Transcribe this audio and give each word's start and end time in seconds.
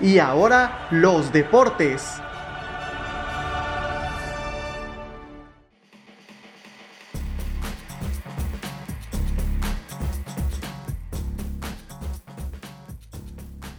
Y 0.00 0.20
ahora 0.20 0.86
los 0.92 1.32
deportes. 1.32 2.22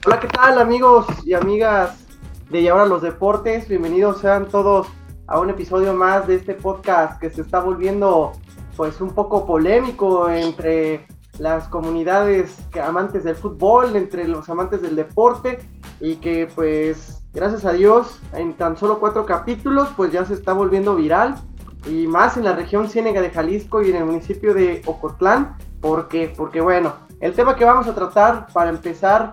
Hola, 0.05 0.19
¿qué 0.19 0.27
tal 0.27 0.59
amigos 0.59 1.05
y 1.25 1.35
amigas 1.35 2.05
de 2.49 2.59
Y 2.59 2.67
ahora 2.67 2.85
los 2.85 3.01
deportes? 3.01 3.69
Bienvenidos 3.69 4.19
sean 4.19 4.49
todos 4.49 4.87
a 5.27 5.39
un 5.39 5.49
episodio 5.51 5.93
más 5.93 6.27
de 6.27 6.35
este 6.35 6.53
podcast 6.53 7.17
que 7.21 7.29
se 7.29 7.43
está 7.43 7.61
volviendo 7.61 8.33
pues 8.75 8.99
un 8.99 9.11
poco 9.11 9.45
polémico 9.45 10.29
entre 10.29 11.07
las 11.37 11.69
comunidades 11.69 12.57
amantes 12.83 13.23
del 13.23 13.37
fútbol, 13.37 13.95
entre 13.95 14.27
los 14.27 14.49
amantes 14.49 14.81
del 14.81 14.97
deporte 14.97 15.59
y 15.99 16.15
que 16.15 16.47
pues 16.53 17.23
gracias 17.33 17.65
a 17.65 17.73
Dios 17.73 18.19
en 18.33 18.53
tan 18.53 18.77
solo 18.77 18.99
cuatro 18.99 19.25
capítulos 19.25 19.89
pues 19.95 20.11
ya 20.11 20.25
se 20.25 20.33
está 20.33 20.53
volviendo 20.53 20.95
viral 20.95 21.35
y 21.87 22.07
más 22.07 22.37
en 22.37 22.43
la 22.43 22.53
región 22.53 22.89
Ciénega 22.89 23.21
de 23.21 23.29
Jalisco 23.29 23.81
y 23.81 23.89
en 23.89 23.97
el 23.97 24.05
municipio 24.05 24.53
de 24.53 24.81
Ocotlán. 24.85 25.55
Porque 25.81 26.33
porque 26.35 26.59
bueno 26.59 26.93
el 27.21 27.33
tema 27.33 27.55
que 27.55 27.65
vamos 27.65 27.87
a 27.87 27.95
tratar 27.95 28.47
para 28.51 28.69
empezar 28.69 29.31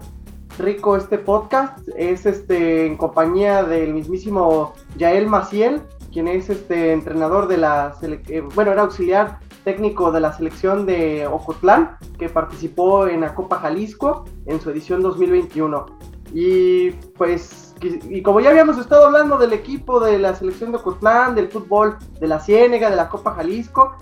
rico 0.58 0.96
este 0.96 1.18
podcast 1.18 1.78
es 1.96 2.24
este 2.24 2.86
en 2.86 2.96
compañía 2.96 3.64
del 3.64 3.92
mismísimo 3.92 4.74
Yael 4.96 5.26
Maciel 5.26 5.82
quien 6.12 6.28
es 6.28 6.48
este 6.48 6.92
entrenador 6.92 7.48
de 7.48 7.58
la 7.58 7.94
eh, 8.00 8.42
bueno 8.54 8.70
era 8.70 8.82
auxiliar 8.82 9.40
técnico 9.64 10.12
de 10.12 10.20
la 10.20 10.32
selección 10.32 10.86
de 10.86 11.26
Ocotlán 11.26 11.98
que 12.16 12.28
participó 12.28 13.08
en 13.08 13.22
la 13.22 13.34
Copa 13.34 13.58
Jalisco 13.58 14.24
en 14.46 14.60
su 14.60 14.70
edición 14.70 15.02
2021 15.02 16.15
y 16.32 16.90
pues, 17.16 17.74
y 17.82 18.22
como 18.22 18.40
ya 18.40 18.50
habíamos 18.50 18.78
estado 18.78 19.06
hablando 19.06 19.38
del 19.38 19.52
equipo 19.52 20.00
de 20.00 20.18
la 20.18 20.34
selección 20.34 20.72
de 20.72 20.78
Ocotlán, 20.78 21.34
del 21.34 21.48
fútbol 21.48 21.96
de 22.20 22.26
la 22.26 22.40
Ciénega, 22.40 22.90
de 22.90 22.96
la 22.96 23.08
Copa 23.08 23.34
Jalisco, 23.34 23.96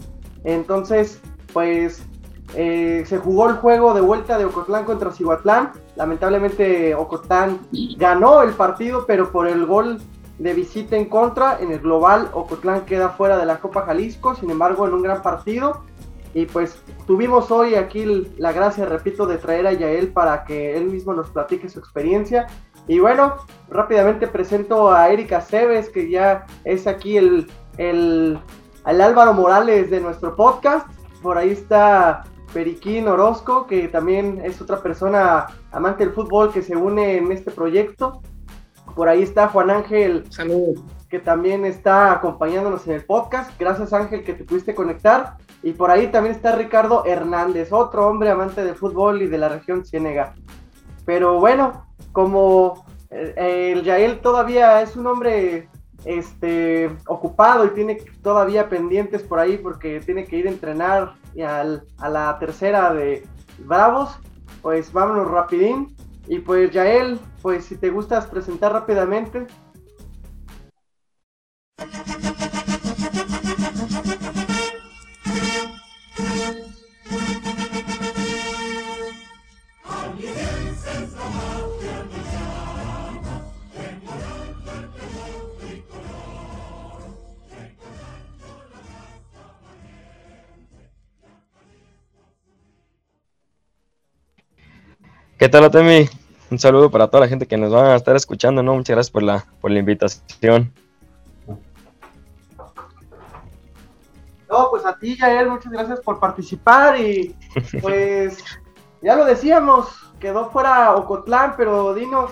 entonces, 0.44 1.20
pues 1.52 2.02
eh, 2.54 3.04
se 3.06 3.18
jugó 3.18 3.48
el 3.48 3.56
juego 3.56 3.94
de 3.94 4.00
vuelta 4.00 4.38
de 4.38 4.44
Ocotlán 4.44 4.84
contra 4.84 5.10
Cihuatlán. 5.10 5.72
Lamentablemente 5.96 6.94
Ocotlán 6.94 7.60
ganó 7.96 8.42
el 8.42 8.52
partido, 8.52 9.06
pero 9.06 9.32
por 9.32 9.48
el 9.48 9.66
gol 9.66 10.00
de 10.38 10.52
visita 10.52 10.96
en 10.96 11.06
contra, 11.06 11.58
en 11.60 11.72
el 11.72 11.80
global 11.80 12.28
Ocotlán 12.32 12.84
queda 12.84 13.10
fuera 13.10 13.38
de 13.38 13.46
la 13.46 13.58
Copa 13.58 13.82
Jalisco, 13.82 14.34
sin 14.34 14.50
embargo 14.50 14.86
en 14.86 14.94
un 14.94 15.02
gran 15.02 15.22
partido 15.22 15.82
y 16.34 16.46
pues 16.46 16.76
tuvimos 17.06 17.52
hoy 17.52 17.76
aquí 17.76 18.28
la 18.36 18.52
gracia, 18.52 18.86
repito, 18.86 19.24
de 19.24 19.38
traer 19.38 19.68
a 19.68 19.72
Yael 19.72 20.08
para 20.08 20.44
que 20.44 20.76
él 20.76 20.86
mismo 20.86 21.14
nos 21.14 21.30
platique 21.30 21.68
su 21.68 21.78
experiencia. 21.78 22.48
Y 22.88 22.98
bueno, 22.98 23.36
rápidamente 23.70 24.26
presento 24.26 24.92
a 24.92 25.08
Erika 25.10 25.40
Cebes, 25.40 25.88
que 25.88 26.10
ya 26.10 26.44
es 26.64 26.88
aquí 26.88 27.16
el, 27.16 27.46
el, 27.78 28.38
Álvaro 28.84 29.32
Morales 29.32 29.90
de 29.90 30.00
nuestro 30.00 30.34
podcast. 30.34 30.88
Por 31.22 31.38
ahí 31.38 31.50
está 31.50 32.24
Periquín 32.52 33.06
Orozco, 33.06 33.68
que 33.68 33.86
también 33.86 34.42
es 34.44 34.60
otra 34.60 34.82
persona 34.82 35.46
amante 35.70 36.04
del 36.04 36.14
fútbol 36.14 36.52
que 36.52 36.62
se 36.62 36.74
une 36.74 37.16
en 37.16 37.30
este 37.30 37.52
proyecto. 37.52 38.22
Por 38.96 39.08
ahí 39.08 39.22
está 39.22 39.48
Juan 39.48 39.70
Ángel. 39.70 40.24
Salud. 40.30 40.80
Que 41.08 41.20
también 41.20 41.64
está 41.64 42.12
acompañándonos 42.12 42.86
en 42.88 42.94
el 42.94 43.04
podcast. 43.04 43.52
Gracias 43.58 43.92
Ángel 43.92 44.24
que 44.24 44.34
te 44.34 44.44
pudiste 44.44 44.74
conectar. 44.74 45.36
Y 45.64 45.72
por 45.72 45.90
ahí 45.90 46.08
también 46.08 46.34
está 46.34 46.54
Ricardo 46.54 47.06
Hernández, 47.06 47.72
otro 47.72 48.06
hombre 48.06 48.28
amante 48.28 48.62
del 48.62 48.74
fútbol 48.74 49.22
y 49.22 49.28
de 49.28 49.38
la 49.38 49.48
región 49.48 49.86
Ciénega. 49.86 50.34
Pero 51.06 51.40
bueno, 51.40 51.86
como 52.12 52.84
eh, 53.08 53.72
el 53.72 53.82
Yael 53.82 54.20
todavía 54.20 54.82
es 54.82 54.94
un 54.94 55.06
hombre 55.06 55.70
este, 56.04 56.94
ocupado 57.06 57.64
y 57.64 57.70
tiene 57.70 57.96
todavía 58.22 58.68
pendientes 58.68 59.22
por 59.22 59.38
ahí 59.38 59.56
porque 59.56 60.00
tiene 60.00 60.26
que 60.26 60.36
ir 60.36 60.48
a 60.48 60.50
entrenar 60.50 61.14
a 61.98 62.08
la 62.10 62.38
tercera 62.38 62.92
de 62.92 63.26
Bravos, 63.60 64.18
pues 64.60 64.92
vámonos 64.92 65.30
rapidín. 65.30 65.96
Y 66.26 66.40
pues 66.40 66.72
Yael, 66.72 67.18
pues 67.40 67.64
si 67.64 67.76
te 67.76 67.88
gustas 67.88 68.26
presentar 68.26 68.70
rápidamente. 68.70 69.46
¿Qué 95.44 95.50
tal, 95.50 95.64
Atemi? 95.64 96.08
Un 96.50 96.58
saludo 96.58 96.90
para 96.90 97.08
toda 97.08 97.24
la 97.24 97.28
gente 97.28 97.46
que 97.46 97.58
nos 97.58 97.70
va 97.70 97.92
a 97.92 97.96
estar 97.96 98.16
escuchando, 98.16 98.62
¿no? 98.62 98.76
Muchas 98.76 98.96
gracias 98.96 99.10
por 99.10 99.22
la, 99.22 99.44
por 99.60 99.70
la 99.70 99.78
invitación. 99.78 100.72
No, 104.48 104.70
pues 104.70 104.86
a 104.86 104.98
ti, 104.98 105.18
Yael, 105.18 105.50
muchas 105.50 105.70
gracias 105.70 106.00
por 106.00 106.18
participar 106.18 106.98
y 106.98 107.36
pues 107.82 108.42
ya 109.02 109.16
lo 109.16 109.26
decíamos, 109.26 109.88
quedó 110.18 110.48
fuera 110.48 110.94
Ocotlán, 110.94 111.56
pero 111.58 111.92
dinos, 111.92 112.30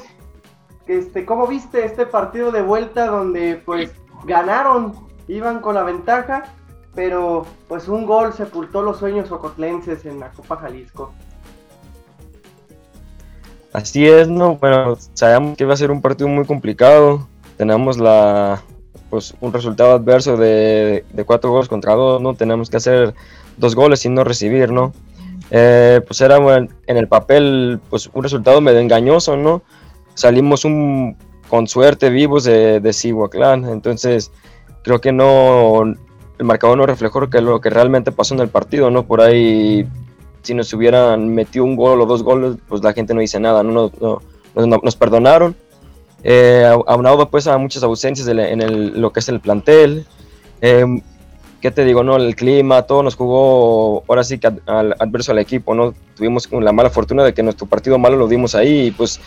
este, 0.87 1.27
¿cómo 1.27 1.47
viste 1.47 1.85
este 1.85 2.07
partido 2.07 2.51
de 2.51 2.63
vuelta 2.63 3.09
donde 3.09 3.57
pues 3.57 3.93
ganaron, 4.25 4.95
iban 5.29 5.61
con 5.61 5.75
la 5.75 5.83
ventaja, 5.83 6.45
pero 6.95 7.45
pues 7.69 7.89
un 7.89 8.07
gol 8.07 8.33
sepultó 8.33 8.81
los 8.81 8.97
sueños 8.97 9.31
ocotlenses 9.31 10.07
en 10.07 10.19
la 10.19 10.31
Copa 10.31 10.57
Jalisco? 10.57 11.13
Así 13.73 14.07
es, 14.07 14.29
¿no? 14.29 14.57
Bueno, 14.57 14.97
sabíamos 15.15 15.57
que 15.57 15.65
iba 15.65 15.73
a 15.73 15.77
ser 15.77 15.91
un 15.91 16.03
partido 16.03 16.29
muy 16.29 16.45
complicado. 16.45 17.27
Tenemos 17.57 17.99
la, 17.99 18.63
pues, 19.09 19.35
un 19.41 19.53
resultado 19.53 19.93
adverso 19.93 20.37
de, 20.37 21.05
cuatro 21.27 21.51
goles 21.51 21.69
contra 21.69 21.95
dos, 21.95 22.21
¿no? 22.21 22.35
Tenemos 22.35 22.69
que 22.69 22.77
hacer 22.77 23.15
dos 23.57 23.75
goles 23.75 24.05
y 24.05 24.09
no 24.09 24.25
recibir, 24.25 24.71
¿no? 24.71 24.93
Eh, 25.51 26.01
pues 26.07 26.21
era 26.21 26.37
en 26.37 26.97
el 26.97 27.09
papel, 27.09 27.81
pues 27.91 28.11
un 28.13 28.23
resultado 28.23 28.61
medio 28.61 28.81
engañoso, 28.81 29.37
¿no? 29.37 29.63
Salimos 30.15 30.65
un, 30.65 31.17
con 31.49 31.67
suerte 31.67 32.11
vivos 32.11 32.45
de, 32.45 32.81
de 32.81 32.95
entonces 33.71 34.33
creo 34.83 35.01
que 35.01 35.13
no, 35.13 35.83
el 35.83 36.45
marcador 36.45 36.79
no 36.79 36.87
reflejó 36.87 37.21
lo 37.21 37.61
que 37.61 37.71
realmente 37.71 38.13
pasó 38.13 38.35
en 38.35 38.41
el 38.41 38.49
partido, 38.49 38.91
¿no? 38.91 39.07
Por 39.07 39.21
ahí 39.21 39.87
si 40.43 40.55
nos 40.55 40.73
hubieran 40.73 41.29
metido 41.35 41.65
un 41.65 41.77
gol 41.77 42.01
o 42.01 42.07
dos 42.07 42.23
goles, 42.23 42.57
pues 42.69 42.83
la 42.83 42.93
gente 42.93 43.15
no 43.15 43.21
dice 43.21 43.41
nada, 43.41 43.63
no, 43.63 43.91
nos 44.55 44.97
perdonaron. 44.97 45.55
Eh, 46.25 46.65
aunado 46.87 47.29
pues 47.29 47.49
a 47.49 47.59
muchas 47.59 47.83
ausencias 47.83 48.29
en 48.29 48.61
el, 48.61 49.01
lo 49.01 49.13
que 49.13 49.21
es 49.21 49.29
el 49.29 49.41
plantel. 49.41 50.07
Eh, 50.61 50.85
¿Qué 51.61 51.71
te 51.71 51.85
digo? 51.85 52.03
no 52.03 52.17
El 52.17 52.35
clima, 52.35 52.83
todo 52.83 53.05
nos 53.05 53.15
jugó 53.15 54.03
ahora 54.09 54.25
sí 54.25 54.39
que 54.39 54.49
al, 54.67 54.97
adverso 54.99 55.31
al 55.31 55.39
equipo, 55.39 55.75
¿no? 55.75 55.95
Tuvimos 56.17 56.51
la 56.51 56.73
mala 56.73 56.91
fortuna 56.91 57.23
de 57.23 57.33
que 57.33 57.43
nuestro 57.45 57.67
partido 57.67 57.99
malo 57.99 58.17
lo 58.17 58.27
dimos 58.27 58.57
ahí 58.57 58.87
y 58.87 58.91
pues 58.91 59.21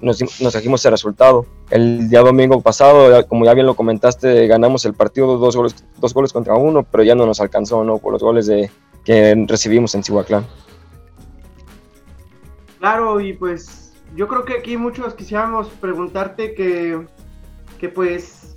nos, 0.00 0.20
nos 0.40 0.52
trajimos 0.52 0.80
ese 0.80 0.90
resultado. 0.90 1.46
El 1.70 2.08
día 2.08 2.22
domingo 2.22 2.60
pasado, 2.60 3.24
como 3.28 3.44
ya 3.44 3.54
bien 3.54 3.66
lo 3.66 3.76
comentaste, 3.76 4.48
ganamos 4.48 4.84
el 4.84 4.94
partido 4.94 5.38
dos 5.38 5.56
goles, 5.56 5.76
dos 5.98 6.12
goles 6.12 6.32
contra 6.32 6.54
uno, 6.54 6.82
pero 6.82 7.04
ya 7.04 7.14
no 7.14 7.24
nos 7.24 7.40
alcanzó, 7.40 7.84
¿no? 7.84 7.98
Por 7.98 8.12
los 8.12 8.22
goles 8.22 8.46
de, 8.46 8.68
que 9.06 9.46
recibimos 9.46 9.94
en 9.94 10.02
Cihuaclán. 10.02 10.44
Claro, 12.80 13.20
y 13.20 13.32
pues 13.32 13.94
yo 14.14 14.28
creo 14.28 14.44
que 14.44 14.54
aquí 14.54 14.76
muchos 14.76 15.14
quisiéramos 15.14 15.68
preguntarte 15.68 16.54
que, 16.54 17.06
que 17.78 17.88
pues, 17.88 18.56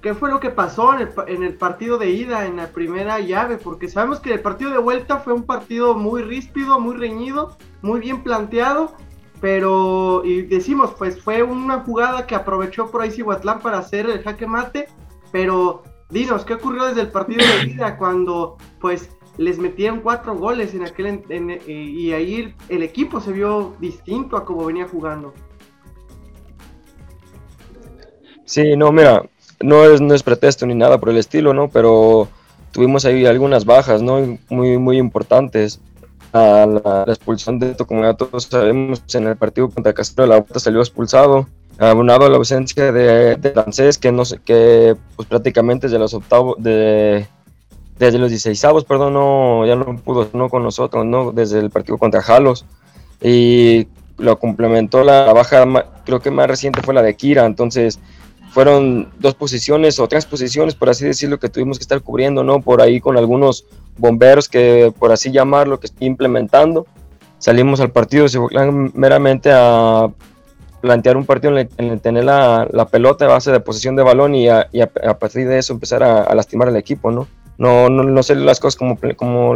¿qué 0.00 0.14
fue 0.14 0.30
lo 0.30 0.38
que 0.38 0.50
pasó 0.50 0.94
en 0.94 1.00
el, 1.00 1.08
en 1.26 1.42
el, 1.42 1.54
partido 1.54 1.98
de 1.98 2.10
ida, 2.10 2.46
en 2.46 2.56
la 2.56 2.68
primera 2.68 3.18
llave? 3.18 3.58
Porque 3.58 3.88
sabemos 3.88 4.20
que 4.20 4.32
el 4.32 4.40
partido 4.40 4.70
de 4.70 4.78
vuelta 4.78 5.18
fue 5.18 5.32
un 5.32 5.42
partido 5.42 5.94
muy 5.94 6.22
ríspido, 6.22 6.78
muy 6.78 6.96
reñido, 6.96 7.58
muy 7.82 8.00
bien 8.00 8.22
planteado, 8.22 8.94
pero, 9.40 10.22
y 10.24 10.42
decimos, 10.42 10.94
pues 10.96 11.20
fue 11.20 11.42
una 11.42 11.80
jugada 11.80 12.26
que 12.26 12.36
aprovechó 12.36 12.90
por 12.90 13.02
ahí 13.02 13.10
Cihuatlán 13.10 13.60
para 13.60 13.78
hacer 13.78 14.08
el 14.08 14.22
jaque 14.22 14.46
mate, 14.46 14.88
pero 15.32 15.82
dinos, 16.08 16.44
¿qué 16.44 16.54
ocurrió 16.54 16.84
desde 16.86 17.02
el 17.02 17.10
partido 17.10 17.44
de 17.44 17.70
ida 17.70 17.96
cuando, 17.96 18.56
pues, 18.80 19.10
les 19.38 19.58
metieron 19.58 20.00
cuatro 20.00 20.36
goles 20.36 20.74
en 20.74 20.84
aquel 20.84 21.22
eh, 21.30 21.62
y 21.66 22.12
ahí 22.12 22.54
el, 22.68 22.82
equipo 22.82 23.20
se 23.20 23.32
vio 23.32 23.76
distinto 23.80 24.36
a 24.36 24.44
como 24.44 24.66
venía 24.66 24.86
jugando. 24.86 25.32
Sí, 28.44 28.76
no, 28.76 28.90
mira, 28.90 29.22
no 29.60 29.84
es, 29.84 30.00
no 30.00 30.12
es 30.12 30.22
pretexto 30.22 30.66
ni 30.66 30.74
nada 30.74 30.98
por 30.98 31.10
el 31.10 31.18
estilo, 31.18 31.54
¿no? 31.54 31.68
Pero 31.68 32.28
tuvimos 32.72 33.04
ahí 33.04 33.26
algunas 33.26 33.64
bajas, 33.64 34.02
¿no? 34.02 34.38
Muy, 34.48 34.76
muy 34.76 34.98
importantes. 34.98 35.80
la, 36.32 37.04
expulsión 37.06 37.60
de 37.60 37.76
como 37.76 38.02
ya 38.02 38.14
todos 38.14 38.44
sabemos, 38.44 39.02
en 39.14 39.28
el 39.28 39.36
partido 39.36 39.70
contra 39.70 39.92
Castro 39.92 40.24
de 40.24 40.30
la 40.30 40.40
Bota 40.40 40.58
salió 40.58 40.80
expulsado, 40.80 41.46
abonado 41.78 42.26
a 42.26 42.28
la 42.28 42.38
ausencia 42.38 42.90
de, 42.90 43.36
de 43.36 43.50
francés, 43.52 43.98
que 43.98 44.10
no 44.10 44.24
sé, 44.24 44.40
que 44.44 44.96
pues 45.14 45.28
prácticamente 45.28 45.86
desde 45.86 46.00
los 46.00 46.12
octavos, 46.12 46.56
de, 46.58 47.28
desde 47.98 48.18
los 48.18 48.30
16 48.30 48.84
perdón, 48.86 49.14
no, 49.14 49.66
ya 49.66 49.76
no 49.76 49.96
pudo 49.96 50.28
no 50.32 50.48
con 50.48 50.62
nosotros, 50.62 51.04
no, 51.04 51.32
desde 51.32 51.58
el 51.58 51.70
partido 51.70 51.98
contra 51.98 52.22
Jalos, 52.22 52.64
y 53.20 53.88
lo 54.18 54.38
complementó 54.38 55.04
la, 55.04 55.32
baja, 55.32 55.64
creo 56.04 56.20
que 56.20 56.30
más 56.30 56.48
reciente 56.48 56.82
fue 56.82 56.94
la 56.94 57.02
de 57.02 57.16
Kira, 57.16 57.46
entonces 57.46 58.00
fueron 58.50 59.10
dos 59.18 59.34
posiciones 59.34 59.98
o 59.98 60.08
tres 60.08 60.26
posiciones, 60.26 60.74
por 60.74 60.88
así 60.88 61.04
decirlo, 61.04 61.38
que 61.38 61.48
tuvimos 61.48 61.78
que 61.78 61.82
estar 61.82 62.00
cubriendo, 62.00 62.42
¿no? 62.42 62.60
Por 62.60 62.80
ahí 62.80 63.00
con 63.00 63.16
algunos 63.16 63.66
bomberos 63.96 64.48
que, 64.48 64.92
por 64.98 65.12
así 65.12 65.30
llamarlo, 65.30 65.78
que 65.78 65.86
estoy 65.86 66.06
implementando. 66.06 66.86
Salimos 67.38 67.80
al 67.80 67.90
partido 67.90 68.26
meramente 68.94 69.50
a 69.52 70.10
plantear 70.80 71.16
un 71.16 71.24
partido 71.24 71.56
en 71.56 71.58
el, 71.58 71.68
que 71.68 71.96
tener 71.98 72.24
la, 72.24 72.66
la, 72.70 72.86
pelota 72.86 73.24
a 73.24 73.28
base 73.28 73.50
de 73.50 73.60
posición 73.60 73.96
de 73.96 74.02
balón 74.02 74.34
y 74.34 74.48
a, 74.48 74.68
partir 75.18 75.46
de 75.46 75.58
eso 75.58 75.72
empezar 75.72 76.02
a, 76.02 76.34
lastimar 76.34 76.68
al 76.68 76.76
equipo, 76.76 77.10
¿no? 77.10 77.28
No, 77.58 77.90
no, 77.90 78.04
no 78.04 78.20
las 78.36 78.60
cosas 78.60 78.76
como, 78.76 78.96
como 79.16 79.54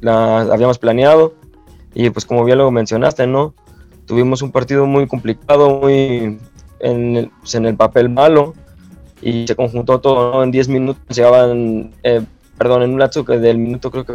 la, 0.00 0.40
habíamos 0.40 0.78
planeado 0.78 1.34
y 1.94 2.10
pues 2.10 2.26
como 2.26 2.44
bien 2.44 2.58
lo 2.58 2.70
mencionaste, 2.72 3.28
¿no? 3.28 3.54
Tuvimos 4.06 4.42
un 4.42 4.50
partido 4.50 4.86
muy 4.86 5.06
complicado, 5.06 5.80
muy 5.80 6.38
en 6.80 7.16
el, 7.16 7.30
pues, 7.40 7.54
en 7.54 7.66
el 7.66 7.76
papel 7.76 8.08
malo 8.08 8.54
y 9.22 9.46
se 9.46 9.54
conjuntó 9.54 10.00
todo, 10.00 10.42
En 10.42 10.50
10 10.50 10.68
minutos 10.68 11.16
llegaban, 11.16 11.94
eh, 12.02 12.22
perdón, 12.58 12.82
en 12.82 12.92
un 12.92 12.98
lapso 12.98 13.24
que 13.24 13.38
del 13.38 13.58
minuto 13.58 13.90
creo 13.90 14.04
que 14.04 14.14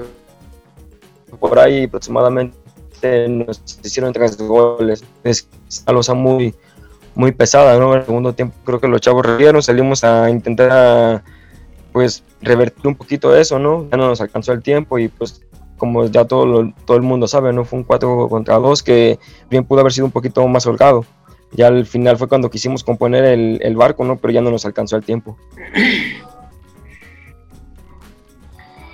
por 1.40 1.58
ahí 1.58 1.86
aproximadamente 1.86 3.28
nos 3.30 3.62
hicieron 3.84 4.12
tres 4.12 4.38
goles. 4.38 5.04
Es 5.24 5.48
una 5.86 5.94
losa 5.94 6.14
muy, 6.14 6.54
muy 7.16 7.32
pesada, 7.32 7.80
¿no? 7.80 7.94
En 7.94 8.00
el 8.00 8.06
segundo 8.06 8.34
tiempo 8.34 8.56
creo 8.66 8.80
que 8.80 8.88
los 8.88 9.02
chavos 9.02 9.26
revieron, 9.26 9.64
salimos 9.64 10.04
a 10.04 10.30
intentar 10.30 11.24
pues 11.92 12.24
revertir 12.42 12.88
un 12.88 12.96
poquito 12.96 13.36
eso, 13.36 13.60
¿no? 13.60 13.88
Ya 13.90 13.98
no 13.98 14.08
nos 14.08 14.22
alcanzó 14.22 14.54
el 14.54 14.62
tiempo 14.62 15.00
y 15.00 15.08
pues 15.08 15.46
como 15.78 16.06
ya 16.06 16.26
todo, 16.26 16.72
todo 16.86 16.98
el 16.98 17.04
mundo 17.04 17.28
sabe, 17.28 17.52
¿no? 17.54 17.66
Fue 17.66 17.80
un 17.80 17.86
4 17.86 18.28
contra 18.30 18.58
2 18.58 18.84
que 18.84 19.20
bien 19.50 19.66
pudo 19.66 19.80
haber 19.80 19.94
sido 19.94 20.06
un 20.06 20.12
poquito 20.12 20.48
más 20.48 20.68
holgado. 20.68 21.06
Ya 21.52 21.68
al 21.68 21.86
final 21.86 22.18
fue 22.18 22.28
cuando 22.28 22.52
quisimos 22.52 22.84
componer 22.84 23.24
el, 23.26 23.76
barco, 23.76 24.04
¿no? 24.04 24.18
Pero 24.18 24.34
ya 24.34 24.42
no 24.42 24.52
nos 24.52 24.66
alcanzó 24.66 24.98
el 24.98 25.04
tiempo. 25.04 25.36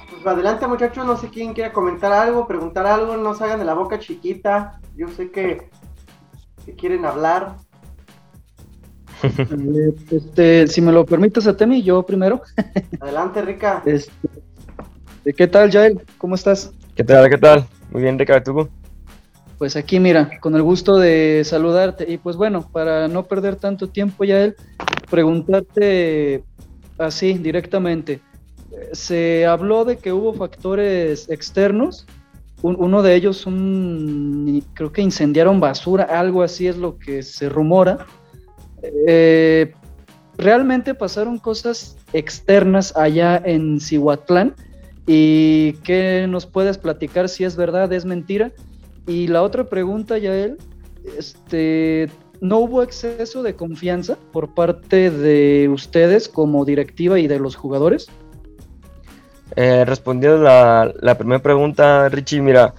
Pues 0.10 0.26
adelante 0.26 0.66
muchachos, 0.68 1.06
no 1.06 1.18
sé 1.18 1.30
quién 1.30 1.54
quiera 1.54 1.74
comentar 1.74 2.12
algo, 2.14 2.48
preguntar 2.48 2.88
algo, 2.88 3.18
no 3.18 3.36
se 3.36 3.44
hagan 3.44 3.60
de 3.60 3.66
la 3.66 3.74
boca 3.74 4.00
chiquita. 4.00 4.80
Yo 4.96 5.10
sé 5.10 5.30
que, 5.32 5.70
quieren 6.78 7.06
hablar. 7.06 7.58
Este, 10.12 10.68
si 10.68 10.82
me 10.82 10.92
lo 10.92 11.06
permites 11.06 11.48
a 11.48 11.56
Temi, 11.56 11.82
yo 11.82 12.04
primero. 12.04 12.42
Adelante, 13.00 13.42
Rica. 13.42 13.82
Este, 13.86 14.12
¿Qué 15.36 15.48
tal, 15.48 15.72
Jael? 15.72 16.02
¿Cómo 16.18 16.36
estás? 16.36 16.72
¿Qué 16.96 17.04
tal? 17.04 17.30
¿Qué 17.30 17.38
tal? 17.38 17.66
Muy 17.92 18.02
bien, 18.02 18.18
Rica, 18.20 18.44
¿tú? 18.44 18.70
Pues 19.58 19.76
aquí, 19.76 20.00
mira, 20.00 20.40
con 20.40 20.56
el 20.56 20.64
gusto 20.64 20.98
de 20.98 21.44
saludarte. 21.46 22.12
Y 22.12 22.18
pues 22.18 22.36
bueno, 22.36 22.70
para 22.72 23.08
no 23.08 23.24
perder 23.24 23.56
tanto 23.56 23.88
tiempo, 23.88 24.24
Yael, 24.24 24.56
preguntarte 25.10 26.44
así 26.98 27.34
directamente. 27.34 28.22
Se 28.92 29.46
habló 29.46 29.86
de 29.86 29.98
que 29.98 30.12
hubo 30.12 30.34
factores 30.34 31.30
externos. 31.30 32.06
uno 32.62 33.02
de 33.02 33.16
ellos, 33.16 33.46
un, 33.46 34.64
creo 34.74 34.92
que 34.92 35.02
incendiaron 35.02 35.60
basura, 35.60 36.04
algo 36.04 36.44
así 36.44 36.68
es 36.68 36.78
lo 36.78 36.98
que 36.98 37.24
se 37.24 37.48
rumora. 37.48 38.06
Eh, 39.08 39.74
realmente 40.38 40.94
pasaron 40.94 41.38
cosas 41.40 41.98
externas 42.14 42.96
allá 42.96 43.42
en 43.44 43.80
Cihuatlán 43.80 44.56
¿Y 45.08 45.74
qué 45.84 46.26
nos 46.28 46.46
puedes 46.46 46.78
platicar 46.78 47.30
si 47.30 47.44
es 47.44 47.56
verdad, 47.56 47.92
es 47.94 48.06
mentira? 48.06 48.52
Y 49.08 49.28
la 49.28 49.44
otra 49.44 49.66
pregunta, 49.66 50.18
Yael, 50.18 50.58
este, 51.18 52.10
¿no 52.42 52.58
hubo 52.60 52.82
exceso 52.82 53.44
de 53.44 53.56
confianza 53.56 54.18
por 54.32 54.56
parte 54.56 55.12
de 55.12 55.70
ustedes 55.70 56.28
como 56.28 56.66
directiva 56.66 57.20
y 57.20 57.28
de 57.28 57.40
los 57.40 57.56
jugadores? 57.56 58.08
Eh, 59.56 59.86
respondiendo 59.86 60.40
la, 60.40 60.92
la 61.02 61.18
primera 61.18 61.42
pregunta, 61.42 62.10
Richie, 62.10 62.42
mira, 62.42 62.74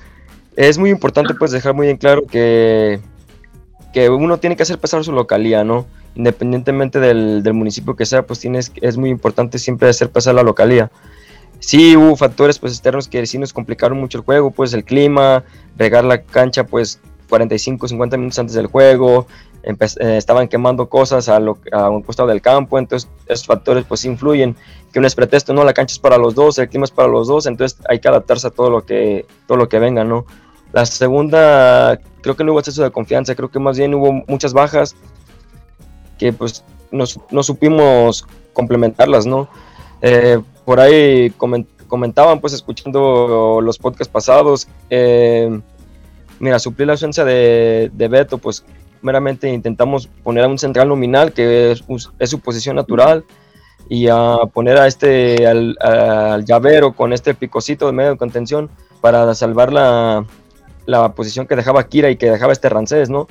es 0.56 0.78
muy 0.78 0.90
importante 0.90 1.32
pues 1.34 1.52
dejar 1.52 1.74
muy 1.74 1.88
en 1.88 1.96
claro 1.96 2.26
que, 2.26 2.98
que 3.96 4.10
uno 4.10 4.37
tiene 4.37 4.56
que 4.56 4.62
hacer 4.62 4.78
pasar 4.78 5.02
su 5.04 5.12
localía, 5.12 5.64
¿no? 5.64 5.87
Independientemente 6.16 7.00
del, 7.00 7.43
del 7.43 7.54
municipio 7.54 7.96
que 7.96 8.04
sea, 8.04 8.26
pues 8.26 8.40
tienes, 8.40 8.70
es 8.82 8.98
muy 8.98 9.08
importante 9.08 9.58
siempre 9.58 9.88
hacer 9.88 10.10
pasar 10.10 10.34
la 10.34 10.43
localía 10.43 10.90
sí 11.60 11.96
hubo 11.96 12.14
factores 12.14 12.58
pues 12.58 12.75
externos 12.75 13.08
que 13.08 13.25
sí 13.25 13.38
nos 13.38 13.54
complicaron 13.54 13.98
mucho 13.98 14.19
el 14.19 14.25
juego, 14.25 14.50
pues 14.50 14.75
el 14.75 14.84
clima, 14.84 15.44
regar 15.78 16.04
la 16.04 16.20
cancha 16.20 16.64
pues 16.64 17.00
45, 17.31 17.88
50 17.88 18.19
minutos 18.19 18.38
antes 18.38 18.54
del 18.54 18.66
juego, 18.66 19.26
eh, 19.62 19.75
estaban 20.19 20.46
quemando 20.46 20.90
cosas 20.90 21.31
a, 21.31 21.40
lo, 21.40 21.58
un 21.90 22.02
costado 22.02 22.28
del 22.28 22.42
campo, 22.42 22.78
entonces 22.78 23.08
esos 23.26 23.46
factores 23.46 23.87
pues 23.87 24.04
influyen, 24.04 24.56
que 24.92 25.00
no 25.00 25.06
es 25.06 25.14
pretexto, 25.14 25.54
no, 25.54 25.64
la 25.64 25.72
cancha 25.72 25.94
es 25.94 25.99
para 25.99 26.19
los 26.19 26.34
dos, 26.34 26.58
el 26.58 26.69
clima 26.69 26.84
es 26.84 26.90
para 26.90 27.08
los 27.08 27.28
dos, 27.28 27.46
entonces 27.46 27.78
hay 27.88 27.99
que 27.99 28.08
adaptarse 28.08 28.49
a 28.49 28.50
todo 28.50 28.69
lo 28.69 28.84
que, 28.84 29.25
todo 29.46 29.56
lo 29.56 29.70
que 29.70 29.78
venga, 29.78 30.04
¿no? 30.04 30.26
La 30.76 30.84
segunda, 30.84 31.99
creo 32.20 32.37
que 32.37 32.44
no 32.44 32.52
hubo 32.52 32.58
exceso 32.58 32.82
de 32.82 32.90
confianza, 32.90 33.34
creo 33.34 33.50
que 33.50 33.58
más 33.58 33.78
bien 33.78 33.94
hubo 33.94 34.12
muchas 34.12 34.52
bajas 34.52 34.94
que 36.19 36.34
pues 36.34 36.64
no 36.90 37.43
supimos 37.43 38.26
complementarlas, 38.52 39.25
¿no? 39.25 39.49
Eh, 40.02 40.38
por 40.67 40.78
ahí 40.78 41.32
comentaban, 41.88 42.43
pues 42.43 42.52
escuchando 42.52 43.61
los 43.62 43.78
podcasts 43.78 44.12
pasados, 44.12 44.69
eh, 44.90 45.58
mira, 46.40 46.58
suplir 46.58 46.88
la 46.88 46.93
ausencia 46.93 47.25
de, 47.25 47.90
Beto, 48.11 48.37
pues 48.37 48.62
meramente 49.00 49.49
intentamos 49.49 50.08
poner 50.23 50.44
a 50.44 50.49
un 50.49 50.58
central 50.58 50.90
nominal, 50.90 51.32
que 51.32 51.73
es, 51.73 52.31
su 52.31 52.40
posición 52.40 52.76
natural, 52.76 53.25
y 53.88 54.08
a 54.08 54.40
poner 54.52 54.76
a 54.76 54.87
este, 54.87 55.46
al, 55.46 56.44
llavero 56.44 56.93
con 56.93 57.14
este 57.14 57.32
picocito 57.32 57.87
de 57.87 57.93
medio 57.93 58.11
de 58.11 58.19
contención 58.19 58.69
para 59.00 59.35
salvar 59.35 59.73
la, 59.73 60.26
la 60.87 61.12
posición 61.12 61.47
que 61.47 61.57
dejaba 61.57 61.87
Kira 61.88 62.11
y 62.11 62.16
que 62.16 62.31
dejaba 62.31 62.52
este 62.52 62.69
Rancés, 62.69 63.11
¿no? 63.11 63.28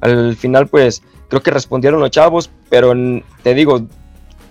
Al 0.00 0.36
final, 0.36 0.66
pues, 0.66 1.02
creo 1.28 1.42
que 1.42 1.50
respondieron 1.50 2.00
los 2.00 2.10
chavos, 2.10 2.50
pero 2.68 2.92
te 3.42 3.54
digo, 3.54 3.82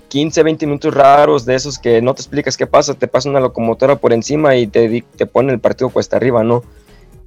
15, 0.07 0.43
20 0.43 0.65
minutos 0.67 0.93
raros 0.93 1.45
de 1.45 1.55
esos 1.55 1.77
que 1.77 2.01
no 2.01 2.13
te 2.13 2.21
explicas 2.21 2.57
qué 2.57 2.67
pasa, 2.67 2.93
te 2.93 3.07
pasa 3.07 3.29
una 3.29 3.39
locomotora 3.39 3.97
por 3.97 4.13
encima 4.13 4.55
y 4.55 4.67
te, 4.67 5.03
te 5.15 5.25
pone 5.25 5.51
el 5.51 5.59
partido 5.59 5.89
cuesta 5.89 6.17
arriba, 6.17 6.43
¿no? 6.43 6.63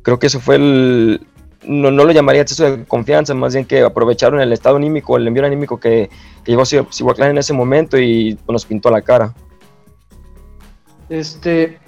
Creo 0.03 0.19
que 0.19 0.29
eso 0.29 0.41
fue 0.41 0.57
el... 0.57 1.27
No, 1.67 1.91
no 1.91 2.05
lo 2.05 2.13
llamaría 2.13 2.43
exceso 2.43 2.65
de 2.65 2.85
confianza, 2.85 3.35
más 3.35 3.53
bien 3.53 3.67
que 3.67 3.83
aprovecharon 3.83 4.41
el 4.41 4.53
estado 4.53 4.77
anímico, 4.77 5.17
el 5.17 5.27
envío 5.27 5.45
anímico 5.45 5.79
que, 5.79 6.09
llevó 6.47 6.65
Cihuaclán 6.65 7.31
en 7.33 7.39
ese 7.39 7.53
momento 7.53 7.99
y 7.99 8.39
nos 8.49 8.65
pintó 8.65 8.91
la 8.91 9.03
cara. 9.03 9.35
Este, 11.09 11.79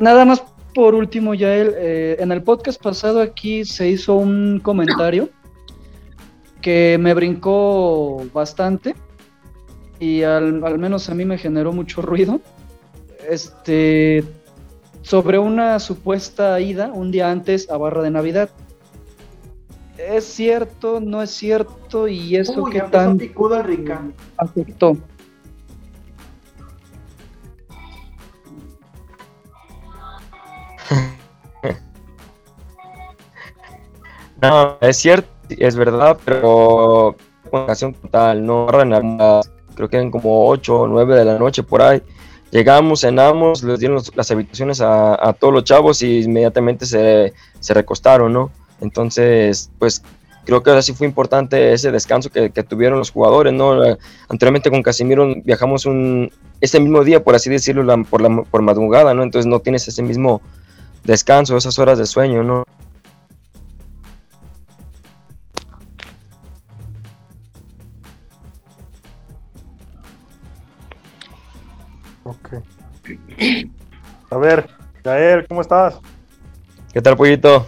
nada 0.00 0.24
más 0.24 0.44
por 0.76 0.94
último, 0.94 1.32
Yael, 1.32 1.72
eh, 1.74 2.16
en 2.18 2.30
el 2.32 2.42
podcast 2.42 2.78
pasado 2.82 3.22
aquí 3.22 3.64
se 3.64 3.88
hizo 3.88 4.14
un 4.16 4.60
comentario 4.62 5.30
que 6.60 6.98
me 7.00 7.14
brincó 7.14 8.22
bastante 8.34 8.94
y 9.98 10.22
al, 10.22 10.62
al, 10.62 10.78
menos 10.78 11.08
a 11.08 11.14
mí 11.14 11.24
me 11.24 11.38
generó 11.38 11.72
mucho 11.72 12.02
ruido. 12.02 12.42
Este, 13.26 14.22
sobre 15.00 15.38
una 15.38 15.78
supuesta 15.78 16.60
ida 16.60 16.92
un 16.92 17.10
día 17.10 17.30
antes 17.30 17.70
a 17.70 17.78
Barra 17.78 18.02
de 18.02 18.10
Navidad. 18.10 18.50
¿Es 19.96 20.24
cierto? 20.24 21.00
¿No 21.00 21.22
es 21.22 21.30
cierto? 21.30 22.06
¿Y 22.06 22.36
eso 22.36 22.66
que 22.66 22.82
tan 22.82 23.18
afectó? 24.36 24.98
no, 34.42 34.78
es 34.80 34.96
cierto, 34.96 35.28
es 35.48 35.76
verdad, 35.76 36.18
pero 36.24 37.16
con 37.50 37.62
ocasión 37.62 37.94
total, 37.94 38.44
no 38.44 38.66
creo 39.74 39.88
que 39.88 39.96
eran 39.96 40.10
como 40.10 40.48
8 40.48 40.80
o 40.80 40.88
9 40.88 41.16
de 41.16 41.24
la 41.24 41.38
noche 41.38 41.62
por 41.62 41.82
ahí. 41.82 42.02
Llegamos, 42.50 43.00
cenamos, 43.00 43.62
les 43.62 43.80
dieron 43.80 44.02
las 44.14 44.30
habitaciones 44.30 44.80
a, 44.80 45.34
todos 45.38 45.52
los 45.52 45.64
chavos 45.64 46.02
y 46.02 46.20
inmediatamente 46.20 46.86
se, 46.86 47.34
se, 47.60 47.74
recostaron, 47.74 48.32
¿no? 48.32 48.50
Entonces, 48.80 49.70
pues 49.78 50.02
creo 50.46 50.62
que 50.62 50.70
así 50.70 50.94
fue 50.94 51.06
importante 51.06 51.72
ese 51.72 51.90
descanso 51.90 52.30
que, 52.30 52.48
tuvieron 52.62 52.98
los 52.98 53.10
jugadores, 53.10 53.52
¿no? 53.52 53.82
Anteriormente 54.28 54.70
con 54.70 54.82
Casimiro 54.82 55.34
viajamos 55.44 55.84
un, 55.86 56.30
ese 56.60 56.80
mismo 56.80 57.04
día, 57.04 57.22
por 57.22 57.34
así 57.34 57.50
decirlo, 57.50 57.84
por, 58.04 58.22
la, 58.22 58.42
por 58.44 58.62
madrugada, 58.62 59.12
¿no? 59.12 59.24
Entonces 59.24 59.46
no 59.46 59.60
tienes 59.60 59.86
ese 59.88 60.02
mismo 60.02 60.40
descanso, 61.06 61.56
esas 61.56 61.78
horas 61.78 61.98
de 61.98 62.06
sueño, 62.06 62.42
¿no? 62.42 62.64
Ok. 72.24 72.54
A 74.30 74.36
ver, 74.36 74.68
Gael, 75.04 75.46
¿cómo 75.46 75.60
estás? 75.60 76.00
¿Qué 76.92 77.00
tal, 77.00 77.16
pollito? 77.16 77.66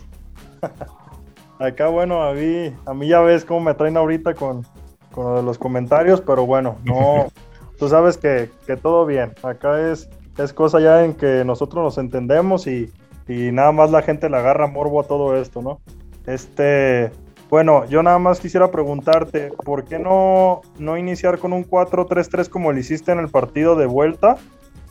Acá, 1.61 1.89
bueno, 1.89 2.23
a 2.23 2.35
mí, 2.35 2.75
a 2.87 2.95
mí 2.95 3.09
ya 3.09 3.21
ves 3.21 3.45
cómo 3.45 3.61
me 3.61 3.75
traen 3.75 3.97
ahorita 3.97 4.35
con, 4.35 4.67
con 5.13 5.45
los 5.45 5.59
comentarios, 5.59 6.21
pero 6.21 6.45
bueno, 6.47 6.79
no, 6.85 7.29
tú 7.79 7.89
sabes 7.89 8.17
que, 8.17 8.51
que, 8.67 8.77
todo 8.77 9.07
bien. 9.07 9.33
Acá 9.43 9.91
es, 9.91 10.09
es 10.37 10.53
cosa 10.53 10.81
ya 10.81 11.05
en 11.05 11.15
que 11.15 11.45
nosotros 11.45 11.85
nos 11.85 11.99
entendemos 11.99 12.67
y, 12.67 12.93
y 13.29 13.53
nada 13.53 13.73
más 13.73 13.91
la 13.91 14.03
gente 14.03 14.29
le 14.29 14.37
agarra 14.37 14.67
morbo 14.67 15.01
a 15.01 15.05
todo 15.05 15.37
esto, 15.37 15.63
¿no? 15.63 15.81
Este, 16.27 17.11
bueno, 17.51 17.87
yo 17.87 18.03
nada 18.03 18.19
más 18.19 18.41
quisiera 18.41 18.71
preguntarte, 18.71 19.53
¿por 19.65 19.85
qué 19.85 19.99
no, 19.99 20.63
no 20.79 20.97
iniciar 20.97 21.39
con 21.39 21.53
un 21.53 21.65
4-3-3 21.65 22.49
como 22.49 22.73
lo 22.73 22.79
hiciste 22.79 23.13
en 23.13 23.19
el 23.19 23.29
partido 23.29 23.77
de 23.77 23.87
vuelta? 23.87 24.37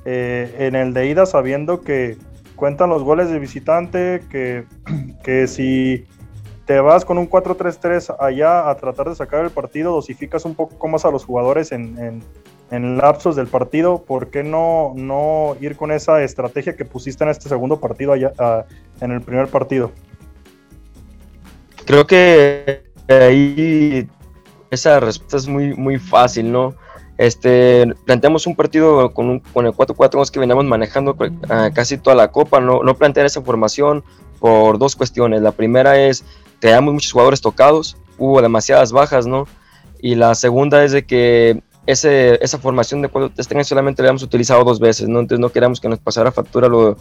Eh, 0.05 0.55
en 0.59 0.75
el 0.75 0.93
de 0.93 1.07
ida 1.07 1.25
sabiendo 1.25 1.81
que 1.81 2.17
cuentan 2.55 2.89
los 2.89 3.03
goles 3.03 3.29
de 3.29 3.39
visitante, 3.39 4.21
que, 4.29 4.65
que 5.23 5.47
si 5.47 6.05
te 6.65 6.79
vas 6.79 7.05
con 7.05 7.17
un 7.17 7.29
4-3-3 7.29 8.15
allá 8.19 8.69
a 8.69 8.75
tratar 8.75 9.09
de 9.09 9.15
sacar 9.15 9.43
el 9.43 9.51
partido, 9.51 9.93
dosificas 9.93 10.43
un 10.45 10.55
poco 10.55 10.87
más 10.87 11.05
a 11.05 11.11
los 11.11 11.25
jugadores 11.25 11.71
en, 11.71 11.97
en, 11.97 12.23
en, 12.71 12.97
lapsos 12.97 13.35
del 13.35 13.47
partido, 13.47 14.03
¿por 14.03 14.29
qué 14.29 14.43
no, 14.43 14.93
no 14.95 15.55
ir 15.61 15.75
con 15.75 15.91
esa 15.91 16.23
estrategia 16.23 16.75
que 16.75 16.85
pusiste 16.85 17.23
en 17.23 17.29
este 17.29 17.49
segundo 17.49 17.79
partido 17.79 18.13
allá, 18.13 18.33
uh, 18.39 19.03
en 19.03 19.11
el 19.11 19.21
primer 19.21 19.47
partido? 19.47 19.91
Creo 21.85 22.05
que 22.05 22.83
ahí 23.07 24.07
esa 24.71 24.99
respuesta 24.99 25.37
es 25.37 25.47
muy, 25.47 25.73
muy 25.73 25.97
fácil, 25.97 26.51
¿no? 26.51 26.75
Este, 27.17 27.87
planteamos 28.05 28.45
un 28.45 28.55
partido 28.55 29.11
con, 29.11 29.29
un, 29.29 29.39
con 29.39 29.65
el 29.65 29.73
4-4 29.73 30.29
que 30.29 30.39
veníamos 30.39 30.65
manejando 30.65 31.11
uh, 31.11 31.73
casi 31.73 31.97
toda 31.97 32.15
la 32.15 32.31
copa, 32.31 32.59
no, 32.59 32.83
no 32.83 32.95
plantear 32.95 33.25
esa 33.25 33.41
formación 33.41 34.03
por 34.39 34.77
dos 34.77 34.95
cuestiones. 34.95 35.41
La 35.41 35.51
primera 35.51 35.99
es, 35.99 36.23
teníamos 36.59 36.93
muchos 36.93 37.11
jugadores 37.11 37.41
tocados, 37.41 37.97
hubo 38.17 38.41
demasiadas 38.41 38.91
bajas, 38.91 39.25
¿no? 39.25 39.47
Y 39.99 40.15
la 40.15 40.35
segunda 40.35 40.83
es 40.83 40.91
de 40.91 41.05
que 41.05 41.63
ese, 41.87 42.37
esa 42.43 42.59
formación 42.59 43.01
de 43.01 43.09
4-3 43.09 43.63
solamente 43.63 44.01
la 44.01 44.09
habíamos 44.09 44.21
utilizado 44.21 44.63
dos 44.65 44.79
veces, 44.79 45.07
¿no? 45.07 45.21
Entonces 45.21 45.39
no 45.39 45.49
queríamos 45.49 45.79
que 45.79 45.87
nos 45.87 45.99
pasara 45.99 46.31
factura 46.33 46.67
lo 46.67 46.97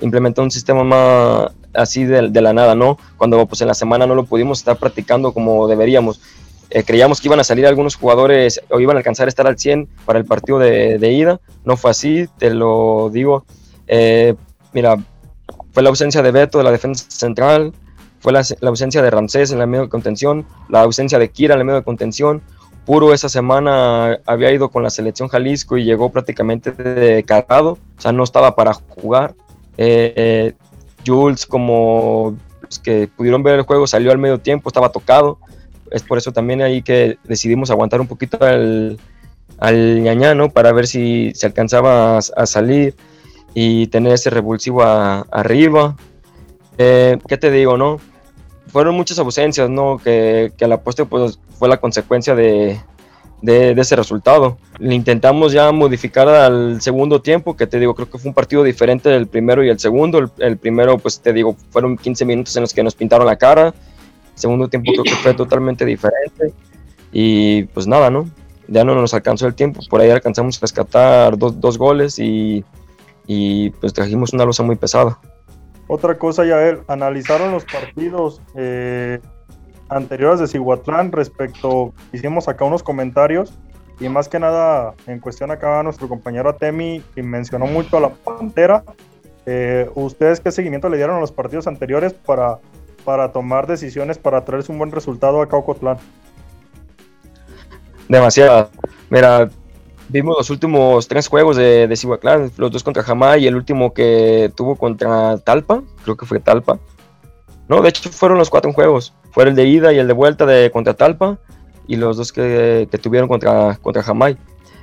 implementó 0.00 0.42
un 0.42 0.50
sistema 0.50 0.82
más 0.82 1.52
así 1.74 2.04
de, 2.04 2.30
de, 2.30 2.40
la 2.40 2.54
nada, 2.54 2.74
¿no? 2.74 2.98
Cuando 3.18 3.44
pues 3.46 3.60
en 3.60 3.68
la 3.68 3.74
semana 3.74 4.06
no 4.06 4.14
lo 4.14 4.24
pudimos 4.24 4.58
estar 4.58 4.78
practicando 4.78 5.32
como 5.32 5.68
deberíamos. 5.68 6.22
Eh, 6.70 6.84
creíamos 6.84 7.20
que 7.20 7.28
iban 7.28 7.40
a 7.40 7.44
salir 7.44 7.66
algunos 7.66 7.96
jugadores 7.96 8.62
o 8.70 8.80
iban 8.80 8.96
a 8.96 9.00
alcanzar 9.00 9.26
a 9.26 9.28
estar 9.28 9.46
al 9.46 9.58
100 9.58 9.88
para 10.06 10.18
el 10.18 10.24
partido 10.24 10.58
de, 10.58 10.98
de 10.98 11.12
ida. 11.12 11.40
No 11.64 11.76
fue 11.76 11.90
así, 11.90 12.26
te 12.38 12.50
lo 12.50 13.10
digo. 13.12 13.44
Eh, 13.88 14.34
mira, 14.72 14.96
fue 15.72 15.82
la 15.82 15.90
ausencia 15.90 16.22
de 16.22 16.30
Beto 16.30 16.58
de 16.58 16.64
la 16.64 16.70
defensa 16.70 17.04
central, 17.08 17.74
fue 18.20 18.32
la, 18.32 18.42
la, 18.60 18.70
ausencia 18.70 19.02
de 19.02 19.10
Ramsés 19.10 19.50
en 19.50 19.58
la 19.58 19.66
medio 19.66 19.84
de 19.84 19.88
contención, 19.90 20.46
la 20.68 20.80
ausencia 20.80 21.18
de 21.18 21.28
Kira 21.28 21.54
en 21.54 21.58
la 21.58 21.64
medio 21.64 21.78
de 21.80 21.84
contención. 21.84 22.40
Puro 22.90 23.14
esa 23.14 23.28
semana 23.28 24.18
había 24.26 24.50
ido 24.50 24.68
con 24.68 24.82
la 24.82 24.90
selección 24.90 25.28
Jalisco 25.28 25.78
y 25.78 25.84
llegó 25.84 26.10
prácticamente 26.10 26.72
de 26.72 27.22
cargado, 27.22 27.78
o 27.96 28.00
sea, 28.00 28.10
no 28.10 28.24
estaba 28.24 28.56
para 28.56 28.72
jugar. 28.74 29.32
Eh, 29.78 30.54
Jules, 31.06 31.46
como 31.46 32.36
los 32.62 32.80
que 32.80 33.08
pudieron 33.16 33.44
ver 33.44 33.60
el 33.60 33.62
juego, 33.62 33.86
salió 33.86 34.10
al 34.10 34.18
medio 34.18 34.38
tiempo, 34.38 34.70
estaba 34.70 34.90
tocado. 34.90 35.38
Es 35.92 36.02
por 36.02 36.18
eso 36.18 36.32
también 36.32 36.62
ahí 36.62 36.82
que 36.82 37.16
decidimos 37.22 37.70
aguantar 37.70 38.00
un 38.00 38.08
poquito 38.08 38.44
al, 38.44 38.98
al 39.58 40.02
ñañano 40.02 40.50
para 40.50 40.72
ver 40.72 40.88
si 40.88 41.30
se 41.36 41.46
alcanzaba 41.46 42.18
a, 42.18 42.46
salir 42.46 42.96
y 43.54 43.86
tener 43.86 44.14
ese 44.14 44.30
revulsivo 44.30 44.82
arriba. 44.82 45.94
Eh, 46.76 47.18
¿Qué 47.28 47.36
te 47.36 47.52
digo, 47.52 47.76
no? 47.76 48.00
Fueron 48.72 48.94
muchas 48.94 49.18
ausencias, 49.18 49.68
¿no? 49.68 49.98
Que, 49.98 50.52
que 50.56 50.64
a 50.64 50.68
la 50.68 50.80
postre 50.80 51.04
pues, 51.04 51.38
fue 51.58 51.68
la 51.68 51.78
consecuencia 51.78 52.34
de, 52.34 52.80
de, 53.42 53.74
de, 53.74 53.80
ese 53.80 53.96
resultado. 53.96 54.58
Le 54.78 54.94
intentamos 54.94 55.52
ya 55.52 55.72
modificar 55.72 56.28
al 56.28 56.80
segundo 56.80 57.20
tiempo, 57.20 57.56
que 57.56 57.66
te 57.66 57.78
digo, 57.78 57.94
creo 57.94 58.08
que 58.10 58.18
fue 58.18 58.28
un 58.28 58.34
partido 58.34 58.62
diferente 58.62 59.08
del 59.08 59.26
primero 59.26 59.64
y 59.64 59.68
el 59.68 59.78
segundo. 59.78 60.18
El, 60.18 60.30
el, 60.38 60.56
primero, 60.56 60.98
pues 60.98 61.20
te 61.20 61.32
digo, 61.32 61.56
fueron 61.70 61.96
15 61.96 62.24
minutos 62.24 62.54
en 62.56 62.62
los 62.62 62.74
que 62.74 62.82
nos 62.82 62.94
pintaron 62.94 63.26
la 63.26 63.36
cara. 63.36 63.68
El 63.68 64.40
segundo 64.40 64.68
tiempo 64.68 64.92
creo 64.92 65.04
que 65.04 65.22
fue 65.22 65.34
totalmente 65.34 65.84
diferente. 65.84 66.52
Y 67.12 67.64
pues 67.64 67.86
nada, 67.86 68.10
¿no? 68.10 68.30
Ya 68.68 68.84
no 68.84 68.94
nos 68.94 69.14
alcanzó 69.14 69.46
el 69.46 69.54
tiempo. 69.54 69.80
Por 69.88 70.00
ahí 70.00 70.10
alcanzamos 70.10 70.58
a 70.58 70.60
rescatar 70.60 71.36
dos, 71.36 71.60
dos 71.60 71.76
goles 71.76 72.18
y, 72.18 72.64
y 73.26 73.70
pues 73.70 73.92
trajimos 73.92 74.32
una 74.32 74.44
losa 74.44 74.62
muy 74.62 74.76
pesada. 74.76 75.18
Otra 75.92 76.16
cosa, 76.18 76.44
Yael, 76.44 76.82
analizaron 76.88 77.50
los 77.52 77.64
partidos. 77.64 78.40
Eh 78.54 79.20
anteriores 79.90 80.38
de 80.40 80.46
Cihuatlán 80.46 81.12
respecto, 81.12 81.92
hicimos 82.12 82.48
acá 82.48 82.64
unos 82.64 82.82
comentarios 82.82 83.52
y 83.98 84.08
más 84.08 84.28
que 84.28 84.38
nada 84.38 84.94
en 85.06 85.18
cuestión 85.18 85.50
acá 85.50 85.82
nuestro 85.82 86.08
compañero 86.08 86.48
Atemi 86.48 87.02
y 87.16 87.22
mencionó 87.22 87.66
mucho 87.66 87.98
a 87.98 88.00
la 88.00 88.08
Pantera. 88.08 88.84
Eh, 89.46 89.90
¿Ustedes 89.94 90.40
qué 90.40 90.52
seguimiento 90.52 90.88
le 90.88 90.96
dieron 90.96 91.16
a 91.16 91.20
los 91.20 91.32
partidos 91.32 91.66
anteriores 91.66 92.14
para, 92.14 92.60
para 93.04 93.32
tomar 93.32 93.66
decisiones 93.66 94.16
para 94.16 94.44
traerse 94.44 94.72
un 94.72 94.78
buen 94.78 94.92
resultado 94.92 95.42
a 95.42 95.44
Ocotlán? 95.44 95.98
Demasiado. 98.08 98.70
Mira, 99.10 99.50
vimos 100.10 100.36
los 100.36 100.50
últimos 100.50 101.08
tres 101.08 101.28
juegos 101.28 101.56
de, 101.56 101.86
de 101.86 101.96
Cihuatlán, 101.96 102.50
los 102.56 102.70
dos 102.70 102.82
contra 102.82 103.02
Jamay 103.02 103.44
y 103.44 103.46
el 103.46 103.56
último 103.56 103.92
que 103.92 104.52
tuvo 104.56 104.76
contra 104.76 105.38
Talpa, 105.38 105.82
creo 106.02 106.16
que 106.16 106.26
fue 106.26 106.40
Talpa. 106.40 106.78
No, 107.68 107.80
de 107.82 107.88
hecho 107.90 108.10
fueron 108.10 108.38
los 108.38 108.50
cuatro 108.50 108.72
juegos. 108.72 109.14
Fue 109.30 109.44
el 109.44 109.54
de 109.54 109.64
ida 109.66 109.92
y 109.92 109.98
el 109.98 110.08
de 110.08 110.12
vuelta 110.12 110.44
de 110.44 110.70
contra 110.72 110.94
Talpa 110.94 111.38
y 111.86 111.96
los 111.96 112.16
dos 112.16 112.32
que, 112.32 112.88
que 112.90 112.98
tuvieron 112.98 113.28
contra, 113.28 113.76
contra 113.80 114.02
Jamay. 114.02 114.36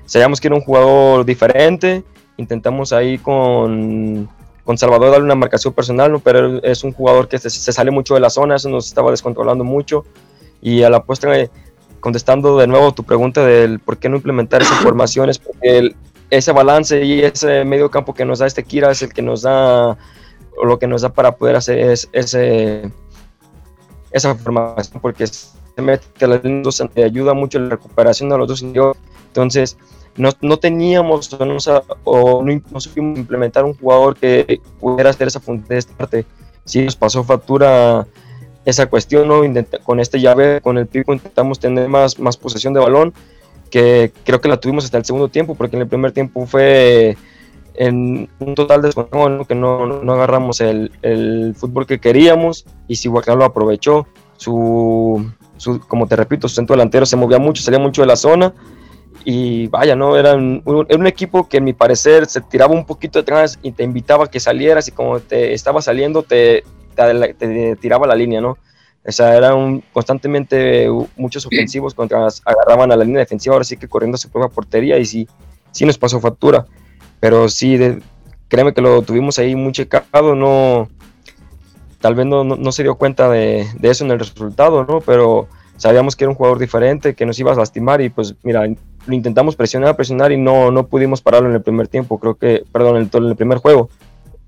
Sabíamos 0.06 0.40
que 0.40 0.48
era 0.48 0.56
un 0.56 0.62
jugador 0.62 1.26
diferente. 1.26 2.04
Intentamos 2.38 2.94
ahí 2.94 3.18
con, 3.18 4.30
con 4.64 4.78
Salvador 4.78 5.12
darle 5.12 5.26
una 5.26 5.36
marcación 5.36 5.74
personal, 5.74 6.12
¿no? 6.12 6.20
pero 6.20 6.64
es 6.64 6.84
un 6.84 6.94
jugador 6.94 7.28
que 7.28 7.40
se, 7.40 7.50
se, 7.50 7.72
sale 7.74 7.92
mucho 7.92 8.14
de 8.14 8.20
la 8.22 8.30
zona, 8.30 8.56
eso 8.56 8.70
nos 8.70 8.88
estaba 8.88 9.12
descontrolando 9.12 9.64
mucho. 9.64 10.06
Y 10.62 10.84
a 10.84 10.90
la 10.90 11.04
postre, 11.04 11.50
contestando 12.08 12.58
de 12.58 12.68
nuevo 12.68 12.94
tu 12.94 13.04
pregunta 13.04 13.46
del 13.46 13.80
por 13.80 13.98
qué 13.98 14.08
no 14.08 14.16
implementar 14.16 14.62
esas 14.62 14.78
formaciones, 14.82 15.38
porque 15.40 15.78
el, 15.78 15.96
ese 16.30 16.54
balance 16.54 17.04
y 17.04 17.22
ese 17.22 17.66
medio 17.66 17.92
campo 17.92 18.14
que 18.14 18.24
nos 18.24 18.40
da 18.40 18.48
este 18.48 18.64
Kira 18.64 18.90
es 18.92 19.02
el 19.02 19.12
que 19.12 19.22
nos 19.22 19.42
da 19.42 19.98
o 20.56 20.66
lo 20.66 20.80
que 20.80 20.88
nos 20.88 21.02
da 21.02 21.10
para 21.10 21.36
poder 21.36 21.58
hacer 21.58 21.80
es, 21.80 22.08
ese, 22.14 22.90
esa 24.12 24.36
formación, 24.36 25.02
porque 25.02 25.28
se 25.28 25.82
mete 25.82 26.24
a 26.24 26.30
las 26.30 26.42
dos, 26.64 26.82
ayuda 26.96 27.34
mucho 27.34 27.58
en 27.58 27.66
la 27.66 27.72
recuperación 27.72 28.30
de 28.30 28.38
los 28.38 28.48
dos 28.48 28.64
Entonces, 28.64 29.78
no, 30.16 30.30
no 30.40 30.58
teníamos 30.58 31.34
o 31.34 31.46
no, 31.46 31.58
o 32.06 32.42
no, 32.42 32.62
no 32.72 32.80
supimos 32.80 33.20
implementar 33.20 33.66
un 33.66 33.74
jugador 33.74 34.16
que 34.16 34.62
pudiera 34.80 35.10
hacer 35.10 35.28
esa 35.28 35.42
función 35.42 35.68
de 35.68 35.78
esta 35.78 35.94
parte. 35.94 36.26
Sí, 36.64 36.86
nos 36.86 36.96
pasó 36.96 37.22
factura 37.26 38.08
esa 38.68 38.88
cuestión, 38.88 39.30
¿no? 39.30 39.42
Con 39.86 40.02
este 40.02 40.20
llave, 40.20 40.60
con 40.60 40.78
el 40.78 40.88
pico, 40.88 41.14
intentamos 41.14 41.58
tener 41.58 41.88
más, 41.88 42.20
más 42.20 42.36
posesión 42.36 42.74
de 42.74 42.82
balón, 42.82 43.14
que 43.72 44.12
creo 44.26 44.42
que 44.42 44.50
la 44.50 44.58
tuvimos 44.58 44.84
hasta 44.84 44.98
el 44.98 45.06
segundo 45.06 45.30
tiempo, 45.30 45.56
porque 45.56 45.78
en 45.78 45.84
el 45.84 45.88
primer 45.88 46.12
tiempo 46.12 46.46
fue 46.46 47.16
en 47.76 48.30
un 48.40 48.56
total 48.56 48.82
descontrol, 48.82 49.48
que 49.48 49.56
no, 49.56 49.86
no 50.04 50.14
agarramos 50.14 50.60
el, 50.60 50.92
el, 51.02 51.56
fútbol 51.56 51.88
que 51.88 52.00
queríamos 52.00 52.66
y 52.90 52.98
Cihuacán 52.98 53.40
lo 53.40 53.46
aprovechó. 53.46 54.06
Su, 54.36 55.26
su, 55.56 55.80
como 55.88 56.06
te 56.06 56.18
repito, 56.18 56.50
su 56.50 56.56
centro 56.56 56.76
delantero 56.76 57.06
se 57.06 57.16
movía 57.16 57.40
mucho, 57.40 57.64
salía 57.64 57.80
mucho 57.80 58.02
de 58.02 58.08
la 58.08 58.18
zona 58.18 58.54
y 59.24 59.68
vaya, 59.68 59.96
¿no? 59.96 60.18
Era 60.18 60.36
un, 60.36 60.62
era 60.90 61.00
un 61.00 61.08
equipo 61.08 61.48
que 61.48 61.58
en 61.58 61.64
mi 61.64 61.72
parecer 61.72 62.26
se 62.26 62.42
tiraba 62.42 62.74
un 62.74 62.86
poquito 62.86 63.20
atrás 63.20 63.58
y 63.64 63.72
te 63.72 63.84
invitaba 63.84 64.26
a 64.26 64.28
que 64.28 64.42
salieras 64.42 64.90
y 64.90 64.92
como 64.92 65.22
te 65.22 65.54
estaba 65.54 65.82
saliendo 65.82 66.22
te, 66.24 66.66
te, 66.98 67.34
te 67.34 67.76
tiraba 67.78 68.08
la 68.08 68.16
línea, 68.16 68.42
¿no? 68.42 68.58
O 69.06 69.12
sea, 69.12 69.38
eran 69.38 69.82
constantemente 69.94 70.90
muchos 71.16 71.46
ofensivos 71.46 71.94
contra 71.94 72.28
agarraban 72.44 72.92
a 72.92 72.96
la 72.98 73.06
línea 73.06 73.20
defensiva, 73.20 73.54
ahora 73.54 73.64
sí 73.64 73.78
que 73.78 73.88
corriendo 73.88 74.18
su 74.18 74.30
propia 74.30 74.50
portería 74.50 74.98
y 74.98 75.06
sí, 75.06 75.28
sí 75.72 75.86
nos 75.86 75.98
pasó 75.98 76.20
factura 76.20 76.66
pero 77.20 77.50
sí, 77.50 77.78
de, 77.78 78.02
créeme 78.48 78.74
que 78.74 78.82
lo 78.82 79.02
tuvimos 79.02 79.40
ahí 79.40 79.56
muy 79.56 79.72
checado, 79.72 80.36
no, 80.36 80.90
tal 82.00 82.16
vez 82.16 82.26
no, 82.26 82.44
no, 82.44 82.56
no 82.56 82.72
se 82.72 82.84
dio 82.84 82.96
cuenta 82.96 83.30
de, 83.30 83.68
de, 83.78 83.90
eso 83.90 84.06
en 84.06 84.12
el 84.12 84.20
resultado, 84.20 84.86
¿no? 84.86 85.02
Pero 85.02 85.48
sabíamos 85.78 86.16
que 86.16 86.24
era 86.24 86.32
un 86.32 86.36
jugador 86.36 86.60
diferente, 86.60 87.16
que 87.16 87.26
nos 87.26 87.40
iba 87.40 87.52
a 87.52 87.56
lastimar 87.56 88.02
y 88.02 88.10
pues 88.10 88.36
mira, 88.44 88.66
lo 88.66 89.14
intentamos 89.14 89.56
presionar, 89.56 89.96
presionar 89.96 90.32
y 90.32 90.38
no, 90.38 90.72
no 90.72 90.88
pudimos 90.88 91.22
pararlo 91.22 91.50
en 91.50 91.56
el 91.56 91.62
primer 91.62 91.88
tiempo, 91.88 92.20
creo 92.20 92.36
que, 92.36 92.64
perdón, 92.72 92.98
en 92.98 93.10
el, 93.12 93.24
en 93.24 93.30
el 93.30 93.36
primer 93.36 93.58
juego. 93.60 93.90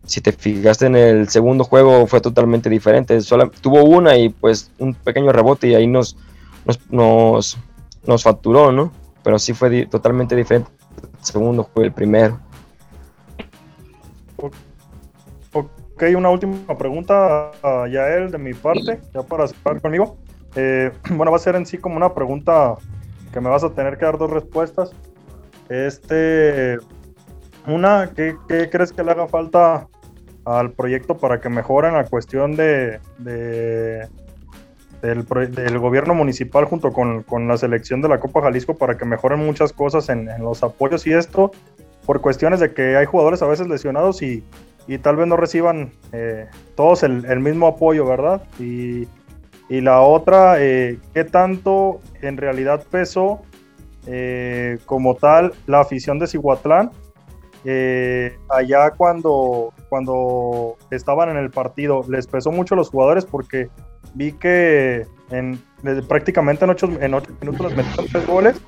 Si 0.10 0.22
te 0.22 0.32
fijaste 0.32 0.88
en 0.88 0.96
el 0.96 1.30
segundo 1.30 1.64
juego 1.64 2.08
fue 2.08 2.20
totalmente 2.20 2.70
diferente. 2.70 3.22
Solo, 3.22 3.52
tuvo 3.62 3.84
una 3.84 4.18
y 4.18 4.30
pues 4.30 4.72
un 4.80 4.94
pequeño 4.94 5.32
rebote 5.32 5.68
y 5.68 5.76
ahí 5.76 5.88
nos, 5.88 6.18
nos, 6.90 7.58
nos, 8.06 8.24
facturó, 8.24 8.72
¿no? 8.72 8.92
Pero 9.24 9.38
sí 9.38 9.54
fue 9.54 9.86
totalmente 9.86 10.36
diferente 10.36 10.70
el 11.20 11.26
segundo 11.26 11.70
fue 11.74 11.86
el 11.86 11.92
primero. 11.92 12.40
Ok, 15.54 16.04
una 16.16 16.30
última 16.30 16.78
pregunta 16.78 17.52
a 17.62 17.88
Yael 17.88 18.32
de 18.32 18.38
mi 18.38 18.54
parte, 18.54 19.00
ya 19.14 19.22
para 19.22 19.48
cerrar 19.48 19.82
conmigo. 19.82 20.18
Eh, 20.56 20.92
bueno, 21.12 21.32
va 21.32 21.38
a 21.38 21.42
ser 21.42 21.56
en 21.56 21.66
sí 21.66 21.78
como 21.78 21.98
una 21.98 22.14
pregunta 22.14 22.76
que 23.32 23.40
me 23.42 23.50
vas 23.50 23.64
a 23.64 23.70
tener 23.72 23.98
que 23.98 24.06
dar 24.06 24.18
dos 24.18 24.32
respuestas. 24.32 24.92
Este, 25.70 26.78
una, 27.68 28.10
¿qué, 28.16 28.36
crees 28.72 28.92
que 28.92 29.04
le 29.04 29.12
haga 29.12 29.28
falta 29.28 29.88
al 30.50 30.72
proyecto 30.72 31.18
para 31.18 31.40
que 31.40 31.50
mejoren 31.50 31.94
la 31.94 32.06
cuestión 32.06 32.56
de, 32.56 33.00
del, 35.02 35.80
gobierno 35.80 36.16
municipal 36.16 36.66
junto 36.66 36.92
con, 36.92 37.48
la 37.48 37.58
selección 37.58 38.02
de 38.02 38.10
la 38.10 38.20
Copa 38.20 38.42
Jalisco 38.42 38.76
para 38.76 38.98
que 38.98 39.06
mejoren 39.06 39.40
muchas 39.40 39.74
cosas 39.74 40.10
en, 40.10 40.28
los 40.40 40.64
apoyos 40.64 41.06
y 41.06 41.14
esto 41.14 41.52
por 42.06 42.22
cuestiones 42.22 42.60
de 42.60 42.74
que 42.74 42.98
hay 42.98 43.06
jugadores 43.06 43.42
a 43.44 43.48
veces 43.48 43.68
lesionados 43.68 44.22
y, 44.22 44.44
tal 45.04 45.18
vez 45.18 45.28
no 45.28 45.38
reciban 45.38 45.92
eh, 46.14 46.48
todos 46.76 47.04
el, 47.04 47.40
mismo 47.42 47.68
apoyo, 47.68 48.08
¿verdad? 48.08 48.42
Y, 48.60 49.08
la 49.70 50.02
otra, 50.02 50.56
eh, 50.58 50.98
¿qué 51.14 51.24
tanto 51.26 52.02
en 52.24 52.38
realidad 52.38 52.84
pesó 52.90 53.44
eh, 54.08 54.80
como 54.88 55.14
tal 55.14 55.54
la 55.68 55.82
afición 55.82 56.18
de 56.18 56.26
Cihuatlán 56.26 56.90
allá 58.50 58.90
cuando, 58.98 59.72
cuando 59.90 60.78
estaban 60.92 61.30
en 61.30 61.38
el 61.38 61.50
partido, 61.50 62.06
les 62.08 62.28
pesó 62.28 62.52
mucho 62.52 62.76
a 62.76 62.78
los 62.78 62.90
jugadores 62.90 63.26
porque 63.26 63.70
vi 64.14 64.34
que 64.34 65.06
en, 65.32 65.62
prácticamente 66.08 66.66
en 66.66 66.72
ocho, 66.72 66.90
en 67.00 67.14
ocho 67.14 67.32
minutos 67.42 67.68
les 67.68 67.78
metieron 67.78 68.08
tres 68.08 68.28
goles 68.28 68.62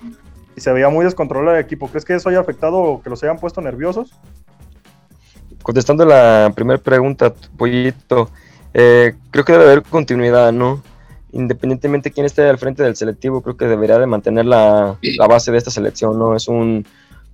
y 0.55 0.61
se 0.61 0.71
veía 0.71 0.89
muy 0.89 1.05
descontrolado 1.05 1.55
el 1.55 1.63
equipo. 1.63 1.87
¿Crees 1.87 2.05
que 2.05 2.15
eso 2.15 2.29
haya 2.29 2.39
afectado 2.39 2.77
o 2.77 3.01
que 3.01 3.09
los 3.09 3.23
hayan 3.23 3.37
puesto 3.37 3.61
nerviosos? 3.61 4.11
Contestando 5.61 6.05
la 6.05 6.51
primera 6.55 6.79
pregunta, 6.79 7.33
Pollito, 7.55 8.29
eh, 8.73 9.13
creo 9.29 9.45
que 9.45 9.53
debe 9.53 9.65
haber 9.65 9.83
continuidad, 9.83 10.51
¿no? 10.51 10.81
Independientemente 11.33 12.09
de 12.09 12.13
quién 12.13 12.25
esté 12.25 12.49
al 12.49 12.57
frente 12.57 12.83
del 12.83 12.95
selectivo, 12.95 13.41
creo 13.41 13.55
que 13.55 13.65
debería 13.65 13.99
de 13.99 14.07
mantener 14.07 14.45
la, 14.45 14.97
base 15.29 15.51
de 15.51 15.57
esta 15.57 15.71
selección, 15.71 16.17
¿no? 16.17 16.35
Es 16.35 16.47
un 16.47 16.85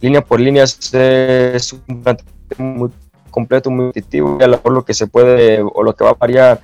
línea 0.01 0.22
por 0.22 0.39
línea 0.39 0.63
es 0.63 1.74
un 1.88 2.03
plan 2.03 2.17
muy 2.58 2.91
completo, 3.38 3.70
muy 3.70 3.86
nutritivo, 3.86 4.39
por 4.63 4.72
lo 4.72 4.84
que 4.84 4.96
se 4.96 5.06
puede 5.06 5.62
o 5.62 5.84
lo 5.84 5.94
que 5.94 6.03
va 6.03 6.10
a 6.10 6.13
variar 6.13 6.60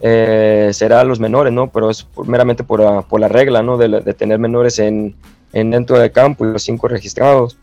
eh, 0.00 0.70
será 0.72 1.04
los 1.04 1.20
menores, 1.20 1.52
¿no? 1.52 1.68
Pero 1.70 1.88
es 1.88 2.04
meramente 2.26 2.64
por, 2.64 2.82
ah, 2.82 3.02
por, 3.08 3.20
la 3.20 3.28
regla, 3.28 3.62
¿no? 3.62 3.76
De, 3.76 4.12
tener 4.14 4.40
menores 4.40 4.80
en, 4.80 5.14
en, 5.52 5.70
dentro 5.70 6.00
del 6.00 6.10
campo 6.10 6.44
y 6.44 6.52
los 6.52 6.64
cinco 6.64 6.88
registrados. 6.88 7.58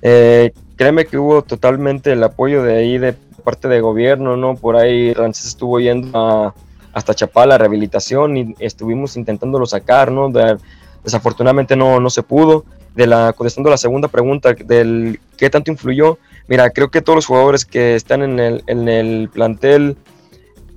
Eh, 0.00 0.52
créeme 0.76 1.04
que 1.04 1.18
hubo 1.18 1.42
totalmente 1.42 2.12
el 2.12 2.22
apoyo 2.24 2.62
de 2.62 2.76
ahí 2.78 2.96
de 2.96 3.12
parte 3.44 3.68
de 3.68 3.82
gobierno, 3.82 4.38
¿no? 4.38 4.54
Por 4.54 4.76
ahí 4.76 5.12
Rances 5.12 5.44
estuvo 5.44 5.78
yendo 5.78 6.54
hasta 6.94 7.14
Chapala, 7.14 7.58
rehabilitación 7.58 8.36
y 8.38 8.54
estuvimos 8.58 9.18
intentándolo 9.18 9.66
sacar, 9.66 10.10
¿no? 10.10 10.32
desafortunadamente 11.04 11.76
no, 11.76 12.00
no 12.00 12.08
se 12.08 12.22
pudo 12.22 12.64
de 12.94 13.06
la, 13.06 13.32
contestando 13.32 13.70
la 13.70 13.76
segunda 13.76 14.08
pregunta 14.08 14.54
del 14.54 15.18
qué 15.36 15.50
tanto 15.50 15.70
influyó, 15.70 16.18
mira, 16.48 16.70
creo 16.70 16.90
que 16.90 17.02
todos 17.02 17.16
los 17.16 17.26
jugadores 17.26 17.64
que 17.64 17.94
están 17.94 18.22
en 18.22 18.38
el, 18.38 18.64
en 18.66 18.88
el 18.88 19.28
plantel 19.28 19.96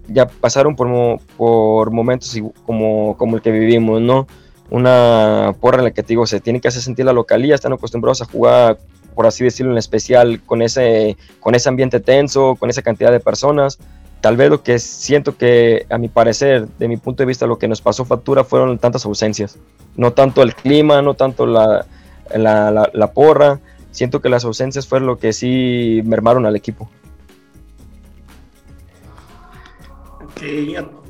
ya 0.07 0.27
pasaron 0.27 0.75
por, 0.75 1.19
por 1.37 1.91
momentos 1.91 2.37
como, 2.65 3.17
como 3.17 3.37
el 3.37 3.41
que 3.41 3.51
vivimos, 3.51 4.01
¿no? 4.01 4.27
Una 4.69 5.55
porra 5.59 5.79
en 5.79 5.85
la 5.85 5.91
que 5.91 6.03
te 6.03 6.09
digo, 6.09 6.25
se 6.25 6.39
tiene 6.39 6.59
que 6.59 6.67
hacer 6.67 6.81
sentir 6.81 7.05
la 7.05 7.13
localía, 7.13 7.55
están 7.55 7.73
acostumbrados 7.73 8.21
a 8.21 8.25
jugar, 8.25 8.79
por 9.13 9.25
así 9.25 9.43
decirlo, 9.43 9.71
en 9.71 9.77
especial 9.77 10.41
con 10.43 10.61
ese, 10.61 11.17
con 11.39 11.55
ese 11.55 11.69
ambiente 11.69 11.99
tenso, 11.99 12.55
con 12.55 12.69
esa 12.69 12.81
cantidad 12.81 13.11
de 13.11 13.19
personas. 13.19 13.79
Tal 14.21 14.37
vez 14.37 14.49
lo 14.49 14.63
que 14.63 14.79
siento 14.79 15.37
que, 15.37 15.85
a 15.89 15.97
mi 15.97 16.07
parecer, 16.07 16.67
de 16.79 16.87
mi 16.87 16.97
punto 16.97 17.21
de 17.21 17.27
vista, 17.27 17.45
lo 17.45 17.59
que 17.59 17.67
nos 17.67 17.81
pasó 17.81 18.05
factura 18.05 18.43
fueron 18.43 18.77
tantas 18.79 19.05
ausencias. 19.05 19.57
No 19.95 20.13
tanto 20.13 20.41
el 20.41 20.55
clima, 20.55 21.01
no 21.01 21.13
tanto 21.13 21.45
la, 21.45 21.85
la, 22.33 22.89
la, 22.91 23.11
porra. 23.11 23.59
Siento 23.95 24.21
que 24.21 24.27
las 24.27 24.43
ausencias 24.43 24.85
fueron 24.85 25.07
lo 25.07 25.17
que 25.17 25.31
sí 25.31 26.01
mermaron 26.03 26.45
al 26.45 26.57
equipo. 26.57 26.89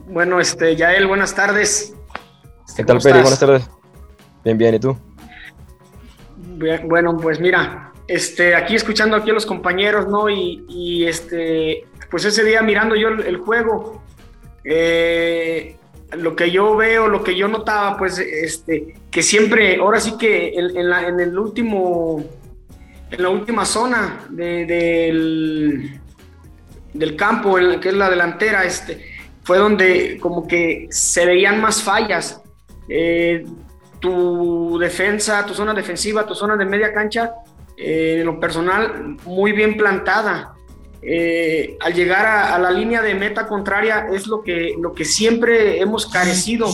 bueno, 0.08 0.40
este, 0.40 0.76
Yael, 0.76 1.08
buenas 1.08 1.34
tardes. 1.34 1.96
¿Qué 2.78 2.84
tal, 2.84 3.00
Peri? 3.00 3.22
Buenas 3.22 3.40
tardes. 3.40 3.68
Bien, 4.44 4.56
bien, 4.60 4.76
¿y 4.76 4.80
tú? 4.80 4.96
bueno, 6.84 7.18
pues 7.18 7.40
mira, 7.40 7.92
este, 8.08 8.54
aquí 8.54 8.76
escuchando 8.76 9.18
aquí 9.18 9.32
a 9.32 9.34
los 9.34 9.48
compañeros, 9.48 10.08
¿no? 10.08 10.30
Y, 10.30 11.08
este, 11.08 11.88
pues 12.12 12.24
ese 12.26 12.44
día 12.44 12.62
mirando 12.62 12.96
yo 12.96 13.08
el, 13.08 13.38
juego, 13.38 14.04
eh, 14.64 15.76
lo 16.12 16.36
que 16.36 16.52
yo 16.52 16.76
veo, 16.76 17.08
lo 17.08 17.24
que 17.24 17.36
yo 17.36 17.48
notaba, 17.48 17.98
pues, 17.98 18.20
este, 18.20 18.94
que 19.10 19.24
siempre, 19.24 19.78
ahora 19.78 20.00
sí 20.00 20.20
que 20.20 20.54
en, 20.54 20.88
la, 20.88 21.08
en 21.08 21.20
el 21.20 21.38
último, 21.40 22.24
en 23.12 23.22
la 23.22 23.30
última 23.30 23.66
zona 23.66 24.26
del, 24.30 26.00
del 26.94 27.16
campo, 27.16 27.56
que 27.80 27.90
es 27.90 27.94
la 27.94 28.10
delantera, 28.10 28.64
este, 28.64 29.16
fue 29.46 29.60
donde 29.60 30.18
como 30.20 30.48
que 30.48 30.88
se 30.90 31.26
veían 31.26 31.62
más 31.62 31.84
fallas. 31.84 32.42
Eh, 32.90 33.46
tu 34.00 34.78
defensa, 34.80 35.46
tu 35.46 35.54
zona 35.54 35.74
defensiva, 35.74 36.26
tu 36.26 36.36
zona 36.36 36.58
de 36.58 36.66
media 36.66 36.92
cancha, 36.92 37.32
eh, 37.78 38.18
en 38.20 38.26
lo 38.26 38.40
personal, 38.40 39.18
muy 39.26 39.52
bien 39.52 39.78
plantada. 39.78 40.54
Eh, 41.02 41.78
al 41.82 41.94
llegar 41.94 42.26
a, 42.26 42.58
la 42.58 42.72
línea 42.72 43.04
de 43.04 43.14
meta 43.14 43.48
contraria 43.48 44.08
es 44.12 44.26
lo 44.26 44.42
que, 44.42 44.74
lo 44.80 44.94
que 44.94 45.06
siempre 45.06 45.80
hemos 45.80 46.08
carecido, 46.08 46.68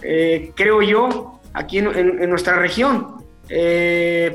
creo 0.00 0.82
yo, 0.82 1.40
aquí 1.54 1.78
en, 1.78 2.28
nuestra 2.28 2.56
región. 2.56 3.24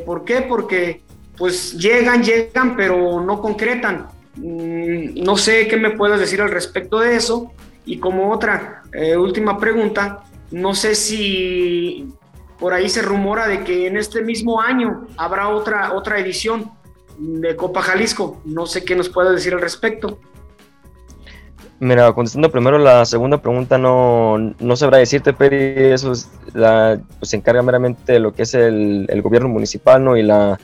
¿Por 0.05 0.25
qué? 0.25 0.41
Porque 0.47 1.04
pues 1.37 1.73
llegan, 1.77 2.23
llegan, 2.23 2.75
pero 2.75 3.21
no 3.21 3.41
concretan. 3.41 4.07
Mm, 4.35 5.23
no 5.23 5.37
sé 5.37 5.67
qué 5.67 5.77
me 5.77 5.91
puedes 5.91 6.19
decir 6.19 6.41
al 6.41 6.51
respecto 6.51 6.99
de 6.99 7.15
eso. 7.15 7.51
Y 7.85 7.99
como 7.99 8.31
otra 8.31 8.83
última 9.17 9.59
pregunta, 9.59 10.23
no 10.51 10.73
sé 10.73 10.95
si 10.95 12.07
por 12.59 12.73
ahí 12.73 12.89
se 12.89 13.01
rumora 13.01 13.47
de 13.47 13.63
que 13.63 13.87
en 13.87 13.97
este 13.97 14.21
mismo 14.21 14.61
año 14.61 15.07
habrá 15.17 15.49
otra, 15.49 15.93
otra 15.93 16.19
edición 16.19 16.71
de 17.17 17.55
Copa 17.55 17.81
Jalisco. 17.81 18.41
No 18.45 18.65
sé 18.65 18.83
qué 18.83 18.95
nos 18.95 19.09
puede 19.09 19.33
decir 19.33 19.53
al 19.53 19.61
respecto. 19.61 20.19
Mira, 21.79 22.13
contestando 22.13 22.49
primero 22.49 22.77
la 22.77 23.03
segunda 23.05 23.41
pregunta, 23.41 23.77
no, 23.77 24.37
no 24.37 24.75
sabrá 24.77 24.97
decirte, 24.97 25.33
Peri, 25.33 25.91
eso 25.91 26.13
es 26.13 26.31
la, 26.53 26.99
pues 27.19 27.31
se 27.31 27.35
encarga 27.35 27.61
meramente 27.61 28.13
de 28.13 28.19
lo 28.19 28.33
que 28.33 28.43
es 28.43 28.53
el, 28.53 29.05
el, 29.09 29.21
gobierno 29.21 29.49
municipal, 29.49 30.01
¿no? 30.01 30.15
Y, 30.15 30.23
la, 30.23 30.57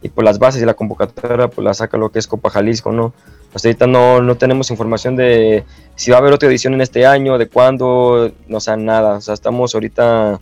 y 0.00 0.08
por 0.08 0.24
las 0.24 0.38
bases 0.38 0.62
y 0.62 0.64
la 0.64 0.74
convocatoria, 0.74 1.48
pues 1.48 1.64
la 1.64 1.74
saca 1.74 1.96
lo 1.96 2.10
que 2.10 2.18
es 2.18 2.26
Copa 2.26 2.50
Jalisco, 2.50 2.92
¿no? 2.92 3.12
Hasta 3.52 3.68
ahorita 3.68 3.86
no, 3.86 4.20
no 4.20 4.36
tenemos 4.36 4.70
información 4.70 5.16
de 5.16 5.64
si 5.96 6.10
va 6.10 6.18
a 6.18 6.20
haber 6.20 6.32
otra 6.32 6.48
edición 6.48 6.74
en 6.74 6.80
este 6.80 7.06
año, 7.06 7.38
de 7.38 7.48
cuándo, 7.48 8.30
no 8.46 8.60
sea 8.60 8.76
nada. 8.76 9.16
O 9.16 9.20
sea, 9.20 9.34
estamos 9.34 9.74
ahorita, 9.74 10.38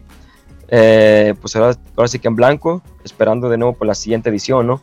eh, 0.69 1.35
pues 1.41 1.57
ahora, 1.57 1.77
ahora 1.97 2.09
sí 2.09 2.19
que 2.19 2.29
en 2.29 2.37
blanco, 2.37 2.83
esperando 3.05 3.49
de 3.49 3.57
nuevo 3.57 3.75
por 3.75 3.87
la 3.87 3.95
siguiente 3.95 4.29
edición, 4.29 4.67
¿no? 4.67 4.81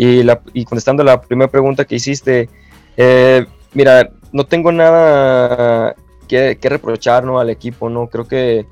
Y, 0.00 0.64
contestando 0.64 1.02
la 1.02 1.20
primera 1.20 1.50
pregunta 1.50 1.84
que 1.84 1.96
hiciste, 1.96 2.48
eh, 2.96 3.44
mira, 3.74 4.10
no 4.32 4.46
tengo 4.46 4.70
nada 4.70 5.96
que, 6.28 6.56
reprochar 6.62 7.24
¿no? 7.24 7.40
al 7.40 7.50
equipo, 7.50 7.88
¿no? 7.88 8.06
Creo 8.06 8.28
que 8.28 8.66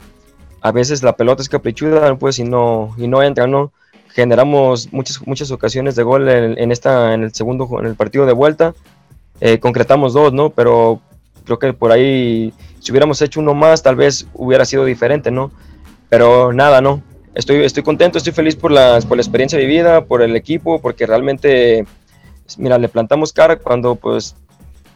a 0.61 0.70
veces 0.70 1.02
la 1.02 1.16
pelota 1.16 1.42
es 1.42 1.48
caprichuda, 1.48 2.14
pues, 2.16 2.38
y 2.38 2.44
no, 2.44 2.94
y 2.96 3.09
no 3.09 3.24
entra, 3.24 3.48
¿no? 3.48 3.72
Generamos 4.16 4.92
muchas, 4.92 5.24
muchas 5.26 5.50
ocasiones 5.50 5.94
de 5.94 6.02
gol 6.02 6.29
en, 6.29 6.72
esta, 6.72 7.12
en 7.12 7.22
el 7.22 7.35
segundo, 7.35 7.68
en 7.79 7.87
el 7.87 7.94
partido 7.94 8.24
de 8.26 8.33
vuelta. 8.33 8.74
Eh, 9.40 9.59
concretamos 9.59 10.14
dos, 10.14 10.33
¿no? 10.33 10.50
Pero 10.50 11.00
creo 11.44 11.59
que 11.59 11.72
por 11.74 11.92
ahí, 11.92 12.52
si 12.81 12.90
hubiéramos 12.90 13.20
hecho 13.20 13.40
uno 13.40 13.52
más, 13.52 13.83
tal 13.83 13.94
vez 13.94 14.26
hubiera 14.33 14.64
sido 14.64 14.87
diferente, 14.87 15.31
¿no? 15.31 15.52
Pero 16.09 16.52
nada, 16.52 16.81
¿no? 16.81 17.02
estoy, 17.37 17.64
estoy 17.64 17.83
contento, 17.83 18.18
estoy 18.18 18.33
feliz 18.33 18.57
por, 18.57 18.72
las, 18.72 19.05
por 19.05 19.18
la 19.18 19.22
experiencia 19.22 19.59
vivida, 19.59 20.07
por 20.07 20.22
el 20.22 20.35
equipo, 20.35 20.81
porque 20.81 21.07
realmente, 21.07 21.85
mira, 22.57 22.79
le 22.79 22.88
plantamos 22.88 23.33
cara 23.33 23.57
cuando 23.57 23.94
pues 23.94 24.35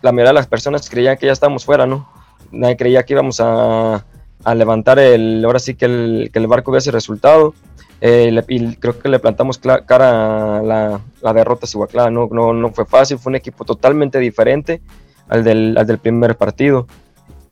la 0.02 0.10
mayoría 0.10 0.30
de 0.30 0.34
las 0.34 0.46
personas 0.46 0.88
creían 0.88 1.18
que 1.18 1.26
ya 1.26 1.32
estábamos 1.32 1.64
fuera, 1.64 1.86
¿no? 1.86 2.08
Nadie 2.50 2.76
creía 2.76 3.02
que 3.04 3.12
íbamos 3.12 3.40
a, 3.40 4.04
a 4.42 4.54
levantar 4.54 4.98
el, 4.98 5.44
ahora 5.44 5.58
sí 5.58 5.74
que 5.74 5.84
el, 5.84 6.30
que 6.32 6.38
el 6.38 6.46
barco 6.46 6.70
hubiese 6.70 6.90
resultado, 6.90 7.54
eh, 8.00 8.42
y 8.48 8.76
creo 8.76 8.98
que 8.98 9.08
le 9.08 9.18
plantamos 9.18 9.58
cara 9.58 10.58
a 10.58 10.62
la, 10.62 11.00
la 11.20 11.32
derrota 11.34 11.66
a 11.66 12.10
¿no? 12.10 12.28
No, 12.30 12.52
no 12.52 12.70
fue 12.70 12.86
fácil, 12.86 13.18
fue 13.18 13.30
un 13.30 13.36
equipo 13.36 13.64
totalmente 13.64 14.18
diferente 14.18 14.80
al 15.28 15.44
del, 15.44 15.76
al 15.76 15.86
del 15.86 15.98
primer 15.98 16.36
partido. 16.36 16.86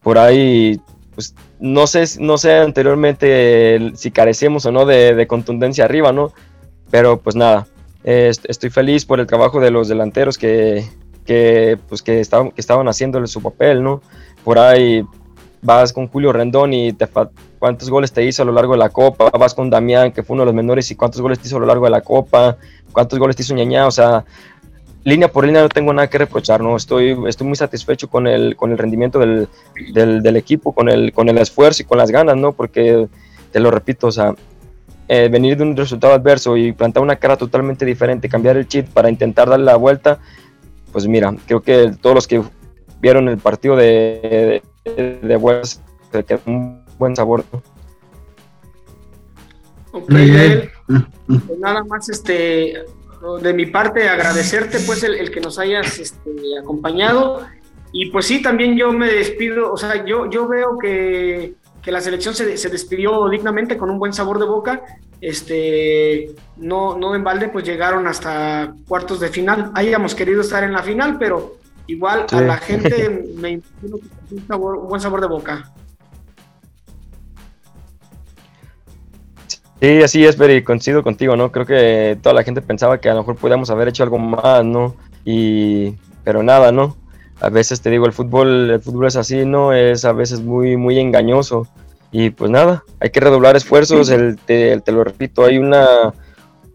Por 0.02 0.16
ahí, 0.18 0.80
pues 1.14 1.34
no 1.60 1.86
sé, 1.86 2.04
no 2.18 2.38
sé 2.38 2.54
anteriormente 2.54 3.92
si 3.94 4.10
carecemos 4.10 4.64
o 4.64 4.72
no 4.72 4.86
de, 4.86 5.26
contundencia 5.26 5.84
arriba, 5.84 6.12
¿no? 6.12 6.32
Pero 6.90 7.20
pues 7.20 7.36
nada, 7.36 7.66
estoy 8.04 8.70
feliz 8.70 9.04
por 9.04 9.20
el 9.20 9.26
trabajo 9.26 9.60
de 9.60 9.70
los 9.70 9.88
delanteros 9.88 10.38
que, 10.38 10.88
que, 11.26 11.78
pues, 11.88 12.02
que, 12.02 12.20
estaban, 12.20 12.52
que 12.52 12.60
estaban 12.62 12.88
haciéndole 12.88 13.26
su 13.26 13.42
papel, 13.42 13.82
¿no? 13.82 14.00
Por 14.44 14.58
ahí 14.58 15.04
vas 15.62 15.92
con 15.92 16.08
Julio 16.08 16.32
Rendón 16.32 16.72
y 16.72 16.92
te 16.92 17.08
cuántos 17.58 17.90
goles 17.90 18.12
te 18.12 18.24
hizo 18.24 18.42
a 18.42 18.46
lo 18.46 18.52
largo 18.52 18.72
de 18.72 18.78
la 18.78 18.90
Copa, 18.90 19.30
vas 19.30 19.54
con 19.54 19.70
Damián, 19.70 20.12
que 20.12 20.22
fue 20.22 20.34
uno 20.34 20.42
de 20.42 20.46
los 20.46 20.54
menores, 20.54 20.90
y 20.90 20.94
cuántos 20.94 21.20
goles 21.20 21.38
te 21.38 21.48
hizo 21.48 21.56
a 21.56 21.60
lo 21.60 21.66
largo 21.66 21.84
de 21.84 21.90
la 21.90 22.00
Copa, 22.00 22.56
cuántos 22.92 23.18
goles 23.18 23.36
te 23.36 23.42
hizo 23.42 23.54
Ñaña, 23.54 23.86
o 23.86 23.90
sea, 23.90 24.24
línea 25.04 25.28
por 25.28 25.44
línea 25.44 25.62
no 25.62 25.68
tengo 25.68 25.92
nada 25.92 26.08
que 26.08 26.18
reprochar, 26.18 26.60
¿no? 26.60 26.76
Estoy, 26.76 27.16
estoy 27.26 27.46
muy 27.46 27.56
satisfecho 27.56 28.08
con 28.08 28.26
el, 28.26 28.56
con 28.56 28.70
el 28.70 28.78
rendimiento 28.78 29.18
del, 29.18 29.48
del, 29.92 30.36
equipo, 30.36 30.72
con 30.72 30.88
el, 30.88 31.12
con 31.12 31.28
el 31.28 31.38
esfuerzo 31.38 31.82
y 31.82 31.86
con 31.86 31.98
las 31.98 32.10
ganas, 32.10 32.36
¿no? 32.36 32.52
Porque, 32.52 33.08
te 33.50 33.60
lo 33.60 33.70
repito, 33.70 34.08
o 34.08 34.12
sea, 34.12 34.34
eh, 35.08 35.28
venir 35.30 35.56
de 35.56 35.62
un 35.62 35.76
resultado 35.76 36.12
adverso 36.12 36.56
y 36.56 36.72
plantar 36.72 37.02
una 37.02 37.16
cara 37.16 37.36
totalmente 37.36 37.84
diferente, 37.86 38.28
cambiar 38.28 38.58
el 38.58 38.68
chip 38.68 38.88
para 38.88 39.08
intentar 39.08 39.48
darle 39.48 39.64
la 39.64 39.76
vuelta, 39.76 40.18
pues 40.92 41.06
mira, 41.06 41.34
creo 41.46 41.62
que 41.62 41.92
todos 42.00 42.14
los 42.14 42.26
que 42.26 42.42
vieron 43.00 43.28
el 43.28 43.38
partido 43.38 43.76
de, 43.76 44.62
de, 44.96 46.40
un 46.46 46.84
buen 46.98 47.16
sabor. 47.16 47.44
Ok, 49.92 50.04
pues 50.06 51.58
nada 51.58 51.84
más 51.84 52.08
este 52.08 52.84
de 53.42 53.52
mi 53.52 53.66
parte 53.66 54.08
agradecerte 54.08 54.78
pues 54.80 55.02
el, 55.02 55.30
que 55.30 55.40
nos 55.40 55.58
hayas 55.58 55.98
este, 55.98 56.30
acompañado. 56.60 57.46
Y 57.92 58.10
pues 58.10 58.26
sí, 58.26 58.42
también 58.42 58.76
yo 58.76 58.92
me 58.92 59.10
despido, 59.10 59.72
o 59.72 59.76
sea, 59.76 60.04
yo, 60.04 60.28
yo 60.30 60.46
veo 60.46 60.78
que, 60.78 61.54
que 61.82 61.90
la 61.90 62.02
selección 62.02 62.34
se, 62.34 62.56
se, 62.58 62.68
despidió 62.68 63.28
dignamente 63.30 63.78
con 63.78 63.88
un 63.88 63.98
buen 63.98 64.12
sabor 64.12 64.38
de 64.38 64.44
boca, 64.44 64.82
este, 65.22 66.34
no, 66.58 66.98
no 66.98 67.14
en 67.14 67.24
balde 67.24 67.48
pues 67.48 67.64
llegaron 67.64 68.06
hasta 68.06 68.74
cuartos 68.86 69.20
de 69.20 69.28
final, 69.28 69.72
hayamos 69.74 70.14
querido 70.14 70.42
estar 70.42 70.62
en 70.64 70.74
la 70.74 70.82
final, 70.82 71.16
pero 71.18 71.56
igual 71.88 72.26
a 72.30 72.40
la 72.40 72.56
gente 72.58 73.24
me 73.36 73.50
imagino 73.50 73.98
que 73.98 74.34
un, 74.34 74.46
sabor, 74.46 74.76
un 74.76 74.88
buen 74.88 75.00
sabor 75.00 75.20
de 75.20 75.26
boca. 75.26 75.72
Sí, 79.80 80.02
así 80.02 80.24
es, 80.24 80.36
Peri, 80.36 80.62
coincido 80.62 81.02
contigo, 81.02 81.36
¿no? 81.36 81.52
Creo 81.52 81.64
que 81.64 82.18
toda 82.20 82.34
la 82.34 82.42
gente 82.42 82.62
pensaba 82.62 82.98
que 82.98 83.08
a 83.08 83.14
lo 83.14 83.20
mejor 83.20 83.36
podíamos 83.36 83.70
haber 83.70 83.88
hecho 83.88 84.02
algo 84.02 84.18
más, 84.18 84.64
¿no? 84.64 84.96
Y, 85.24 85.94
pero 86.24 86.42
nada, 86.42 86.72
¿no? 86.72 86.96
A 87.40 87.48
veces 87.48 87.80
te 87.80 87.90
digo, 87.90 88.06
el 88.06 88.12
fútbol, 88.12 88.70
el 88.70 88.80
fútbol 88.80 89.06
es 89.06 89.16
así, 89.16 89.44
¿no? 89.44 89.72
Es 89.72 90.04
a 90.04 90.12
veces 90.12 90.40
muy, 90.40 90.76
muy 90.76 90.98
engañoso. 90.98 91.68
Y 92.10 92.30
pues 92.30 92.50
nada, 92.50 92.84
hay 93.00 93.10
que 93.10 93.20
redoblar 93.20 93.54
esfuerzos, 93.56 94.10
el, 94.10 94.38
te, 94.38 94.80
lo 94.86 95.04
repito, 95.04 95.44
hay 95.44 95.58
una, 95.58 96.12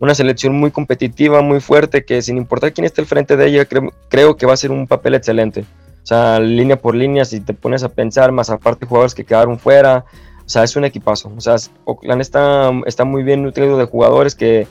una 0.04 0.16
selección 0.16 0.54
muy 0.54 0.70
competitiva, 0.70 1.42
muy 1.42 1.62
fuerte, 1.62 2.04
que 2.04 2.22
sin 2.22 2.38
importar 2.38 2.74
quién 2.74 2.84
esté 2.84 3.00
al 3.00 3.08
frente 3.08 3.38
de 3.38 3.48
ella, 3.48 3.64
creo, 3.64 3.94
creo 4.10 4.36
que 4.36 4.46
va 4.46 4.52
a 4.52 4.58
ser 4.58 4.70
un 4.70 4.86
papel 4.86 5.16
excelente. 5.16 5.62
O 5.62 6.06
sea, 6.06 6.42
línea 6.42 6.78
por 6.78 6.94
línea, 6.94 7.24
si 7.24 7.40
te 7.40 7.54
pones 7.54 7.84
a 7.84 7.90
pensar, 7.90 8.34
más 8.34 8.50
aparte 8.50 8.86
jugadores 8.86 9.16
que 9.16 9.24
quedaron 9.24 9.58
fuera, 9.58 10.04
o 10.46 10.50
sea, 10.50 10.64
es 10.64 10.76
un 10.76 10.84
equipazo. 10.84 11.32
O 11.38 11.40
sea, 11.40 11.56
Oakland 11.86 12.20
está, 12.20 12.70
está 12.86 13.06
muy 13.06 13.24
bien 13.24 13.44
nutrido 13.44 13.78
de 13.78 13.86
jugadores 13.86 14.36
que, 14.36 14.68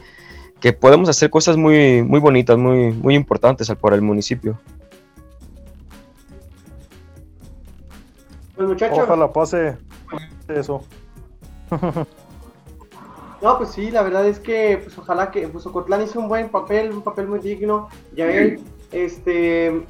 que, 0.60 0.74
podemos 0.74 1.08
hacer 1.08 1.30
cosas 1.30 1.56
muy, 1.56 2.02
muy 2.02 2.20
bonitas, 2.20 2.58
muy, 2.58 2.92
muy 2.92 3.14
importantes 3.14 3.72
para 3.80 3.96
el 3.96 4.02
municipio. 4.02 4.60
Pues 8.54 8.68
muchachos. 8.68 8.98
Ojalá 8.98 9.32
pase 9.32 9.78
eso. 10.48 10.84
No, 13.42 13.59
pues 13.59 13.70
sí, 13.70 13.90
la 13.90 14.02
verdad 14.02 14.24
es 14.26 14.38
que 14.38 14.81
pues 14.85 14.96
ojalá 14.96 15.33
que 15.33 15.48
pues 15.48 15.66
Ocotlán 15.66 16.02
hizo 16.02 16.20
un 16.20 16.28
buen 16.28 16.48
papel, 16.48 16.92
un 16.92 17.02
papel 17.02 17.26
muy 17.26 17.40
digno. 17.40 17.88
Ya 18.14 18.26
ven, 18.26 18.61
este 18.92 19.85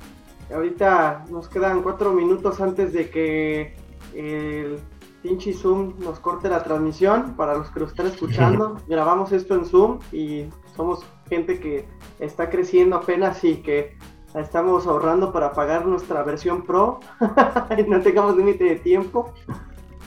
ahorita 0.53 1.27
nos 1.29 1.49
quedan 1.49 1.83
cuatro 1.83 2.13
minutos 2.13 2.61
antes 2.63 2.95
de 2.95 3.11
que 3.11 3.77
el 4.15 4.79
pinche 5.23 5.53
Zoom 5.53 5.95
nos 5.99 6.19
corte 6.19 6.49
la 6.49 6.63
transmisión 6.63 7.35
para 7.37 7.55
los 7.55 7.71
que 7.71 7.81
lo 7.81 7.87
están 7.87 8.07
escuchando. 8.07 8.81
Grabamos 8.89 9.33
esto 9.33 9.55
en 9.55 9.67
Zoom 9.67 9.99
y 10.13 10.47
somos 10.75 11.05
gente 11.29 11.61
que 11.61 11.87
está 12.21 12.49
creciendo 12.49 12.97
apenas 12.97 13.45
y 13.45 13.57
que 13.57 13.99
estamos 14.35 14.87
ahorrando 14.87 15.31
para 15.31 15.53
pagar 15.53 15.85
nuestra 15.85 16.23
versión 16.23 16.63
Pro 16.63 17.01
y 17.79 17.83
no 17.83 18.01
tengamos 18.01 18.35
límite 18.35 18.65
de 18.65 18.77
tiempo. 18.77 19.35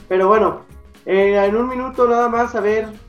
Pero 0.08 0.28
bueno, 0.28 0.62
eh, 1.06 1.40
en 1.46 1.56
un 1.56 1.70
minuto 1.70 2.08
nada 2.08 2.28
más 2.28 2.56
a 2.56 2.60
ver 2.60 3.05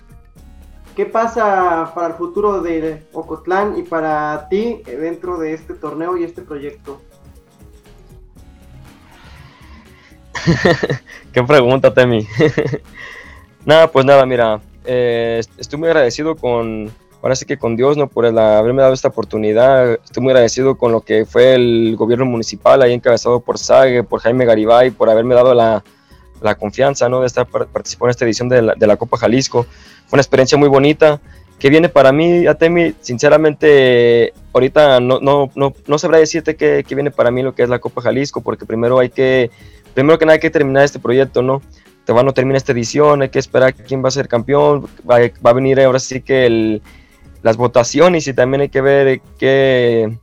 qué 0.96 1.04
pasa 1.04 1.92
para 1.94 2.08
el 2.08 2.14
futuro 2.14 2.62
de 2.62 3.02
Ocotlán 3.12 3.78
y 3.78 3.82
para 3.82 4.48
ti 4.48 4.82
dentro 4.86 5.38
de 5.38 5.52
este 5.52 5.74
torneo 5.74 6.16
y 6.16 6.24
este 6.24 6.40
proyecto. 6.40 7.00
Qué 11.32 11.42
pregunta, 11.42 11.92
Temi. 11.92 12.26
nada, 13.66 13.90
pues 13.90 14.06
nada, 14.06 14.24
mira, 14.24 14.60
eh, 14.84 15.42
estoy 15.58 15.78
muy 15.78 15.88
agradecido 15.88 16.36
con, 16.36 16.90
ahora 17.20 17.34
sí 17.34 17.44
que 17.44 17.58
con 17.58 17.76
Dios, 17.76 17.96
¿no? 17.96 18.06
Por 18.06 18.24
haberme 18.24 18.80
dado 18.82 18.94
esta 18.94 19.08
oportunidad. 19.08 19.94
Estoy 20.04 20.22
muy 20.22 20.30
agradecido 20.30 20.78
con 20.78 20.92
lo 20.92 21.02
que 21.02 21.26
fue 21.26 21.54
el 21.54 21.96
gobierno 21.96 22.24
municipal, 22.24 22.80
ahí 22.80 22.92
encabezado 22.94 23.40
por 23.40 23.58
SAGE, 23.58 24.04
por 24.04 24.20
Jaime 24.20 24.46
Garibay, 24.46 24.92
por 24.92 25.10
haberme 25.10 25.34
dado 25.34 25.52
la, 25.52 25.82
la 26.40 26.54
confianza, 26.54 27.08
¿no? 27.08 27.20
De 27.20 27.26
estar 27.26 27.46
participando 27.46 28.08
en 28.08 28.10
esta 28.10 28.24
edición 28.24 28.48
de 28.48 28.62
la, 28.62 28.96
Copa 28.96 29.16
Jalisco. 29.16 29.64
Fue 30.06 30.16
una 30.16 30.22
experiencia 30.22 30.56
muy 30.58 30.68
bonita 30.68 31.20
que 31.58 31.70
viene 31.70 31.88
para 31.88 32.12
mí, 32.12 32.46
Atemi, 32.46 32.94
sinceramente, 33.00 34.34
ahorita 34.52 35.00
no, 35.00 35.20
no, 35.20 35.50
no, 35.54 35.72
no 35.86 35.98
sabrá 35.98 36.18
decirte 36.18 36.54
qué, 36.54 36.84
viene 36.90 37.10
para 37.10 37.30
mí 37.30 37.42
lo 37.42 37.54
que 37.54 37.62
es 37.62 37.68
la 37.68 37.78
Copa 37.78 38.02
Jalisco, 38.02 38.42
porque 38.42 38.66
primero 38.66 38.98
hay 38.98 39.08
que 39.08 39.50
primero 39.94 40.18
que 40.18 40.26
nada 40.26 40.34
hay 40.34 40.40
que 40.40 40.50
terminar 40.50 40.84
este 40.84 40.98
proyecto, 40.98 41.40
¿no? 41.40 41.62
Te 42.04 42.12
van 42.12 42.28
a 42.28 42.32
terminar 42.32 42.58
esta 42.58 42.72
edición, 42.72 43.22
hay 43.22 43.30
que 43.30 43.38
esperar 43.38 43.74
quién 43.74 44.04
va 44.04 44.08
a 44.08 44.12
ser 44.12 44.28
campeón, 44.28 44.86
va, 45.10 45.18
a 45.42 45.52
venir 45.54 45.80
ahora 45.80 45.98
sí 45.98 46.20
que 46.20 46.82
las 47.42 47.56
votaciones 47.56 48.26
y 48.26 48.34
también 48.34 48.60
hay 48.60 48.68
que 48.68 48.80
ver 48.82 49.20
qué, 49.38 50.18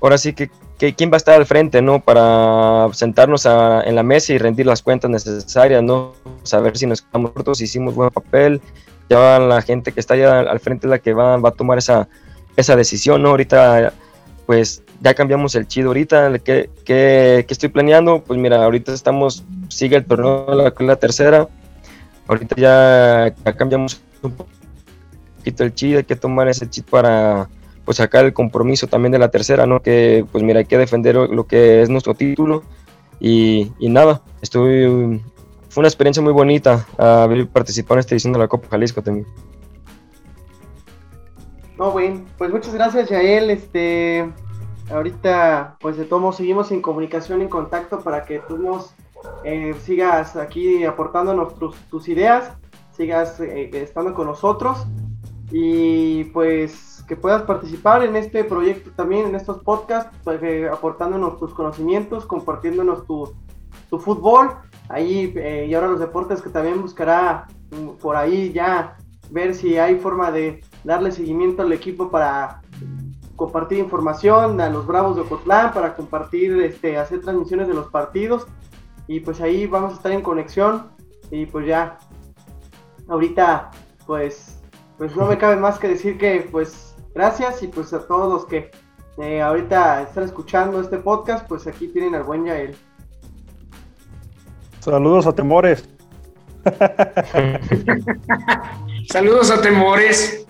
ahora 0.00 0.18
sí 0.18 0.32
que, 0.32 0.50
quién 0.78 1.10
va 1.10 1.14
a 1.14 1.18
estar 1.18 1.34
al 1.34 1.46
frente, 1.46 1.82
¿no? 1.82 2.00
Para 2.00 2.88
sentarnos 2.92 3.46
en 3.46 3.94
la 3.94 4.02
mesa 4.02 4.32
y 4.32 4.38
rendir 4.38 4.66
las 4.66 4.82
cuentas 4.82 5.10
necesarias, 5.10 5.82
¿no? 5.82 6.14
Saber 6.44 6.76
si 6.78 6.86
nos 6.86 7.02
quedamos 7.02 7.32
cortos, 7.32 7.58
si 7.58 7.64
hicimos 7.64 7.94
buen 7.94 8.10
papel, 8.10 8.60
ya 9.10 9.38
la 9.38 9.60
gente 9.62 9.92
que 9.92 10.00
está 10.00 10.14
allá 10.14 10.40
al 10.40 10.60
frente 10.60 10.86
es 10.86 10.90
la 10.90 10.98
que 10.98 11.12
va, 11.12 11.36
va 11.38 11.48
a 11.48 11.52
tomar 11.52 11.78
esa, 11.78 12.08
esa 12.56 12.76
decisión, 12.76 13.22
¿no? 13.22 13.30
Ahorita 13.30 13.92
pues 14.46 14.82
ya 15.02 15.12
cambiamos 15.12 15.54
el 15.56 15.68
chido 15.68 15.88
ahorita, 15.88 16.38
¿qué, 16.38 16.70
qué, 16.84 17.44
estoy 17.48 17.68
planeando? 17.68 18.24
Pues 18.24 18.40
mira, 18.40 18.64
ahorita 18.64 18.94
estamos, 18.94 19.44
sigue 19.68 19.96
el 19.96 20.06
torneo, 20.06 20.46
la, 20.54 20.72
la 20.78 20.96
tercera, 20.96 21.48
ahorita 22.26 22.56
ya, 22.56 23.34
cambiamos 23.56 24.00
un 24.22 24.34
poquito 25.36 25.64
el 25.64 25.74
chid, 25.74 25.96
hay 25.98 26.04
que 26.04 26.16
tomar 26.16 26.48
ese 26.48 26.68
chip 26.68 26.88
para 26.88 27.48
pues 27.88 27.96
sacar 27.96 28.26
el 28.26 28.34
compromiso 28.34 28.86
también 28.86 29.12
de 29.12 29.18
la 29.18 29.30
tercera, 29.30 29.64
¿no? 29.64 29.80
Que 29.80 30.22
pues 30.30 30.44
mira, 30.44 30.58
hay 30.58 30.66
que 30.66 30.76
defender 30.76 31.16
lo 31.16 31.46
que 31.46 31.80
es 31.80 31.88
nuestro 31.88 32.12
título 32.12 32.62
y, 33.18 33.72
y 33.78 33.88
nada, 33.88 34.20
estoy, 34.42 35.22
fue 35.70 35.80
una 35.80 35.88
experiencia 35.88 36.22
muy 36.22 36.34
bonita 36.34 36.86
haber 36.98 37.48
participado 37.48 37.94
en 37.94 38.00
esta 38.00 38.14
edición 38.14 38.34
de 38.34 38.40
la 38.40 38.46
Copa 38.46 38.68
Jalisco 38.68 39.00
también. 39.00 39.26
No, 41.78 41.90
bueno, 41.92 42.26
pues 42.36 42.52
muchas 42.52 42.74
gracias, 42.74 43.08
Yael. 43.08 43.48
Este, 43.48 44.30
ahorita, 44.90 45.78
pues 45.80 45.96
de 45.96 46.04
todos 46.04 46.36
seguimos 46.36 46.70
en 46.70 46.82
comunicación, 46.82 47.40
en 47.40 47.48
contacto 47.48 48.00
para 48.00 48.26
que 48.26 48.42
tú 48.46 48.58
nos 48.58 48.92
eh, 49.44 49.74
sigas 49.82 50.36
aquí 50.36 50.84
aportándonos 50.84 51.54
tus, 51.88 52.06
ideas, 52.06 52.52
sigas 52.94 53.40
eh, 53.40 53.70
estando 53.72 54.12
con 54.12 54.26
nosotros 54.26 54.86
y 55.50 56.24
pues 56.24 56.97
que 57.08 57.16
puedas 57.16 57.42
participar 57.42 58.04
en 58.04 58.14
este 58.16 58.44
proyecto 58.44 58.90
también, 58.94 59.26
en 59.26 59.34
estos 59.34 59.62
podcasts, 59.62 60.16
pues, 60.22 60.42
eh, 60.42 60.68
aportándonos 60.68 61.38
tus 61.38 61.54
conocimientos, 61.54 62.26
compartiéndonos 62.26 63.06
tu, 63.06 63.34
tu 63.90 63.98
fútbol. 63.98 64.50
Ahí, 64.88 65.34
y 65.68 65.74
ahora 65.74 65.88
los 65.88 66.00
deportes 66.00 66.40
que 66.40 66.50
también 66.50 66.80
buscará 66.80 67.46
mm, 67.70 67.98
por 68.00 68.16
ahí 68.16 68.52
ya 68.52 68.96
ver 69.30 69.54
si 69.54 69.76
hay 69.76 69.96
forma 69.96 70.30
de 70.30 70.62
darle 70.84 71.12
seguimiento 71.12 71.62
al 71.62 71.72
equipo 71.72 72.10
para 72.10 72.62
compartir 73.36 73.78
información 73.78 74.60
a 74.60 74.68
los 74.68 74.86
Bravos 74.86 75.16
de 75.16 75.22
Ocotlán, 75.22 75.72
para 75.72 75.94
compartir, 75.94 76.60
este, 76.60 76.98
hacer 76.98 77.20
transmisiones 77.20 77.68
de 77.68 77.74
los 77.74 77.88
partidos 77.88 78.46
y 79.06 79.20
pues 79.20 79.40
ahí 79.40 79.66
vamos 79.66 79.92
a 79.92 79.96
estar 79.96 80.12
en 80.12 80.22
conexión 80.22 80.88
y 81.30 81.46
pues 81.46 81.66
ya 81.66 81.98
ahorita 83.08 83.70
pues 84.06 84.60
pues 84.98 85.14
no 85.16 85.26
me 85.26 85.38
cabe 85.42 85.56
más 85.56 85.78
que 85.78 85.88
decir 85.88 86.18
que 86.18 86.48
pues 86.50 86.87
gracias 87.18 87.64
y 87.64 87.66
pues 87.66 87.92
a 87.92 88.06
todos 88.06 88.32
los 88.32 88.46
que 88.46 88.70
eh, 89.20 89.42
ahorita 89.42 90.02
están 90.02 90.22
escuchando 90.22 90.80
este 90.80 90.98
podcast, 90.98 91.48
pues 91.48 91.66
aquí 91.66 91.88
tienen 91.88 92.14
al 92.14 92.22
buen 92.22 92.44
Yael. 92.44 92.76
Saludos 94.78 95.26
a 95.26 95.32
Temores. 95.32 95.84
Saludos 99.10 99.50
a 99.50 99.60
Temores. 99.60 100.46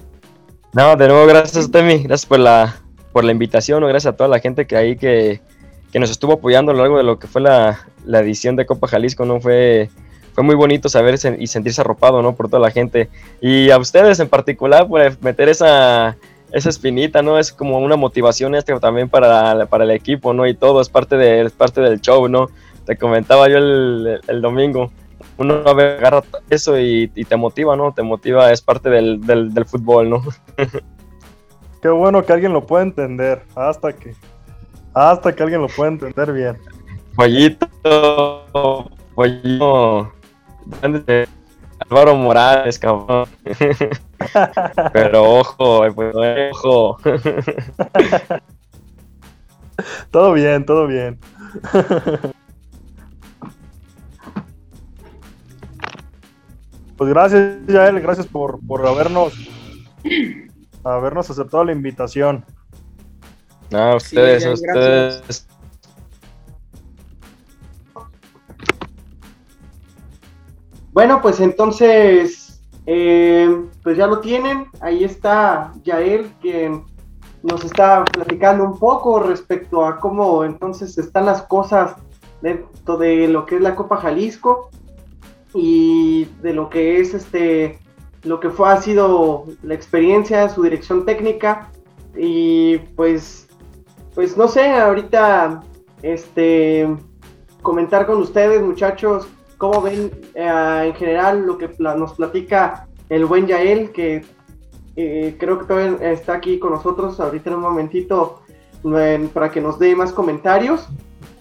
No, 0.75 0.95
de 0.95 1.09
nuevo, 1.09 1.27
gracias, 1.27 1.71
Temi. 1.71 2.03
Gracias 2.03 2.27
por 2.27 2.41
la, 2.41 2.77
por 3.13 3.25
la 3.25 3.33
invitación, 3.33 3.83
gracias 3.85 4.13
a 4.13 4.17
toda 4.17 4.29
la 4.29 4.39
gente 4.39 4.67
que 4.67 4.77
ahí 4.77 4.99
que, 4.99 5.41
que 5.91 5.99
nos 5.99 6.11
estuvo 6.11 6.35
apoyando 6.35 6.73
a 6.73 6.75
lo 6.75 6.83
largo 6.83 6.99
de 6.99 7.05
lo 7.05 7.19
que 7.19 7.29
fue 7.29 7.41
la, 7.41 7.89
la 8.05 8.21
edición 8.21 8.57
de 8.57 8.67
Copa 8.67 8.89
Jalisco, 8.89 9.25
¿no? 9.25 9.41
Fue, 9.41 9.89
fue 10.35 10.45
muy 10.45 10.55
bonito 10.55 10.91
saber 10.91 11.19
y 11.39 11.47
sentirse 11.47 11.81
arropado, 11.81 12.21
¿no? 12.21 12.35
Por 12.35 12.51
toda 12.51 12.61
la 12.61 12.71
gente. 12.71 13.09
Y 13.41 13.71
a 13.71 13.79
ustedes 13.79 14.21
en 14.21 14.29
particular 14.29 14.87
por 14.87 15.01
meter 15.23 15.49
esa, 15.49 16.19
esa 16.53 16.69
espinita, 16.69 17.23
¿no? 17.23 17.39
Es 17.39 17.53
como 17.53 17.79
una 17.79 17.97
motivación 17.97 18.55
extra 18.55 18.81
también 18.81 19.09
para, 19.09 19.67
para 19.67 19.85
el 19.85 19.91
equipo, 19.91 20.33
¿no? 20.33 20.47
Y 20.47 20.55
todo 20.55 20.81
es 20.81 20.89
parte, 20.89 21.17
de, 21.17 21.43
es 21.43 21.53
parte 21.53 21.81
del 21.81 22.01
show, 22.01 22.29
¿no? 22.29 22.49
Te 22.87 22.97
comentaba 22.97 23.49
yo 23.49 23.59
el, 23.59 24.21
el 24.27 24.41
domingo 24.41 24.91
uno 25.39 25.55
agarra 25.55 26.23
eso 26.51 26.79
y, 26.79 27.09
te 27.09 27.37
motiva, 27.37 27.77
¿no? 27.77 27.93
Te 27.93 28.03
motiva, 28.03 28.51
es 28.53 28.61
parte 28.61 28.91
del, 28.91 29.21
del, 29.21 29.65
fútbol, 29.65 30.11
¿no? 30.11 30.23
Qué 31.83 31.89
bueno 31.89 32.25
que 32.25 32.33
alguien 32.33 32.53
lo 32.53 32.67
pueda 32.67 32.83
entender, 32.83 33.45
hasta 33.55 33.93
que, 33.93 34.15
hasta 34.95 35.35
que 35.35 35.43
alguien 35.45 35.63
lo 35.63 35.69
pueda 35.69 35.93
entender 35.93 36.33
bien. 36.33 36.59
Pollito, 37.15 37.69
pollito, 39.15 40.13
Álvaro 41.79 42.17
Morales, 42.17 42.79
cabrón. 42.79 43.29
Pero 44.93 45.41
ojo, 45.41 45.85
pues, 45.95 46.15
ojo. 46.53 46.99
todo 50.11 50.33
bien, 50.33 50.67
todo 50.67 50.87
bien. 50.87 51.19
Pues 56.99 57.11
gracias, 57.11 57.59
Yael, 57.69 58.01
gracias 58.01 58.27
por, 58.27 58.59
por 58.67 58.85
habernos, 58.85 59.33
habernos 60.83 61.31
aceptado 61.31 61.63
la 61.63 61.71
invitación. 61.71 62.45
No, 63.71 63.95
ustedes, 63.95 64.45
ustedes. 64.45 65.47
Bueno, 70.99 71.23
pues 71.23 71.39
entonces, 71.39 72.61
eh, 72.85 73.49
pues 73.85 73.97
ya 73.97 74.09
lo 74.09 74.19
tienen. 74.19 74.67
Ahí 74.81 75.05
está 75.05 75.73
Yael, 75.85 76.33
que 76.43 76.77
nos 77.45 77.65
está 77.65 78.05
platicando 78.05 78.65
un 78.65 78.77
poco 78.81 79.21
respecto 79.21 79.87
a 79.87 80.01
cómo 80.01 80.43
entonces 80.43 80.99
están 80.99 81.27
las 81.27 81.43
cosas 81.43 81.95
dentro 82.43 82.97
de 82.97 83.29
lo 83.29 83.47
que 83.47 83.55
es 83.55 83.61
la 83.61 83.77
Copa 83.77 83.99
Jalisco 83.99 84.71
y 85.55 86.25
de 86.43 86.53
lo 86.53 86.69
que 86.69 86.99
es 86.99 87.15
este 87.15 87.79
lo 88.25 88.41
que 88.41 88.51
fue 88.51 88.69
ha 88.69 88.83
sido 88.83 89.45
la 89.63 89.75
experiencia, 89.75 90.49
su 90.49 90.65
dirección 90.65 91.07
técnica 91.07 91.71
y 92.17 92.79
pues 92.97 93.47
pues 94.17 94.37
no 94.37 94.49
sé, 94.49 94.73
ahorita 94.73 95.63
este 96.03 96.89
comentar 97.63 98.05
con 98.05 98.19
ustedes, 98.19 98.61
muchachos, 98.61 99.29
cómo 99.59 99.83
ven 99.83 100.11
eh, 100.35 100.83
en 100.87 100.95
general 100.95 101.45
lo 101.47 101.59
que 101.59 101.69
nos 101.79 102.15
platica 102.15 102.89
el 103.09 103.27
buen 103.27 103.47
Yael 103.47 103.91
que 103.91 104.25
eh, 104.97 105.37
creo 105.39 105.59
que 105.59 105.67
todavía 105.67 106.11
está 106.11 106.35
aquí 106.35 106.59
con 106.59 106.73
nosotros 106.73 107.21
ahorita 107.21 107.51
en 107.51 107.57
un 107.57 107.63
momentito 107.63 108.43
para 109.33 109.51
que 109.51 109.61
nos 109.61 109.79
dé 109.79 109.95
más 109.95 110.13
comentarios. 110.13 110.89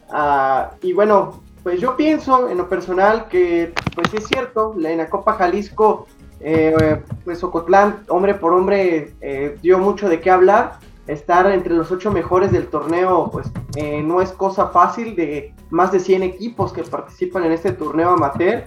Ah, 0.10 0.72
y 0.82 0.94
bueno, 0.94 1.42
pues 1.64 1.82
yo 1.82 1.98
pienso 1.98 2.50
en 2.50 2.58
lo 2.58 2.70
personal 2.70 3.28
que, 3.28 3.74
pues 3.96 4.14
es 4.14 4.28
cierto, 4.28 4.76
en 4.78 4.98
la 4.98 5.10
Copa 5.10 5.34
Jalisco, 5.34 6.08
eh, 6.40 7.02
pues 7.24 7.44
Ocotlán, 7.44 8.04
hombre 8.10 8.36
por 8.36 8.54
hombre, 8.54 9.14
eh, 9.22 9.58
dio 9.62 9.80
mucho 9.80 10.08
de 10.08 10.22
qué 10.22 10.30
hablar. 10.30 10.80
Estar 11.08 11.50
entre 11.52 11.74
los 11.74 11.92
ocho 11.92 12.12
mejores 12.12 12.52
del 12.52 12.68
torneo, 12.68 13.30
pues 13.32 13.48
eh, 13.76 14.04
no 14.04 14.22
es 14.22 14.32
cosa 14.32 14.68
fácil 14.68 15.16
de 15.16 15.56
más 15.70 15.92
de 15.92 16.00
100 16.00 16.24
equipos 16.24 16.74
que 16.74 16.84
participan 16.84 17.46
en 17.46 17.54
este 17.54 17.72
torneo 17.72 18.12
amateur. 18.12 18.64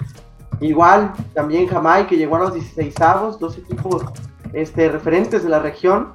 Igual, 0.60 1.12
también 1.34 1.66
Jamaica, 1.66 2.08
que 2.08 2.16
llegó 2.16 2.36
a 2.36 2.40
los 2.40 2.54
16 2.54 3.00
avos, 3.00 3.38
dos 3.38 3.58
equipos 3.58 4.04
este, 4.52 4.88
referentes 4.88 5.42
de 5.42 5.48
la 5.48 5.60
región 5.60 6.12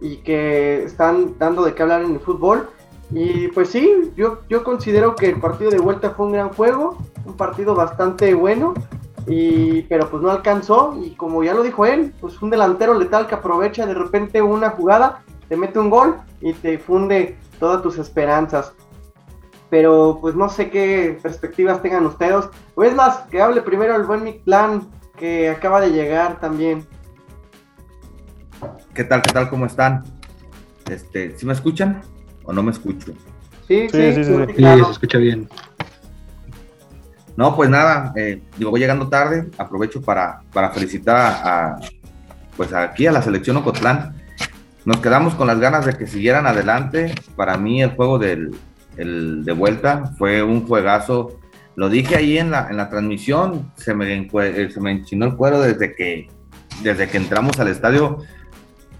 y 0.00 0.18
que 0.18 0.84
están 0.84 1.36
dando 1.38 1.64
de 1.64 1.74
qué 1.74 1.82
hablar 1.82 2.02
en 2.02 2.12
el 2.12 2.20
fútbol. 2.20 2.68
Y 3.10 3.48
pues 3.48 3.70
sí, 3.70 4.12
yo, 4.16 4.40
yo 4.48 4.62
considero 4.62 5.14
que 5.14 5.26
el 5.26 5.40
partido 5.40 5.70
de 5.70 5.78
vuelta 5.78 6.10
fue 6.10 6.26
un 6.26 6.32
gran 6.32 6.50
juego, 6.50 6.98
un 7.24 7.36
partido 7.36 7.74
bastante 7.74 8.34
bueno, 8.34 8.74
y, 9.26 9.82
pero 9.82 10.08
pues 10.08 10.22
no 10.22 10.30
alcanzó 10.30 10.98
y 11.02 11.10
como 11.10 11.42
ya 11.42 11.54
lo 11.54 11.62
dijo 11.62 11.86
él, 11.86 12.14
pues 12.20 12.40
un 12.42 12.50
delantero 12.50 12.94
letal 12.94 13.26
que 13.26 13.34
aprovecha 13.34 13.86
de 13.86 13.94
repente 13.94 14.40
una 14.42 14.70
jugada, 14.70 15.22
te 15.48 15.56
mete 15.56 15.78
un 15.78 15.90
gol 15.90 16.16
y 16.40 16.52
te 16.52 16.78
funde 16.78 17.36
todas 17.58 17.82
tus 17.82 17.98
esperanzas. 17.98 18.72
Pero 19.70 20.18
pues 20.20 20.34
no 20.34 20.48
sé 20.48 20.70
qué 20.70 21.18
perspectivas 21.22 21.82
tengan 21.82 22.06
ustedes. 22.06 22.46
O 22.74 22.84
es 22.84 22.94
más, 22.94 23.18
que 23.30 23.40
hable 23.40 23.62
primero 23.62 23.96
el 23.96 24.04
buen 24.04 24.40
Plan 24.44 24.88
que 25.16 25.50
acaba 25.50 25.80
de 25.80 25.90
llegar 25.90 26.40
también. 26.40 26.86
¿Qué 28.94 29.04
tal? 29.04 29.22
¿Qué 29.22 29.32
tal? 29.32 29.50
¿Cómo 29.50 29.66
están? 29.66 30.04
Este, 30.88 31.36
¿Sí 31.36 31.44
me 31.44 31.52
escuchan? 31.52 32.00
¿O 32.44 32.52
no 32.52 32.62
me 32.62 32.70
escucho? 32.72 33.12
Sí, 33.66 33.88
sí, 33.90 34.12
sí, 34.14 34.24
sí, 34.24 34.24
se 34.24 34.90
escucha 34.90 35.18
bien. 35.18 35.48
No, 37.36 37.54
pues 37.54 37.70
nada, 37.70 38.12
eh, 38.16 38.42
digo, 38.56 38.70
voy 38.70 38.80
llegando 38.80 39.08
tarde, 39.08 39.48
aprovecho 39.58 40.02
para, 40.02 40.40
para 40.52 40.70
felicitar 40.70 41.16
a, 41.16 41.78
pues 42.56 42.72
aquí 42.72 43.06
a 43.06 43.12
la 43.12 43.22
selección 43.22 43.58
Ocotlán. 43.58 44.16
Nos 44.84 44.98
quedamos 44.98 45.34
con 45.34 45.46
las 45.46 45.60
ganas 45.60 45.86
de 45.86 45.96
que 45.96 46.06
siguieran 46.06 46.46
adelante. 46.46 47.14
Para 47.36 47.58
mí 47.58 47.82
el 47.82 47.90
juego 47.90 48.18
del, 48.18 48.54
el 48.96 49.44
de 49.44 49.52
vuelta 49.52 50.12
fue 50.18 50.42
un 50.42 50.66
juegazo. 50.66 51.38
Lo 51.76 51.88
dije 51.88 52.16
ahí 52.16 52.38
en 52.38 52.50
la, 52.50 52.68
en 52.70 52.76
la 52.76 52.88
transmisión, 52.88 53.72
se 53.76 53.94
me, 53.94 54.28
se 54.28 54.80
me 54.80 54.90
enchinó 54.90 55.26
el 55.26 55.36
cuero 55.36 55.60
desde 55.60 55.94
que, 55.94 56.28
desde 56.82 57.08
que 57.08 57.16
entramos 57.16 57.58
al 57.60 57.68
estadio 57.68 58.18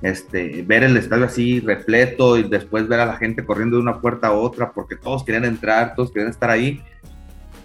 este, 0.02 0.62
ver 0.62 0.84
el 0.84 0.96
estadio 0.96 1.24
así 1.24 1.60
repleto 1.60 2.38
y 2.38 2.44
después 2.44 2.86
ver 2.86 3.00
a 3.00 3.06
la 3.06 3.16
gente 3.16 3.44
corriendo 3.44 3.76
de 3.76 3.82
una 3.82 4.00
puerta 4.00 4.28
a 4.28 4.32
otra 4.32 4.72
porque 4.72 4.96
todos 4.96 5.24
querían 5.24 5.44
entrar, 5.44 5.94
todos 5.94 6.12
querían 6.12 6.30
estar 6.30 6.50
ahí. 6.50 6.80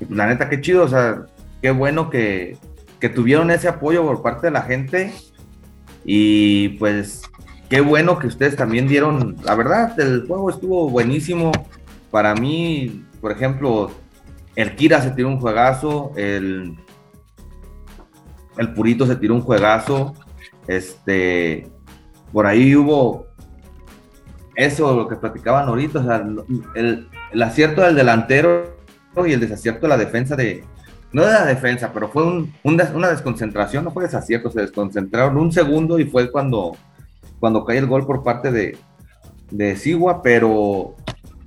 La 0.10 0.28
neta, 0.28 0.50
qué 0.50 0.60
chido, 0.60 0.84
o 0.84 0.88
sea, 0.88 1.26
qué 1.62 1.72
bueno 1.72 2.10
que, 2.10 2.58
que 3.00 3.10
tuvieron 3.10 3.52
ese 3.52 3.68
apoyo 3.68 4.04
por 4.04 4.24
parte 4.24 4.48
de 4.48 4.52
la 4.52 4.64
gente 4.64 5.14
y 6.04 6.70
pues 6.80 7.22
qué 7.74 7.82
bueno 7.82 8.20
que 8.20 8.28
ustedes 8.28 8.56
también 8.56 8.88
dieron, 8.88 9.36
la 9.44 9.56
verdad, 9.56 10.00
el 10.00 10.28
juego 10.28 10.52
estuvo 10.52 10.92
buenísimo. 10.92 11.52
Para 12.12 12.36
mí, 12.36 13.04
por 13.20 13.32
ejemplo, 13.32 13.90
el 14.56 14.76
Kira 14.76 15.02
se 15.02 15.10
tiró 15.10 15.30
un 15.30 15.40
juegazo, 15.40 16.12
el, 16.16 16.78
el 18.60 18.74
Purito 18.76 19.08
se 19.08 19.16
tiró 19.16 19.34
un 19.34 19.42
juegazo, 19.42 20.14
este, 20.68 21.68
por 22.32 22.46
ahí 22.46 22.76
hubo 22.76 23.26
eso, 24.54 24.96
lo 24.96 25.08
que 25.08 25.16
platicaban 25.16 25.68
ahorita, 25.68 26.04
sea, 26.04 26.28
el, 26.76 27.08
acierto 27.42 27.82
del 27.82 27.96
delantero 27.96 28.78
y 29.26 29.32
el 29.32 29.40
desacierto 29.40 29.82
de 29.82 29.88
la 29.88 29.98
defensa 29.98 30.36
de, 30.36 30.64
no 31.12 31.26
de 31.26 31.34
la 31.34 31.46
defensa, 31.46 31.90
pero 31.92 32.08
fue 32.08 32.46
una 32.62 33.10
desconcentración, 33.10 33.84
no 33.84 33.90
fue 33.90 34.04
desacierto, 34.04 34.52
se 34.52 34.62
desconcentraron 34.62 35.38
un 35.38 35.52
segundo 35.52 35.98
y 35.98 36.06
fue 36.06 36.30
cuando, 36.30 36.78
cuando 37.44 37.66
cae 37.66 37.78
el 37.78 37.88
gol 37.88 38.06
por 38.06 38.24
parte 38.24 38.54
de, 38.54 38.78
de 39.52 39.76
Sigua, 39.76 40.22
pero 40.22 40.96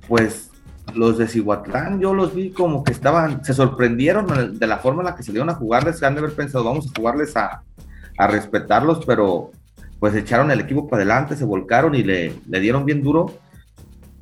pues 0.07 0.51
los 0.93 1.17
de 1.17 1.27
Cihuatlán 1.27 1.99
yo 1.99 2.13
los 2.13 2.35
vi 2.35 2.51
como 2.51 2.83
que 2.83 2.91
estaban, 2.91 3.43
se 3.43 3.55
sorprendieron 3.55 4.59
de 4.59 4.67
la 4.67 4.77
forma 4.77 5.01
en 5.01 5.07
la 5.07 5.15
que 5.15 5.23
se 5.23 5.31
dieron 5.31 5.49
a 5.49 5.55
jugarles, 5.55 5.99
que 5.99 6.05
han 6.05 6.13
de 6.13 6.19
haber 6.19 6.35
pensado, 6.35 6.65
vamos 6.65 6.85
a 6.85 6.95
jugarles 6.95 7.35
a, 7.35 7.63
a 8.15 8.27
respetarlos, 8.27 9.03
pero 9.07 9.49
pues 9.99 10.13
echaron 10.13 10.51
el 10.51 10.59
equipo 10.59 10.87
para 10.87 11.01
adelante, 11.01 11.35
se 11.35 11.45
volcaron 11.45 11.95
y 11.95 12.03
le, 12.03 12.35
dieron 12.45 12.85
bien 12.85 13.01
duro. 13.01 13.33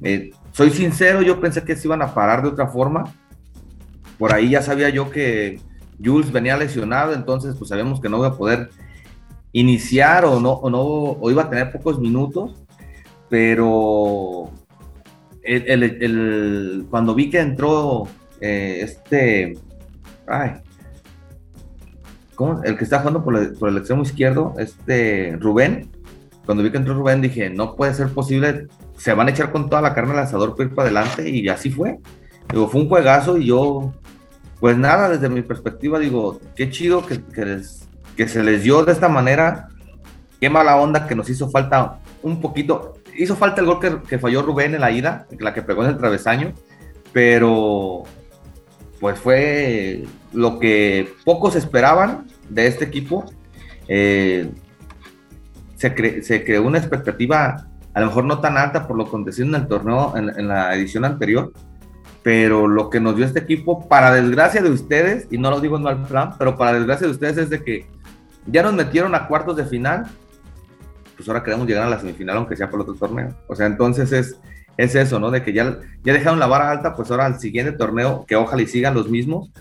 Eh, 0.02 0.32
soy 0.54 0.70
sincero, 0.70 1.24
yo 1.24 1.42
pensé 1.42 1.66
que 1.66 1.76
se 1.76 1.90
iban 1.90 2.02
a 2.02 2.14
parar 2.14 2.42
de 2.42 2.48
otra 2.48 2.68
forma. 2.68 3.04
Por 4.18 4.32
ahí 4.32 4.52
ya 4.52 4.62
sabía 4.62 4.88
yo 4.92 5.12
que 5.12 5.60
Jules 6.02 6.32
venía 6.32 6.56
lesionado, 6.56 7.14
entonces 7.14 7.54
pues 7.58 7.68
sabíamos 7.68 8.00
que 8.00 8.08
no 8.08 8.20
iba 8.20 8.28
a 8.28 8.38
poder 8.38 8.70
iniciar 9.56 10.26
o 10.26 10.40
no, 10.42 10.52
o 10.52 10.70
no, 10.70 10.82
o 10.82 11.32
iba 11.32 11.44
a 11.44 11.50
tener 11.50 11.72
pocos 11.72 11.98
minutos, 11.98 12.62
pero 13.30 14.52
cuando 16.90 17.16
vi 17.16 17.30
que 17.30 17.40
entró 17.40 18.08
eh, 18.42 18.80
este, 18.82 19.58
ay, 20.28 20.62
el 22.66 22.78
que 22.78 22.84
está 22.84 23.00
jugando 23.00 23.24
por, 23.24 23.38
el 23.38 23.78
extremo 23.78 24.04
izquierdo, 24.04 24.56
este 24.58 25.38
Rubén, 25.40 25.90
cuando 26.46 26.62
vi 26.62 26.70
que 26.70 26.78
entró 26.78 26.94
Rubén 26.94 27.22
dije, 27.22 27.50
no 27.50 27.76
puede 27.76 27.94
ser 27.94 28.10
posible, 28.10 28.68
se 28.98 29.14
van 29.14 29.28
a 29.28 29.32
echar 29.32 29.54
con 29.54 29.70
toda 29.70 29.82
la 29.82 29.94
carne 29.94 30.12
al 30.12 30.20
asador 30.20 30.58
para 30.58 30.70
ir 30.70 30.76
para 30.76 30.90
adelante 30.90 31.30
y 31.30 31.48
así 31.48 31.70
fue. 31.70 32.00
Digo, 32.52 32.68
fue 32.68 32.82
un 32.82 32.90
juegazo 32.90 33.38
y 33.38 33.46
yo, 33.46 33.94
pues 34.60 34.78
nada, 34.78 35.08
desde 35.08 35.30
mi 35.30 35.44
perspectiva 35.44 35.98
digo, 35.98 36.42
qué 36.56 36.70
chido 36.70 37.06
que, 37.06 37.24
que 37.24 37.62
se 38.28 38.44
les 38.44 38.64
dio 38.64 38.84
de 38.84 38.92
esta 38.92 39.10
manera, 39.10 39.70
qué 40.40 40.50
mala 40.50 40.78
onda 40.78 41.08
que 41.08 41.16
nos 41.16 41.30
hizo 41.30 41.50
falta 41.50 42.00
un 42.24 42.42
poquito, 42.42 42.96
hizo 43.18 43.36
falta 43.36 43.62
el 43.62 43.68
gol 43.68 44.02
que, 44.08 44.20
falló 44.20 44.42
Rubén 44.42 44.74
en 44.74 44.82
la 44.82 44.92
ida, 44.92 45.28
la 45.40 45.54
que 45.54 45.62
pegó 45.62 45.84
en 45.84 45.92
el 45.92 45.98
travesaño, 45.98 46.54
pero 47.14 48.04
pues 49.00 49.20
fue 49.20 50.06
lo 50.34 50.60
que 50.60 51.14
pocos 51.24 51.56
esperaban 51.56 52.28
de 52.50 52.68
este 52.68 52.86
equipo. 52.86 53.26
Eh, 53.88 54.50
se, 55.76 55.94
creó 56.44 56.64
una 56.64 56.78
expectativa, 56.78 57.68
a 57.94 58.00
lo 58.00 58.08
mejor 58.08 58.26
no 58.26 58.40
tan 58.40 58.58
alta 58.58 58.88
por 58.88 58.98
lo 58.98 59.04
acontecido 59.04 59.48
en 59.48 59.56
el 59.56 59.68
torneo, 59.68 60.14
en, 60.16 60.48
la 60.48 60.76
edición 60.76 61.06
anterior, 61.06 61.52
pero 62.24 62.68
lo 62.68 62.90
que 62.90 63.00
nos 63.00 63.16
dio 63.16 63.26
este 63.26 63.40
equipo, 63.40 63.88
para 63.88 64.12
desgracia 64.14 64.62
de 64.62 64.72
ustedes, 64.72 65.28
y 65.30 65.38
no 65.38 65.52
lo 65.52 65.60
digo 65.60 65.78
en 65.78 65.84
mal 65.84 66.02
plan, 66.04 66.32
pero 66.40 66.58
para 66.58 66.74
desgracia 66.74 67.06
de 67.08 67.14
ustedes 67.14 67.38
es 67.38 67.50
de 67.50 67.64
que 67.64 67.88
ya 68.46 68.64
nos 68.64 68.74
metieron 68.74 69.16
a 69.16 69.28
cuartos 69.28 69.56
de 69.58 69.66
final 69.66 70.08
pues 71.16 71.28
ahora 71.28 71.44
queremos 71.44 71.68
llegar 71.68 71.84
a 71.84 71.90
la 71.90 72.00
semifinal, 72.00 72.38
aunque 72.38 72.56
sea 72.56 72.70
por 72.70 72.82
otro 72.82 72.94
torneo. 72.94 73.34
O 73.48 73.56
sea, 73.56 73.66
entonces 73.68 74.12
es, 74.12 74.40
es 74.78 74.96
eso, 74.96 75.20
¿no? 75.20 75.32
De 75.32 75.44
que 75.44 75.54
ya, 75.54 75.78
ya 76.04 76.14
dejaron 76.14 76.40
la 76.40 76.48
vara 76.48 76.72
alta, 76.72 76.96
pues 76.96 77.10
ahora 77.12 77.26
al 77.26 77.40
siguiente 77.40 77.72
torneo, 77.72 78.26
que 78.28 78.36
ojalá 78.36 78.62
y 78.62 78.68
sigan 78.68 78.94
los 78.94 79.10
mismos, 79.10 79.52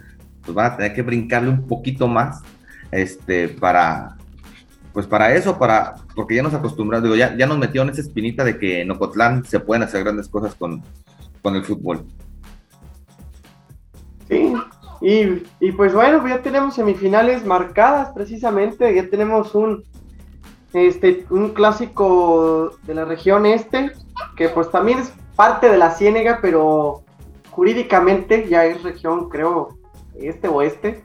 pues 0.42 0.54
van 0.54 0.72
a 0.72 0.76
tener 0.76 0.94
que 0.94 1.02
brincarle 1.02 1.50
un 1.50 1.66
poquito 1.66 2.08
más, 2.08 2.42
este, 2.90 3.48
para, 3.48 4.16
pues 4.92 5.06
para 5.06 5.34
eso, 5.34 5.58
para, 5.58 5.94
porque 6.14 6.34
ya 6.34 6.42
nos 6.42 6.54
acostumbramos, 6.54 7.04
digo, 7.04 7.16
ya, 7.16 7.36
ya 7.36 7.46
nos 7.46 7.58
metió 7.58 7.82
en 7.82 7.90
esa 7.90 8.00
espinita 8.00 8.44
de 8.44 8.58
que 8.58 8.82
en 8.82 8.90
Ocotlán 8.90 9.44
se 9.44 9.60
pueden 9.60 9.84
hacer 9.84 10.02
grandes 10.02 10.28
cosas 10.28 10.54
con, 10.54 10.82
con 11.40 11.54
el 11.54 11.64
fútbol. 11.64 12.04
Sí, 14.28 14.54
y, 15.00 15.42
y, 15.60 15.72
pues 15.72 15.92
bueno, 15.92 16.26
ya 16.26 16.42
tenemos 16.42 16.74
semifinales 16.74 17.44
marcadas 17.44 18.10
precisamente, 18.12 18.94
ya 18.94 19.08
tenemos 19.08 19.54
un, 19.54 19.84
este, 20.72 21.24
un 21.30 21.50
clásico 21.50 22.72
de 22.84 22.94
la 22.94 23.04
región 23.04 23.46
este, 23.46 23.92
que 24.36 24.48
pues 24.48 24.70
también 24.70 24.98
es 24.98 25.12
parte 25.36 25.68
de 25.68 25.78
la 25.78 25.90
Ciénega, 25.92 26.38
pero 26.40 27.02
jurídicamente 27.50 28.48
ya 28.48 28.64
es 28.64 28.82
región, 28.82 29.28
creo, 29.28 29.76
este 30.18 30.48
oeste. 30.48 31.04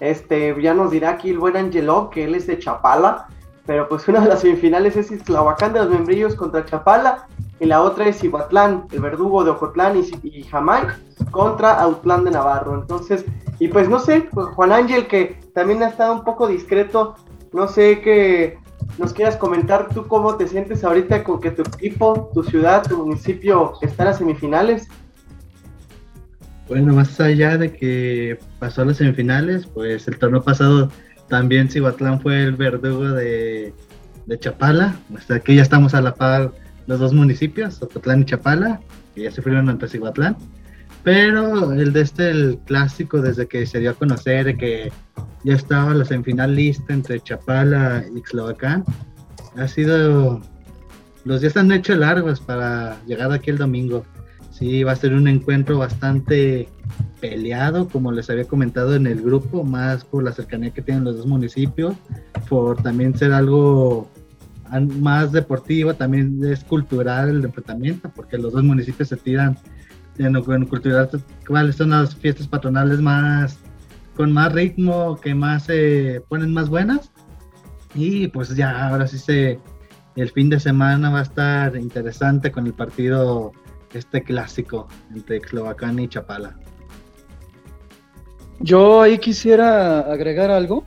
Este, 0.00 0.56
ya 0.62 0.72
nos 0.72 0.90
dirá 0.90 1.10
aquí 1.10 1.30
el 1.30 1.38
buen 1.38 1.56
Angelo, 1.56 2.08
que 2.08 2.24
él 2.24 2.34
es 2.34 2.46
de 2.46 2.58
Chapala, 2.58 3.28
pero 3.70 3.88
pues 3.88 4.08
una 4.08 4.18
de 4.18 4.26
las 4.26 4.40
semifinales 4.40 4.96
es 4.96 5.12
Islahuacán 5.12 5.72
de 5.72 5.78
los 5.78 5.90
Membrillos 5.90 6.34
contra 6.34 6.64
Chapala, 6.64 7.28
y 7.60 7.66
la 7.66 7.82
otra 7.82 8.08
es 8.08 8.24
Ihuatlán, 8.24 8.86
el 8.90 9.00
verdugo 9.00 9.44
de 9.44 9.50
Ocotlán 9.50 9.96
y, 9.96 10.28
y 10.28 10.42
Jamay 10.42 10.88
contra 11.30 11.74
Autlán 11.74 12.24
de 12.24 12.32
Navarro. 12.32 12.80
Entonces, 12.80 13.24
y 13.60 13.68
pues 13.68 13.88
no 13.88 14.00
sé, 14.00 14.28
pues, 14.32 14.48
Juan 14.48 14.72
Ángel, 14.72 15.06
que 15.06 15.38
también 15.54 15.84
ha 15.84 15.88
estado 15.90 16.14
un 16.14 16.24
poco 16.24 16.48
discreto, 16.48 17.14
no 17.52 17.68
sé 17.68 18.00
qué 18.00 18.58
nos 18.98 19.12
quieras 19.12 19.36
comentar 19.36 19.86
tú 19.94 20.04
cómo 20.08 20.34
te 20.34 20.48
sientes 20.48 20.82
ahorita 20.82 21.22
con 21.22 21.40
que 21.40 21.52
tu 21.52 21.62
equipo, 21.62 22.28
tu 22.34 22.42
ciudad, 22.42 22.82
tu 22.82 23.06
municipio 23.06 23.74
están 23.82 24.08
a 24.08 24.14
semifinales. 24.14 24.88
Bueno, 26.66 26.92
más 26.92 27.20
allá 27.20 27.56
de 27.56 27.72
que 27.72 28.36
pasó 28.58 28.82
a 28.82 28.86
las 28.86 28.96
semifinales, 28.96 29.68
pues 29.68 30.08
el 30.08 30.18
torneo 30.18 30.42
pasado 30.42 30.90
también 31.30 31.70
Cihuatlán 31.70 32.20
fue 32.20 32.42
el 32.42 32.56
verdugo 32.56 33.08
de, 33.08 33.72
de 34.26 34.38
Chapala. 34.38 34.94
Hasta 35.16 35.36
aquí 35.36 35.54
ya 35.54 35.62
estamos 35.62 35.94
a 35.94 36.02
la 36.02 36.14
par 36.14 36.52
los 36.86 36.98
dos 36.98 37.14
municipios, 37.14 37.80
Ocotlán 37.80 38.22
y 38.22 38.24
Chapala, 38.24 38.80
que 39.14 39.22
ya 39.22 39.30
se 39.30 39.40
fueron 39.40 39.70
ante 39.70 39.88
Cihuatlán. 39.88 40.36
Pero 41.04 41.72
el 41.72 41.92
de 41.92 42.02
este, 42.02 42.30
el 42.30 42.58
clásico, 42.66 43.22
desde 43.22 43.46
que 43.46 43.64
se 43.64 43.78
dio 43.78 43.90
a 43.90 43.94
conocer 43.94 44.56
que 44.58 44.92
ya 45.44 45.54
estaba 45.54 45.94
la 45.94 46.04
semifinal 46.04 46.54
lista 46.54 46.92
entre 46.92 47.20
Chapala 47.20 48.04
y 48.14 48.20
Xlovacán, 48.20 48.84
ha 49.56 49.66
sido. 49.66 50.42
Los 51.24 51.42
días 51.42 51.56
han 51.56 51.70
hecho 51.70 51.94
largos 51.94 52.40
para 52.40 52.98
llegar 53.06 53.30
aquí 53.30 53.50
el 53.50 53.58
domingo. 53.58 54.04
Sí, 54.50 54.82
va 54.82 54.92
a 54.92 54.96
ser 54.96 55.14
un 55.14 55.28
encuentro 55.28 55.78
bastante 55.78 56.68
peleado, 57.20 57.88
como 57.88 58.12
les 58.12 58.30
había 58.30 58.44
comentado 58.44 58.94
en 58.94 59.06
el 59.06 59.20
grupo, 59.22 59.64
más 59.64 60.04
por 60.04 60.22
la 60.22 60.32
cercanía 60.32 60.70
que 60.70 60.82
tienen 60.82 61.04
los 61.04 61.16
dos 61.16 61.26
municipios, 61.26 61.94
por 62.48 62.82
también 62.82 63.16
ser 63.16 63.32
algo 63.32 64.08
más 65.00 65.32
deportivo, 65.32 65.94
también 65.94 66.40
es 66.44 66.62
cultural 66.64 67.28
el 67.28 67.44
enfrentamiento, 67.44 68.10
porque 68.14 68.38
los 68.38 68.52
dos 68.52 68.62
municipios 68.62 69.08
se 69.08 69.16
tiran 69.16 69.58
en, 70.18 70.66
cultural, 70.66 71.08
cuáles 71.46 71.76
son 71.76 71.90
las 71.90 72.14
fiestas 72.14 72.46
patronales 72.46 73.00
más 73.00 73.58
con 74.16 74.32
más 74.32 74.52
ritmo, 74.52 75.18
que 75.20 75.34
más 75.34 75.64
se 75.64 76.22
ponen 76.28 76.52
más 76.52 76.68
buenas. 76.68 77.10
Y 77.94 78.28
pues 78.28 78.54
ya 78.54 78.88
ahora 78.88 79.06
sí 79.06 79.18
se 79.18 79.58
el 80.16 80.30
fin 80.30 80.50
de 80.50 80.60
semana 80.60 81.10
va 81.10 81.20
a 81.20 81.22
estar 81.22 81.76
interesante 81.76 82.52
con 82.52 82.66
el 82.66 82.74
partido 82.74 83.52
este 83.94 84.22
clásico 84.22 84.88
entre 85.14 85.38
Eslovacán 85.38 85.98
y 85.98 86.08
Chapala. 86.08 86.59
Yo 88.60 89.00
ahí 89.00 89.18
quisiera 89.18 90.00
agregar 90.00 90.50
algo. 90.50 90.84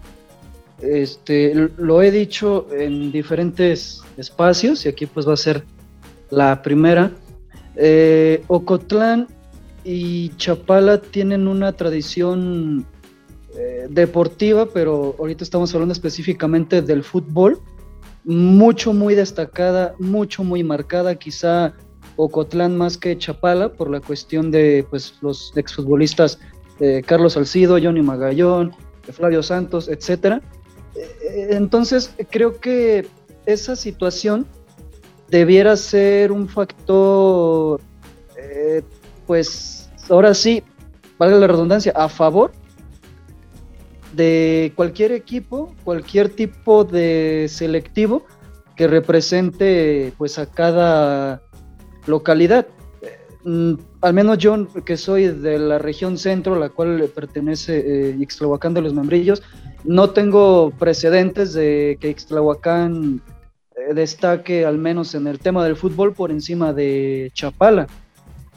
Este, 0.79 1.53
lo 1.77 2.01
he 2.01 2.11
dicho 2.11 2.67
en 2.71 3.11
diferentes 3.11 4.01
espacios 4.17 4.85
y 4.85 4.89
aquí 4.89 5.05
pues 5.05 5.27
va 5.27 5.33
a 5.33 5.37
ser 5.37 5.63
la 6.29 6.61
primera. 6.61 7.11
Eh, 7.75 8.43
Ocotlán 8.47 9.27
y 9.83 10.29
Chapala 10.37 11.01
tienen 11.01 11.47
una 11.47 11.71
tradición 11.73 12.85
eh, 13.57 13.87
deportiva, 13.89 14.67
pero 14.67 15.15
ahorita 15.17 15.43
estamos 15.43 15.73
hablando 15.73 15.93
específicamente 15.93 16.81
del 16.81 17.03
fútbol, 17.03 17.59
mucho, 18.23 18.93
muy 18.93 19.15
destacada, 19.15 19.95
mucho, 19.99 20.43
muy 20.43 20.63
marcada, 20.63 21.15
quizá 21.15 21.73
Ocotlán 22.15 22.77
más 22.77 22.97
que 22.97 23.17
Chapala, 23.17 23.73
por 23.73 23.89
la 23.89 23.99
cuestión 23.99 24.51
de 24.51 24.85
pues, 24.89 25.15
los 25.21 25.51
exfutbolistas 25.55 26.39
eh, 26.83 27.01
Carlos 27.05 27.33
Salcido, 27.33 27.77
Johnny 27.81 28.01
Magallón, 28.01 28.73
Flavio 29.13 29.41
Santos, 29.41 29.87
etcétera. 29.87 30.41
entonces, 31.49 32.13
creo 32.29 32.59
que 32.59 33.07
esa 33.45 33.77
situación 33.77 34.45
debiera 35.29 35.77
ser 35.77 36.33
un 36.33 36.49
factor, 36.49 37.79
eh, 38.37 38.83
pues 39.25 39.89
ahora 40.09 40.33
sí, 40.33 40.61
valga 41.17 41.37
la 41.37 41.47
redundancia, 41.47 41.93
a 41.95 42.09
favor 42.09 42.51
de 44.13 44.73
cualquier 44.75 45.13
equipo, 45.13 45.73
cualquier 45.85 46.27
tipo 46.27 46.83
de 46.83 47.47
selectivo 47.49 48.25
que 48.75 48.87
represente 48.87 50.11
pues 50.17 50.37
a 50.37 50.47
cada 50.47 51.41
localidad. 52.07 52.67
Al 54.03 54.13
menos 54.13 54.37
yo, 54.37 54.67
que 54.83 54.97
soy 54.97 55.27
de 55.27 55.57
la 55.57 55.79
región 55.79 56.17
centro, 56.17 56.59
la 56.59 56.67
cual 56.67 57.09
pertenece 57.15 58.09
eh, 58.09 58.17
Ixtlahuacán 58.19 58.73
de 58.73 58.81
los 58.81 58.93
Membrillos, 58.93 59.41
no 59.85 60.09
tengo 60.09 60.71
precedentes 60.77 61.53
de 61.53 61.97
que 62.01 62.09
Ixtlahuacán 62.09 63.21
eh, 63.77 63.93
destaque 63.93 64.65
al 64.65 64.77
menos 64.77 65.15
en 65.15 65.25
el 65.25 65.39
tema 65.39 65.63
del 65.63 65.77
fútbol 65.77 66.11
por 66.13 66.31
encima 66.31 66.73
de 66.73 67.31
Chapala. 67.33 67.87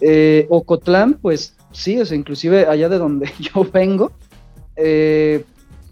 Eh, 0.01 0.49
Ocotlán, 0.51 1.15
pues 1.15 1.57
sí, 1.71 1.95
es 1.95 2.11
inclusive 2.11 2.67
allá 2.67 2.89
de 2.89 2.99
donde 2.99 3.31
yo 3.39 3.65
vengo, 3.73 4.11
eh, 4.75 5.45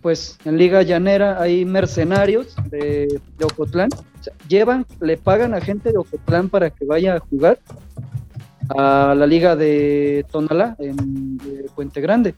pues 0.03 0.37
en 0.45 0.59
Liga 0.59 0.83
Llanera 0.83 1.41
hay 1.41 1.65
mercenarios 1.65 2.57
de, 2.71 3.21
Ocotlán, 3.43 3.89
llevan, 4.49 4.85
le 5.01 5.17
pagan 5.17 5.55
a 5.55 5.61
gente 5.61 5.93
de 5.93 5.99
Ocotlán 5.99 6.49
para 6.49 6.71
que 6.71 6.85
vaya 6.85 7.15
a 7.15 7.21
jugar 7.21 7.61
a 8.71 9.15
la 9.15 9.27
Liga 9.27 9.57
de 9.57 10.25
Tonalá 10.31 10.77
en 10.79 11.39
Puente 11.75 12.01
Grande. 12.01 12.35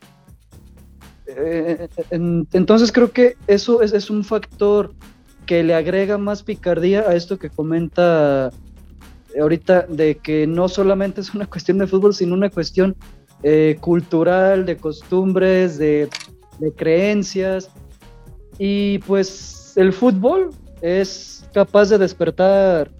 entonces 2.10 2.92
creo 2.92 3.10
que 3.10 3.36
eso 3.46 3.82
es 3.82 4.10
un 4.10 4.24
factor 4.24 4.92
que 5.46 5.62
le 5.62 5.74
agrega 5.74 6.18
más 6.18 6.42
picardía 6.42 7.00
a 7.02 7.14
esto 7.14 7.38
que 7.38 7.50
comenta 7.50 8.50
ahorita 9.40 9.86
de 9.88 10.16
que 10.16 10.46
no 10.46 10.68
solamente 10.68 11.20
es 11.20 11.34
una 11.34 11.46
cuestión 11.54 11.78
de 11.78 11.86
fútbol, 11.86 12.14
sino 12.14 12.34
una 12.34 12.50
cuestión 12.50 12.96
eh, 13.42 13.76
cultural, 13.80 14.66
de 14.66 14.76
costumbres, 14.76 15.78
de, 15.78 16.08
creencias. 16.76 17.70
Y 18.58 18.98
pues 19.00 19.74
el 19.76 19.92
fútbol 19.92 20.50
es 20.80 21.46
capaz 21.52 21.90
de 21.90 21.98
despertar 21.98 22.90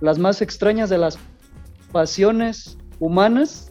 las 0.00 0.18
más 0.18 0.40
extrañas 0.40 0.88
de 0.88 0.98
las 0.98 1.18
pasiones 1.92 2.78
humanas, 2.98 3.70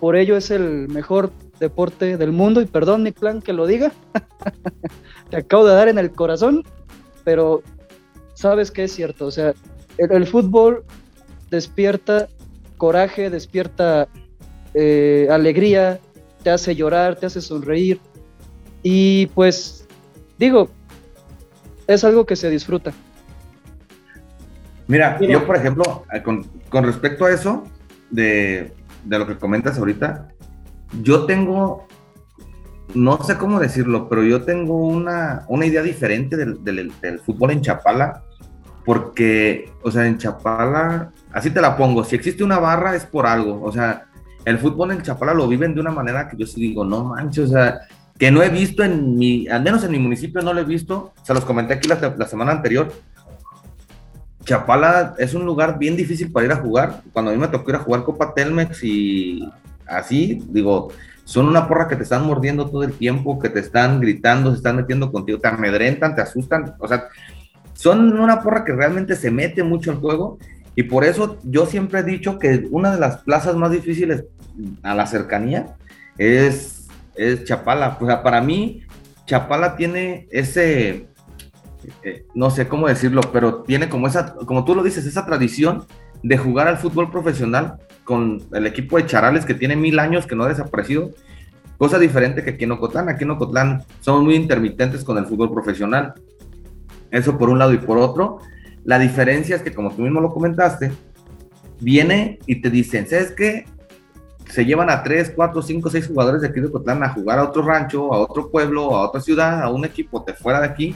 por 0.00 0.16
ello 0.16 0.36
es 0.36 0.50
el 0.50 0.88
mejor 0.88 1.30
deporte 1.60 2.16
del 2.16 2.32
mundo, 2.32 2.60
y 2.60 2.66
perdón 2.66 3.02
mi 3.02 3.12
clan 3.12 3.40
que 3.40 3.52
lo 3.52 3.66
diga, 3.66 3.92
te 5.30 5.36
acabo 5.38 5.66
de 5.66 5.74
dar 5.74 5.88
en 5.88 5.98
el 5.98 6.10
corazón, 6.10 6.62
pero 7.24 7.62
sabes 8.34 8.70
que 8.70 8.84
es 8.84 8.92
cierto, 8.92 9.26
o 9.26 9.30
sea, 9.30 9.54
el, 9.98 10.26
fútbol 10.26 10.84
despierta 11.50 12.28
coraje, 12.76 13.30
despierta 13.30 14.08
eh, 14.74 15.28
alegría, 15.30 16.00
te 16.42 16.50
hace 16.50 16.74
llorar, 16.74 17.16
te 17.16 17.26
hace 17.26 17.40
sonreír, 17.40 18.00
y 18.82 19.26
pues 19.28 19.86
digo, 20.38 20.68
es 21.86 22.04
algo 22.04 22.26
que 22.26 22.36
se 22.36 22.50
disfruta. 22.50 22.92
Mira, 24.86 25.18
yo 25.20 25.46
por 25.46 25.56
ejemplo, 25.56 26.04
eh, 26.12 26.22
con, 26.22 26.46
con 26.74 26.82
respecto 26.82 27.24
a 27.24 27.30
eso, 27.30 27.62
de, 28.10 28.74
de, 29.04 29.18
lo 29.20 29.28
que 29.28 29.38
comentas 29.38 29.78
ahorita, 29.78 30.26
yo 31.02 31.24
tengo, 31.24 31.86
no 32.96 33.22
sé 33.22 33.36
cómo 33.36 33.60
decirlo, 33.60 34.08
pero 34.08 34.24
yo 34.24 34.42
tengo 34.42 34.76
una, 34.78 35.44
una 35.46 35.66
idea 35.66 35.82
diferente 35.82 36.36
del, 36.36 36.64
del, 36.64 37.20
fútbol 37.24 37.52
en 37.52 37.60
Chapala, 37.60 38.24
porque, 38.84 39.70
o 39.84 39.90
sea, 39.92 40.04
en 40.08 40.18
Chapala, 40.18 41.12
así 41.32 41.50
te 41.50 41.60
la 41.60 41.76
pongo, 41.76 42.02
si 42.02 42.16
existe 42.16 42.42
una 42.42 42.58
barra 42.58 42.96
es 42.96 43.06
por 43.06 43.28
algo, 43.28 43.62
o 43.62 43.70
sea, 43.70 44.06
el 44.44 44.58
fútbol 44.58 44.90
en 44.90 45.02
Chapala 45.02 45.32
lo 45.32 45.46
viven 45.46 45.76
de 45.76 45.80
una 45.80 45.92
manera 45.92 46.28
que 46.28 46.36
yo 46.36 46.44
sí 46.44 46.60
digo, 46.60 46.84
no 46.84 47.04
manches, 47.04 47.50
o 47.50 47.52
sea, 47.52 47.82
que 48.18 48.32
no 48.32 48.42
he 48.42 48.48
visto 48.48 48.82
en 48.82 49.14
mi, 49.14 49.46
al 49.46 49.62
menos 49.62 49.84
en 49.84 49.92
mi 49.92 50.00
municipio 50.00 50.42
no 50.42 50.52
lo 50.52 50.60
he 50.60 50.64
visto, 50.64 51.12
se 51.22 51.34
los 51.34 51.44
comenté 51.44 51.74
aquí 51.74 51.88
la 51.88 52.26
semana 52.26 52.50
anterior. 52.50 52.92
Chapala 54.44 55.14
es 55.18 55.34
un 55.34 55.44
lugar 55.44 55.78
bien 55.78 55.96
difícil 55.96 56.30
para 56.30 56.46
ir 56.46 56.52
a 56.52 56.56
jugar. 56.56 57.02
Cuando 57.12 57.30
a 57.30 57.34
mí 57.34 57.40
me 57.40 57.48
tocó 57.48 57.70
ir 57.70 57.76
a 57.76 57.80
jugar 57.80 58.04
Copa 58.04 58.34
Telmex 58.34 58.82
y 58.84 59.48
así, 59.86 60.42
digo, 60.48 60.90
son 61.24 61.48
una 61.48 61.66
porra 61.66 61.88
que 61.88 61.96
te 61.96 62.02
están 62.02 62.26
mordiendo 62.26 62.68
todo 62.68 62.82
el 62.82 62.92
tiempo, 62.92 63.38
que 63.38 63.48
te 63.48 63.60
están 63.60 64.00
gritando, 64.00 64.50
se 64.50 64.58
están 64.58 64.76
metiendo 64.76 65.10
contigo, 65.10 65.40
te 65.40 65.48
amedrentan, 65.48 66.14
te 66.14 66.22
asustan, 66.22 66.74
o 66.78 66.86
sea, 66.86 67.08
son 67.72 68.18
una 68.18 68.42
porra 68.42 68.64
que 68.64 68.72
realmente 68.72 69.16
se 69.16 69.30
mete 69.30 69.62
mucho 69.62 69.90
al 69.90 69.96
juego 69.98 70.38
y 70.76 70.84
por 70.84 71.04
eso 71.04 71.38
yo 71.42 71.66
siempre 71.66 72.00
he 72.00 72.04
dicho 72.04 72.38
que 72.38 72.66
una 72.70 72.92
de 72.92 73.00
las 73.00 73.18
plazas 73.18 73.56
más 73.56 73.70
difíciles 73.70 74.24
a 74.82 74.94
la 74.94 75.06
cercanía 75.06 75.76
es 76.18 76.74
es 77.14 77.44
Chapala. 77.44 77.96
O 78.00 78.06
sea, 78.06 78.22
para 78.22 78.40
mí, 78.40 78.82
Chapala 79.26 79.76
tiene 79.76 80.26
ese, 80.30 81.08
eh, 82.02 82.26
no 82.34 82.50
sé 82.50 82.68
cómo 82.68 82.88
decirlo, 82.88 83.20
pero 83.32 83.62
tiene 83.62 83.88
como 83.88 84.06
esa, 84.06 84.34
como 84.34 84.64
tú 84.64 84.74
lo 84.74 84.82
dices, 84.82 85.06
esa 85.06 85.24
tradición 85.26 85.84
de 86.22 86.38
jugar 86.38 86.68
al 86.68 86.78
fútbol 86.78 87.10
profesional 87.10 87.76
con 88.04 88.42
el 88.52 88.66
equipo 88.66 88.96
de 88.96 89.06
Charales 89.06 89.44
que 89.44 89.54
tiene 89.54 89.76
mil 89.76 89.98
años 89.98 90.26
que 90.26 90.34
no 90.34 90.44
ha 90.44 90.48
desaparecido. 90.48 91.10
Cosa 91.76 91.98
diferente 91.98 92.42
que 92.42 92.50
aquí 92.50 92.64
en 92.64 92.72
Ocotlán. 92.72 93.08
Aquí 93.08 93.24
en 93.24 93.32
Ocotlán 93.32 93.82
somos 94.00 94.22
muy 94.22 94.34
intermitentes 94.34 95.04
con 95.04 95.18
el 95.18 95.26
fútbol 95.26 95.52
profesional. 95.52 96.14
Eso 97.10 97.36
por 97.36 97.50
un 97.50 97.58
lado 97.58 97.72
y 97.72 97.78
por 97.78 97.98
otro. 97.98 98.38
La 98.84 98.98
diferencia 98.98 99.56
es 99.56 99.62
que, 99.62 99.72
como 99.72 99.94
tú 99.94 100.02
mismo 100.02 100.20
lo 100.20 100.30
comentaste, 100.30 100.92
viene 101.80 102.38
y 102.46 102.60
te 102.60 102.70
dicen, 102.70 103.06
¿sabes 103.08 103.32
qué? 103.32 103.64
se 104.48 104.64
llevan 104.64 104.90
a 104.90 105.02
3, 105.02 105.32
4, 105.34 105.62
5, 105.62 105.90
6 105.90 106.06
jugadores 106.06 106.42
de 106.42 106.48
aquí 106.48 106.60
de 106.60 106.70
Cotlán 106.70 107.02
a 107.02 107.08
jugar 107.08 107.38
a 107.38 107.44
otro 107.44 107.62
rancho, 107.62 108.12
a 108.12 108.18
otro 108.18 108.50
pueblo, 108.50 108.94
a 108.94 109.08
otra 109.08 109.20
ciudad, 109.20 109.62
a 109.62 109.68
un 109.70 109.84
equipo 109.84 110.22
de 110.26 110.34
fuera 110.34 110.60
de 110.60 110.66
aquí, 110.66 110.94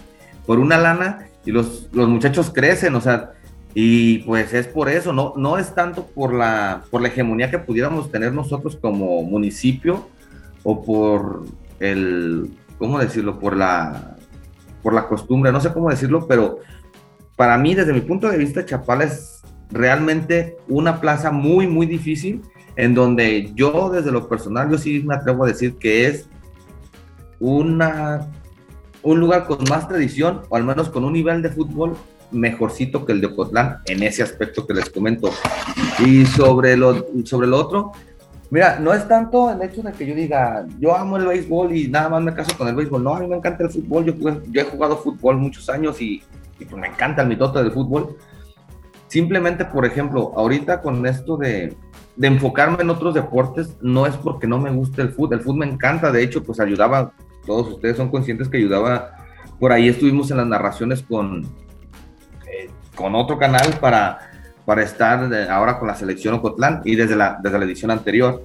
por 0.49 0.61
una 0.61 0.79
lana, 0.79 1.27
y 1.45 1.51
los, 1.51 1.91
los 1.93 2.09
muchachos 2.09 2.51
crecen, 2.51 2.95
o 2.95 3.03
sea, 3.03 3.33
y 3.75 4.21
pues 4.21 4.55
es 4.55 4.67
por 4.67 4.89
eso, 4.89 5.13
no, 5.13 5.35
no 5.37 5.59
es 5.59 5.75
tanto 5.75 6.07
por 6.07 6.33
la, 6.33 6.85
por 6.91 7.03
la 7.03 7.09
hegemonía 7.09 7.51
que 7.51 7.59
pudiéramos 7.59 8.11
tener 8.11 8.33
nosotros 8.33 8.75
como 8.81 9.23
municipio, 9.25 10.09
o 10.63 10.83
por 10.83 11.45
el, 11.81 12.51
¿cómo 12.79 12.99
decirlo? 12.99 13.39
Por 13.39 13.59
la, 13.59 14.17
por 14.83 14.95
la 14.95 15.07
costumbre, 15.07 15.53
no 15.53 15.61
sé 15.61 15.71
cómo 15.71 15.91
decirlo, 15.91 16.27
pero 16.27 16.61
para 17.37 17.59
mí, 17.59 17.75
desde 17.75 17.93
mi 17.93 18.01
punto 18.01 18.31
de 18.31 18.39
vista, 18.39 18.65
Chapala 18.65 19.05
es 19.05 19.43
realmente 19.71 20.57
una 20.67 20.99
plaza 20.99 21.31
muy, 21.31 21.67
muy 21.67 21.85
difícil 21.85 22.41
en 22.77 22.95
donde 22.95 23.53
yo 23.55 23.91
desde 23.91 24.11
lo 24.11 24.27
personal, 24.31 24.71
yo 24.71 24.79
sí 24.79 25.03
me 25.05 25.15
atrevo 25.15 25.45
a 25.45 25.49
decir 25.49 25.77
que 25.77 26.07
es 26.07 26.27
una, 27.39 28.31
un 29.03 29.21
lugar 29.21 29.47
con 29.47 29.59
más 29.69 29.89
tradición, 29.89 30.43
o 30.49 30.57
al 30.57 30.65
menos 30.65 30.89
con 30.89 31.05
un 31.05 31.13
nivel 31.13 31.43
de 31.43 31.51
fútbol 31.51 31.97
mejorcito 32.31 33.07
que 33.07 33.13
el 33.13 33.21
de 33.21 33.29
Ocotlán 33.29 33.79
en 33.87 34.03
ese 34.03 34.23
aspecto 34.23 34.67
que 34.67 34.75
les 34.75 34.91
comento. 34.91 35.31
Y 36.05 36.27
sobre 36.27 36.77
lo, 36.77 37.07
sobre 37.25 37.47
lo 37.47 37.59
otro, 37.59 37.93
mira, 38.51 38.79
no 38.79 38.93
es 38.93 39.07
tanto 39.09 39.51
el 39.51 39.63
hecho 39.63 39.83
de 39.83 39.93
que 39.93 40.07
yo 40.07 40.15
diga, 40.15 40.67
yo 40.79 40.97
amo 40.97 41.17
el 41.17 41.27
béisbol 41.27 41.75
y 41.75 41.89
nada 41.89 42.09
más 42.09 42.23
me 42.23 42.35
caso 42.35 42.57
con 42.57 42.69
el 42.69 42.75
béisbol. 42.75 43.03
No, 43.03 43.15
a 43.15 43.21
mí 43.21 43.27
me 43.27 43.37
encanta 43.37 43.65
el 43.65 43.71
fútbol. 43.71 44.05
Yo, 44.05 44.15
yo 44.51 44.61
he 44.61 44.65
jugado 44.65 44.97
fútbol 44.97 45.37
muchos 45.37 45.69
años 45.69 46.01
y, 46.01 46.23
y 46.59 46.65
pues 46.65 46.81
me 46.81 46.89
encanta 46.89 47.23
el 47.23 47.29
mitote 47.29 47.61
del 47.61 47.73
fútbol. 47.73 48.17
Simplemente, 49.07 49.65
por 49.65 49.87
ejemplo, 49.87 50.33
ahorita 50.37 50.83
con 50.83 51.07
esto 51.07 51.39
de, 51.39 51.75
de 52.19 52.27
enfocarme 52.27 52.83
en 52.83 52.91
otros 52.91 53.15
deportes 53.15 53.77
no 53.81 54.07
es 54.07 54.17
porque 54.17 54.47
no 54.47 54.59
me 54.59 54.71
guste 54.71 55.01
el 55.03 55.11
fútbol, 55.11 55.39
el 55.39 55.41
fútbol 55.41 55.61
me 55.61 55.67
encanta, 55.67 56.11
de 56.11 56.23
hecho, 56.23 56.43
pues 56.43 56.59
ayudaba, 56.61 57.13
todos 57.49 57.67
ustedes 57.69 57.97
son 57.97 58.11
conscientes 58.11 58.49
que 58.49 58.59
ayudaba, 58.59 59.17
por 59.59 59.73
ahí 59.73 59.89
estuvimos 59.89 60.31
en 60.31 60.37
las 60.37 60.47
narraciones 60.47 61.03
con, 61.03 61.45
eh, 62.47 62.71
con 62.95 63.15
otro 63.15 63.39
canal 63.39 63.79
para, 63.81 64.19
para 64.67 64.83
estar 64.83 65.33
ahora 65.51 65.79
con 65.79 65.89
la 65.89 65.95
selección 65.95 66.35
Ocotlán 66.35 66.83
y 66.85 66.95
desde 66.95 67.17
la, 67.17 67.41
desde 67.43 67.59
la 67.59 67.65
edición 67.65 67.91
anterior. 67.91 68.43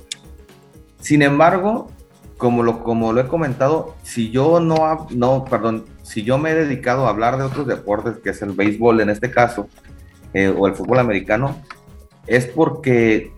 Sin 1.02 1.22
embargo, 1.22 1.92
como 2.38 2.64
lo, 2.64 2.82
como 2.82 3.12
lo 3.12 3.20
he 3.20 3.28
comentado, 3.28 3.96
si 4.04 4.32
yo 4.32 4.62
no, 4.62 5.08
no, 5.12 5.44
perdón, 5.44 5.84
si 6.02 6.24
yo 6.24 6.38
me 6.38 6.52
he 6.52 6.56
dedicado 6.56 7.06
a 7.06 7.10
hablar 7.10 7.38
de 7.38 7.44
otros 7.44 7.68
deportes, 7.68 8.20
que 8.24 8.30
es 8.30 8.42
el 8.42 8.54
béisbol 8.54 9.02
en 9.02 9.10
este 9.10 9.30
caso, 9.30 9.68
eh, 10.34 10.48
o 10.48 10.66
el 10.66 10.76
fútbol 10.76 11.00
americano, 11.00 11.62
es 12.26 12.46
porque 12.46 13.34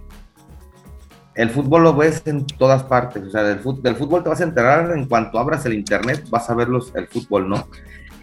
el 1.35 1.49
fútbol 1.49 1.83
lo 1.83 1.95
ves 1.95 2.21
en 2.25 2.45
todas 2.45 2.83
partes, 2.83 3.23
o 3.23 3.29
sea, 3.29 3.43
del 3.43 3.59
fútbol, 3.59 3.83
del 3.83 3.95
fútbol 3.95 4.23
te 4.23 4.29
vas 4.29 4.39
a 4.39 4.45
enterar 4.45 4.91
en 4.97 5.05
cuanto 5.05 5.37
abras 5.37 5.65
el 5.65 5.73
internet, 5.73 6.25
vas 6.29 6.49
a 6.49 6.55
ver 6.55 6.69
los, 6.69 6.95
el 6.95 7.07
fútbol, 7.07 7.49
¿no? 7.49 7.67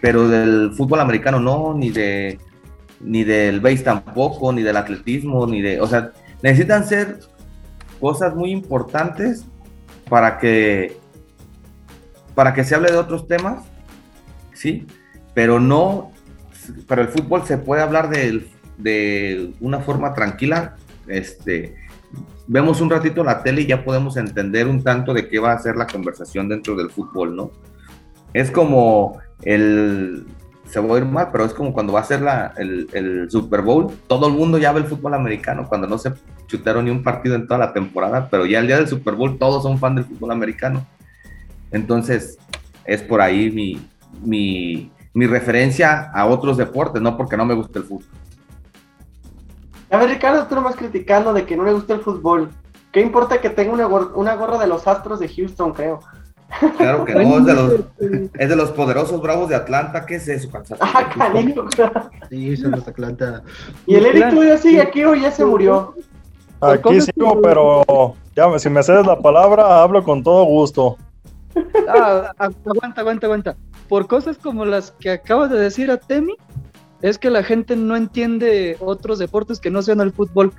Pero 0.01 0.27
del 0.27 0.71
fútbol 0.75 0.99
americano 0.99 1.39
no, 1.39 1.73
ni 1.73 1.91
de 1.91 2.39
ni 2.99 3.23
del 3.23 3.59
base 3.59 3.83
tampoco, 3.83 4.51
ni 4.53 4.63
del 4.63 4.77
atletismo, 4.77 5.45
ni 5.45 5.61
de, 5.61 5.79
o 5.81 5.87
sea, 5.87 6.11
necesitan 6.41 6.87
ser 6.87 7.19
cosas 7.99 8.33
muy 8.33 8.51
importantes 8.51 9.45
para 10.09 10.37
que 10.39 10.97
para 12.33 12.53
que 12.53 12.63
se 12.63 12.73
hable 12.73 12.91
de 12.91 12.97
otros 12.97 13.27
temas, 13.27 13.63
sí, 14.53 14.87
pero 15.35 15.59
no, 15.59 16.11
pero 16.87 17.03
el 17.03 17.09
fútbol 17.09 17.43
se 17.45 17.59
puede 17.59 17.83
hablar 17.83 18.09
de, 18.09 18.47
de 18.79 19.53
una 19.59 19.81
forma 19.81 20.15
tranquila, 20.15 20.77
este, 21.07 21.75
vemos 22.47 22.81
un 22.81 22.89
ratito 22.89 23.23
la 23.23 23.43
tele 23.43 23.61
y 23.61 23.67
ya 23.67 23.83
podemos 23.83 24.17
entender 24.17 24.67
un 24.67 24.83
tanto 24.83 25.13
de 25.13 25.27
qué 25.27 25.39
va 25.39 25.53
a 25.53 25.59
ser 25.59 25.75
la 25.75 25.87
conversación 25.87 26.49
dentro 26.49 26.75
del 26.75 26.89
fútbol, 26.89 27.35
¿no? 27.35 27.51
Es 28.33 28.51
como 28.51 29.19
el, 29.43 30.25
se 30.65 30.79
va 30.79 30.95
a 30.95 30.97
ir 30.97 31.05
mal, 31.05 31.29
pero 31.31 31.45
es 31.45 31.53
como 31.53 31.73
cuando 31.73 31.93
va 31.93 31.99
a 31.99 32.03
ser 32.03 32.21
la, 32.21 32.53
el, 32.57 32.87
el, 32.93 33.29
Super 33.29 33.61
Bowl, 33.61 33.91
todo 34.07 34.27
el 34.27 34.33
mundo 34.33 34.57
ya 34.57 34.71
ve 34.71 34.79
el 34.79 34.87
fútbol 34.87 35.13
americano, 35.13 35.67
cuando 35.67 35.87
no 35.87 35.97
se 35.97 36.13
chutaron 36.47 36.85
ni 36.85 36.91
un 36.91 37.03
partido 37.03 37.35
en 37.35 37.47
toda 37.47 37.59
la 37.59 37.73
temporada, 37.73 38.27
pero 38.29 38.45
ya 38.45 38.59
el 38.59 38.67
día 38.67 38.77
del 38.77 38.87
Super 38.87 39.15
Bowl 39.15 39.37
todos 39.37 39.63
son 39.63 39.77
fan 39.77 39.95
del 39.95 40.05
fútbol 40.05 40.31
americano. 40.31 40.85
Entonces, 41.71 42.37
es 42.85 43.01
por 43.01 43.21
ahí 43.21 43.51
mi, 43.51 43.87
mi, 44.23 44.91
mi 45.13 45.27
referencia 45.27 46.09
a 46.11 46.25
otros 46.25 46.57
deportes, 46.57 47.01
no 47.01 47.17
porque 47.17 47.37
no 47.37 47.45
me 47.45 47.53
guste 47.53 47.79
el 47.79 47.85
fútbol. 47.85 48.07
A 49.93 49.97
ver, 49.97 50.09
Ricardo, 50.09 50.47
tú 50.47 50.55
nomás 50.55 50.75
criticando 50.75 51.33
de 51.33 51.45
que 51.45 51.55
no 51.55 51.63
le 51.63 51.71
gusta 51.71 51.93
el 51.93 51.99
fútbol. 51.99 52.49
¿Qué 52.91 52.99
importa 52.99 53.39
que 53.39 53.51
tenga 53.51 53.73
una, 53.73 53.85
una 53.87 54.35
gorra 54.35 54.57
de 54.57 54.65
los 54.65 54.87
Astros 54.87 55.19
de 55.19 55.29
Houston, 55.29 55.71
creo? 55.71 55.99
Claro 56.77 57.05
que 57.05 57.13
no, 57.13 57.37
es 57.37 57.45
de, 57.45 57.53
los, 57.53 57.73
es 58.33 58.49
de 58.49 58.55
los 58.55 58.71
poderosos 58.71 59.21
bravos 59.21 59.49
de 59.49 59.55
Atlanta. 59.55 60.03
¿Qué 60.07 60.15
es 60.15 60.27
eso, 60.27 60.49
Ah, 60.79 61.09
canijo. 61.15 61.65
Sí, 62.27 62.57
son 62.57 62.71
los 62.71 62.87
Atlanta. 62.87 63.43
¿Y 63.85 63.93
el 63.93 64.07
Eric 64.07 64.31
todavía 64.31 64.57
sigue 64.57 64.81
aquí 64.81 65.03
o 65.03 65.13
ya 65.13 65.29
se 65.29 65.45
murió? 65.45 65.93
Aquí 66.59 66.99
sigo, 67.01 67.39
pero 67.43 68.15
ya, 68.35 68.57
si 68.57 68.69
me 68.71 68.81
cedes 68.81 69.05
la 69.05 69.19
palabra, 69.19 69.83
hablo 69.83 70.03
con 70.03 70.23
todo 70.23 70.43
gusto. 70.45 70.97
Ah, 71.87 72.31
aguanta, 72.39 73.01
aguanta, 73.01 73.27
aguanta. 73.27 73.55
Por 73.87 74.07
cosas 74.07 74.39
como 74.39 74.65
las 74.65 74.89
que 74.89 75.11
acabas 75.11 75.51
de 75.51 75.59
decir 75.59 75.91
a 75.91 75.97
Temi, 75.97 76.35
es 77.03 77.17
que 77.17 77.29
la 77.29 77.43
gente 77.43 77.75
no 77.75 77.97
entiende 77.97 78.77
otros 78.79 79.19
deportes 79.19 79.59
que 79.59 79.69
no 79.69 79.81
sean 79.81 79.99
el 79.99 80.13
fútbol. 80.13 80.53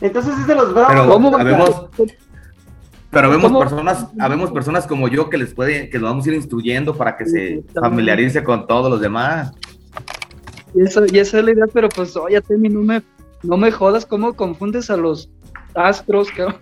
Entonces 0.00 0.36
es 0.40 0.46
de 0.48 0.56
los 0.56 0.74
bravos. 0.74 1.88
Pero, 3.10 3.30
vemos, 3.30 3.52
personas, 3.52 4.08
habemos 4.18 4.50
personas 4.50 4.86
como 4.86 5.06
yo 5.06 5.30
que 5.30 5.36
les 5.36 5.54
puede, 5.54 5.88
que 5.88 5.98
lo 6.00 6.06
vamos 6.06 6.26
a 6.26 6.30
ir 6.30 6.34
instruyendo 6.34 6.96
para 6.96 7.16
que 7.16 7.26
se 7.26 7.62
familiarice 7.80 8.42
con 8.42 8.66
todos 8.66 8.90
los 8.90 9.00
demás. 9.00 9.52
Y, 10.74 10.82
eso, 10.82 11.04
y 11.06 11.18
esa 11.20 11.38
es 11.38 11.44
la 11.44 11.52
idea, 11.52 11.66
pero 11.72 11.88
pues 11.90 12.16
oye, 12.16 12.40
Temi, 12.40 12.70
no 12.70 12.80
me, 12.80 13.02
no 13.44 13.56
me 13.56 13.70
jodas 13.70 14.04
cómo 14.04 14.32
confundes 14.32 14.90
a 14.90 14.96
los 14.96 15.30
Astros, 15.74 16.28
cabrón. 16.32 16.56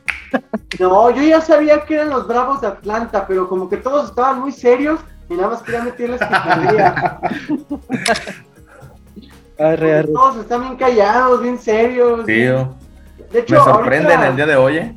No, 0.79 1.11
yo 1.11 1.23
ya 1.23 1.41
sabía 1.41 1.85
que 1.85 1.95
eran 1.95 2.11
los 2.11 2.29
Bravos 2.29 2.61
de 2.61 2.67
Atlanta, 2.67 3.27
pero 3.27 3.49
como 3.49 3.69
que 3.69 3.79
todos 3.79 4.11
estaban 4.11 4.41
muy 4.41 4.53
serios 4.53 5.01
y 5.31 5.35
nada 5.35 5.49
más 5.51 5.63
quería 5.63 5.85
picardía. 6.19 7.21
Arre, 9.59 9.99
arre. 9.99 10.09
Todos 10.13 10.37
están 10.39 10.63
bien 10.63 10.77
callados, 10.77 11.43
bien 11.43 11.59
serios. 11.59 12.25
Bien- 12.25 12.49
yo- 12.57 12.75
De 13.31 13.41
hecho, 13.41 13.55
me 13.57 13.61
sorprende 13.61 14.13
en 14.15 14.21
ahorita 14.21 14.29
el 14.31 14.37
día 14.37 14.47
de 14.47 14.57
hoy. 14.57 14.77
¿eh? 14.79 14.97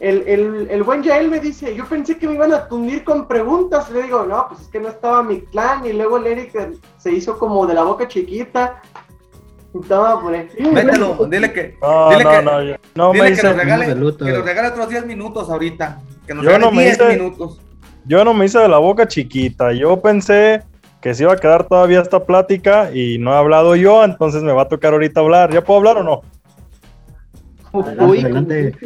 el, 0.00 0.24
el, 0.26 0.68
el 0.70 0.82
buen 0.82 1.02
Yael 1.02 1.30
me 1.30 1.38
dice, 1.40 1.74
yo 1.74 1.86
pensé 1.86 2.18
que 2.18 2.26
me 2.28 2.34
iban 2.34 2.52
a 2.52 2.68
tundir 2.68 3.04
con 3.04 3.26
preguntas. 3.26 3.88
Le 3.90 4.02
digo, 4.02 4.24
no, 4.26 4.48
pues 4.48 4.60
es 4.62 4.68
que 4.68 4.80
no 4.80 4.88
estaba 4.88 5.22
mi 5.22 5.40
clan. 5.40 5.86
Y 5.86 5.92
luego 5.94 6.18
el 6.18 6.26
Eric 6.26 6.52
se 6.98 7.10
hizo 7.12 7.38
como 7.38 7.66
de 7.66 7.74
la 7.74 7.84
boca 7.84 8.06
chiquita. 8.06 8.82
Y 9.74 9.78
estaba 9.80 10.20
por 10.20 10.34
ahí. 10.34 10.46
Mételo, 10.70 11.26
dile 11.30 11.50
que, 11.52 11.78
No, 11.80 12.10
dile 12.10 12.24
no, 12.24 12.30
que, 12.30 12.42
no, 12.42 12.62
yo- 12.62 12.74
no 12.94 13.12
dile 13.12 13.22
me 13.24 13.28
que 13.30 13.34
hice, 13.34 13.46
nos 13.48 13.56
regale, 13.56 13.86
de 13.86 13.94
luto. 13.94 14.24
que 14.26 14.32
nos 14.32 14.44
regale 14.44 14.68
otros 14.68 14.88
10 14.90 15.06
minutos 15.06 15.48
ahorita. 15.48 16.00
Que 16.26 16.34
nos 16.34 16.44
Yo 16.44 16.50
regale 16.50 16.64
no 16.66 16.70
me 16.72 16.82
10 16.82 16.94
hice- 17.00 17.08
minutos. 17.16 17.60
Yo 18.04 18.24
no 18.24 18.34
me 18.34 18.46
hice 18.46 18.58
de 18.58 18.68
la 18.68 18.78
boca 18.78 19.06
chiquita. 19.06 19.72
Yo 19.72 20.00
pensé 20.00 20.62
que 21.00 21.14
se 21.14 21.24
iba 21.24 21.32
a 21.32 21.36
quedar 21.36 21.64
todavía 21.64 22.00
esta 22.00 22.24
plática 22.24 22.90
y 22.94 23.18
no 23.18 23.32
he 23.32 23.36
hablado 23.36 23.74
yo, 23.76 24.04
entonces 24.04 24.42
me 24.42 24.52
va 24.52 24.62
a 24.62 24.68
tocar 24.68 24.92
ahorita 24.92 25.20
hablar. 25.20 25.52
¿Ya 25.52 25.62
puedo 25.62 25.78
hablar 25.78 25.98
o 25.98 26.02
no? 26.02 26.22
Uy, 27.72 28.20
Adelante. 28.20 28.76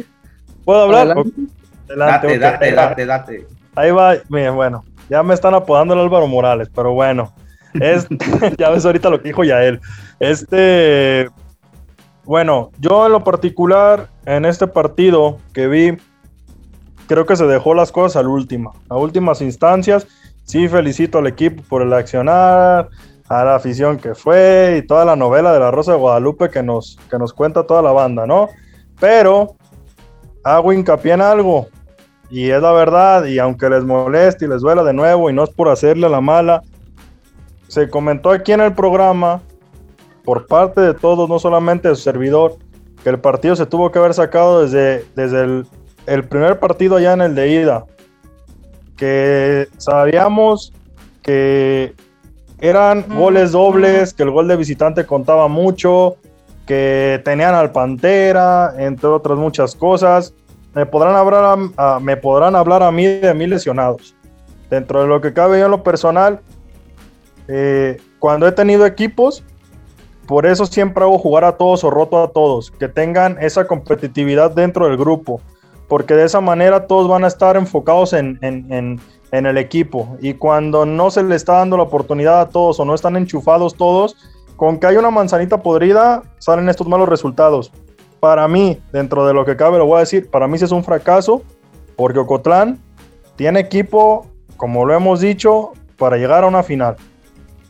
¿Puedo 0.65 0.83
hablar? 0.83 1.11
Adelante. 1.11 1.41
Date, 1.87 2.39
date, 2.39 2.71
date, 2.71 3.05
date. 3.05 3.47
Ahí 3.75 3.91
va, 3.91 4.15
bien, 4.29 4.55
bueno, 4.55 4.83
ya 5.09 5.21
me 5.23 5.33
están 5.33 5.53
apodando 5.53 5.93
el 5.93 5.99
Álvaro 5.99 6.27
Morales, 6.27 6.69
pero 6.73 6.93
bueno, 6.93 7.33
es, 7.75 8.07
ya 8.57 8.69
ves 8.69 8.85
ahorita 8.85 9.09
lo 9.09 9.21
que 9.21 9.29
dijo 9.29 9.43
Yael. 9.43 9.79
Este, 10.19 11.29
bueno, 12.23 12.71
yo 12.79 13.05
en 13.05 13.11
lo 13.13 13.23
particular, 13.23 14.09
en 14.25 14.45
este 14.45 14.67
partido 14.67 15.37
que 15.53 15.67
vi, 15.67 15.97
creo 17.07 17.25
que 17.25 17.35
se 17.35 17.45
dejó 17.45 17.73
las 17.73 17.91
cosas 17.91 18.17
al 18.17 18.27
último, 18.27 18.73
a 18.89 18.97
últimas 18.97 19.41
instancias. 19.41 20.07
Sí, 20.43 20.67
felicito 20.67 21.17
al 21.17 21.27
equipo 21.27 21.63
por 21.67 21.81
el 21.81 21.91
accionar, 21.93 22.89
a 23.27 23.43
la 23.43 23.55
afición 23.55 23.97
que 23.97 24.15
fue 24.15 24.81
y 24.81 24.87
toda 24.87 25.03
la 25.03 25.15
novela 25.15 25.51
de 25.51 25.59
la 25.59 25.71
Rosa 25.71 25.93
de 25.93 25.97
Guadalupe 25.97 26.49
que 26.49 26.63
nos, 26.63 26.97
que 27.09 27.17
nos 27.17 27.33
cuenta 27.33 27.65
toda 27.65 27.81
la 27.81 27.91
banda, 27.91 28.25
¿no? 28.25 28.49
Pero 28.99 29.55
hago 30.43 30.71
hincapié 30.71 31.13
en 31.13 31.21
algo, 31.21 31.67
y 32.29 32.49
es 32.49 32.61
la 32.61 32.71
verdad, 32.71 33.25
y 33.25 33.39
aunque 33.39 33.69
les 33.69 33.83
moleste 33.83 34.45
y 34.45 34.47
les 34.47 34.61
duela 34.61 34.83
de 34.83 34.93
nuevo, 34.93 35.29
y 35.29 35.33
no 35.33 35.43
es 35.43 35.49
por 35.49 35.69
hacerle 35.69 36.09
la 36.09 36.21
mala, 36.21 36.61
se 37.67 37.89
comentó 37.89 38.31
aquí 38.31 38.53
en 38.53 38.61
el 38.61 38.73
programa, 38.73 39.41
por 40.23 40.47
parte 40.47 40.81
de 40.81 40.93
todos, 40.93 41.29
no 41.29 41.39
solamente 41.39 41.89
de 41.89 41.95
su 41.95 42.01
servidor, 42.01 42.55
que 43.03 43.09
el 43.09 43.19
partido 43.19 43.55
se 43.55 43.65
tuvo 43.65 43.91
que 43.91 43.99
haber 43.99 44.13
sacado 44.13 44.61
desde, 44.61 45.05
desde 45.15 45.43
el, 45.43 45.67
el 46.07 46.23
primer 46.23 46.59
partido 46.59 46.95
allá 46.95 47.13
en 47.13 47.21
el 47.21 47.35
de 47.35 47.49
ida. 47.49 47.85
Que 48.95 49.67
sabíamos 49.77 50.73
que 51.21 51.93
eran 52.59 53.05
goles 53.07 53.51
dobles, 53.51 54.13
que 54.13 54.23
el 54.23 54.31
gol 54.31 54.47
de 54.47 54.55
visitante 54.55 55.05
contaba 55.05 55.47
mucho, 55.47 56.15
que 56.65 57.21
tenían 57.23 57.53
al 57.53 57.71
Pantera, 57.71 58.73
entre 58.77 59.07
otras 59.09 59.37
muchas 59.37 59.75
cosas 59.75 60.33
me 60.73 60.85
podrán 60.85 61.15
hablar 61.15 61.43
a, 61.77 61.95
a- 61.95 61.99
me 61.99 62.17
podrán 62.17 62.55
hablar 62.55 62.83
a 62.83 62.91
mí 62.91 63.05
de 63.05 63.33
mil 63.33 63.49
lesionados. 63.49 64.15
Dentro 64.69 65.01
de 65.01 65.07
lo 65.07 65.21
que 65.21 65.33
cabe 65.33 65.57
yo 65.59 65.65
en 65.65 65.71
lo 65.71 65.81
personal, 65.81 66.39
eh, 67.47 67.97
cuando 68.19 68.47
he 68.47 68.51
tenido 68.51 68.85
equipos, 68.85 69.43
por 70.27 70.45
eso 70.45 70.67
siempre 70.67 71.03
hago 71.03 71.17
jugar 71.17 71.45
a 71.45 71.53
todos 71.53 71.83
o 71.83 71.89
roto 71.89 72.21
a 72.21 72.27
todos, 72.27 72.69
que 72.69 72.87
tengan 72.87 73.37
esa 73.41 73.65
competitividad 73.65 74.51
dentro 74.51 74.87
del 74.87 74.97
grupo, 74.97 75.41
porque 75.87 76.13
de 76.15 76.25
esa 76.25 76.41
manera 76.41 76.87
todos 76.87 77.07
van 77.07 77.23
a 77.23 77.27
estar 77.27 77.55
enfocados 77.57 78.13
en, 78.13 78.37
en- 78.41 78.71
en- 78.71 78.99
en 79.31 79.45
el 79.45 79.57
equipo. 79.57 80.17
Y 80.21 80.35
cuando 80.35 80.85
no 80.85 81.11
se 81.11 81.21
le 81.23 81.35
está 81.35 81.53
dando 81.53 81.75
la 81.77 81.83
oportunidad 81.83 82.39
a 82.41 82.49
todos 82.49 82.79
o 82.79 82.85
no 82.85 82.95
están 82.95 83.15
enchufados 83.17 83.75
todos, 83.75 84.15
con 84.55 84.79
que 84.79 84.87
haya 84.87 84.99
una 84.99 85.11
manzanita 85.11 85.61
podrida, 85.61 86.23
salen 86.39 86.69
estos 86.69 86.87
malos 86.87 87.09
resultados 87.09 87.71
para 88.19 88.47
mí, 88.47 88.81
dentro 88.91 89.27
de 89.27 89.33
lo 89.33 89.45
que 89.45 89.55
cabe, 89.55 89.77
lo 89.77 89.85
voy 89.85 89.97
a 89.97 89.99
decir, 89.99 90.29
para 90.29 90.47
mí 90.47 90.57
sí 90.57 90.65
es 90.65 90.71
un 90.71 90.83
fracaso, 90.83 91.43
porque 91.95 92.17
Ocotlán 92.19 92.79
tiene 93.35 93.59
equipo, 93.59 94.25
como 94.55 94.85
lo 94.85 94.93
hemos 94.95 95.19
dicho, 95.19 95.73
para 95.97 96.17
llegar 96.17 96.43
a 96.43 96.47
una 96.47 96.63
final. 96.63 96.95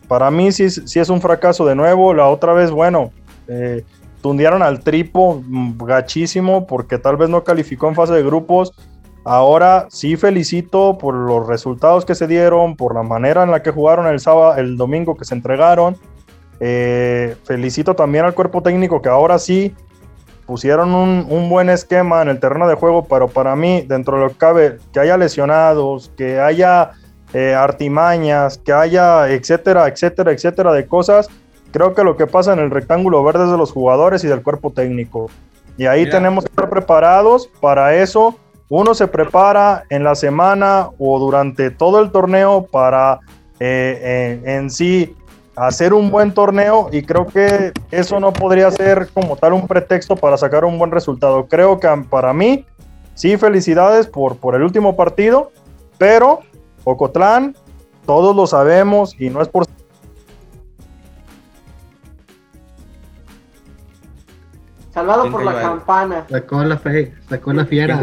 Para 0.08 0.32
mí 0.32 0.52
sí, 0.54 0.70
sí 0.70 1.00
es 1.00 1.10
un 1.10 1.20
fracaso 1.20 1.66
de 1.66 1.76
nuevo. 1.76 2.14
La 2.14 2.30
otra 2.30 2.54
vez, 2.54 2.72
bueno, 2.72 3.12
eh, 3.50 3.84
tundieron 4.28 4.62
al 4.62 4.82
tripo 4.82 5.42
mm, 5.48 5.78
gachísimo 5.78 6.68
porque 6.68 6.98
tal 6.98 7.16
vez 7.16 7.30
no 7.30 7.46
calificó 7.46 7.88
en 7.88 7.96
fase 7.96 8.12
de 8.12 8.24
grupos. 8.24 8.74
Ahora 9.24 9.88
sí 9.90 10.18
felicito 10.18 10.98
por 10.98 11.16
los 11.16 11.48
resultados 11.48 12.04
que 12.04 12.14
se 12.14 12.28
dieron, 12.28 12.76
por 12.76 12.94
la 12.94 13.04
manera 13.04 13.44
en 13.44 13.52
la 13.52 13.64
que 13.64 13.72
jugaron 13.72 14.06
el 14.06 14.20
sábado, 14.20 14.58
el 14.58 14.76
domingo 14.76 15.16
que 15.16 15.24
se 15.24 15.34
entregaron. 15.34 15.96
Eh, 16.60 17.38
felicito 17.46 17.96
también 17.96 18.26
al 18.26 18.34
cuerpo 18.34 18.62
técnico 18.62 19.02
que 19.02 19.08
ahora 19.08 19.40
sí 19.40 19.74
pusieron 20.46 20.94
un, 20.94 21.26
un 21.30 21.50
buen 21.50 21.70
esquema 21.70 22.22
en 22.22 22.28
el 22.28 22.42
terreno 22.42 22.68
de 22.68 22.76
juego, 22.76 23.06
pero 23.06 23.30
para 23.30 23.56
mí, 23.56 23.86
dentro 23.88 24.18
de 24.18 24.24
lo 24.24 24.30
que 24.32 24.38
cabe, 24.38 24.78
que 24.92 25.00
haya 25.00 25.16
lesionados, 25.16 26.12
que 26.18 26.42
haya 26.42 26.92
eh, 27.34 27.54
artimañas, 27.54 28.58
que 28.58 28.74
haya 28.74 29.30
etcétera, 29.30 29.88
etcétera, 29.88 30.34
etcétera 30.34 30.74
de 30.74 30.86
cosas, 30.86 31.30
creo 31.72 31.94
que 31.94 32.04
lo 32.04 32.16
que 32.18 32.28
pasa 32.28 32.54
en 32.54 32.60
el 32.60 32.72
rectángulo 32.72 33.24
verde 33.24 33.46
es 33.46 33.52
de 33.52 33.58
los 33.58 33.72
jugadores 33.72 34.24
y 34.24 34.28
del 34.28 34.44
cuerpo 34.44 34.72
técnico. 34.72 35.30
Y 35.78 35.86
ahí 35.86 36.02
Mira. 36.06 36.18
tenemos 36.18 36.44
que 36.46 36.50
estar 36.50 36.70
preparados 36.70 37.50
para 37.62 37.96
eso. 37.96 38.36
Uno 38.70 38.94
se 38.94 39.08
prepara 39.08 39.84
en 39.90 40.04
la 40.04 40.16
semana 40.16 40.90
o 40.98 41.20
durante 41.20 41.70
todo 41.72 42.00
el 42.02 42.12
torneo 42.12 42.66
para 42.70 43.20
eh, 43.60 44.40
en- 44.44 44.50
en 44.50 44.70
sí 44.70 45.16
hacer 45.56 45.94
un 45.94 46.12
buen 46.12 46.32
torneo 46.34 46.90
y 46.92 47.02
creo 47.02 47.26
que 47.26 47.72
eso 47.90 48.20
no 48.20 48.32
podría 48.32 48.70
ser 48.70 49.08
como 49.14 49.36
tal 49.38 49.54
un 49.54 49.68
pretexto 49.68 50.16
para 50.16 50.38
sacar 50.38 50.64
un 50.66 50.78
buen 50.78 50.92
resultado. 50.92 51.48
Creo 51.48 51.80
que 51.80 51.88
para 52.10 52.34
mí, 52.34 52.66
sí, 53.16 53.38
felicidades 53.38 54.06
por, 54.06 54.38
por 54.38 54.54
el 54.54 54.62
último 54.64 54.96
partido, 54.96 55.52
pero 55.98 56.42
Ocotlán, 56.84 57.56
todos 58.06 58.36
lo 58.36 58.46
sabemos 58.48 59.16
y 59.20 59.30
no 59.30 59.42
es 59.42 59.48
por... 59.48 59.66
Salvado 64.98 65.22
¿Quién 65.22 65.32
por 65.32 65.44
la 65.46 65.52
ahí? 65.52 65.58
campana. 65.62 66.26
Sacó 66.28 66.64
la, 66.64 66.78
fe, 66.80 67.14
sacó 67.30 67.54
la 67.54 67.66
fiera. 67.68 68.00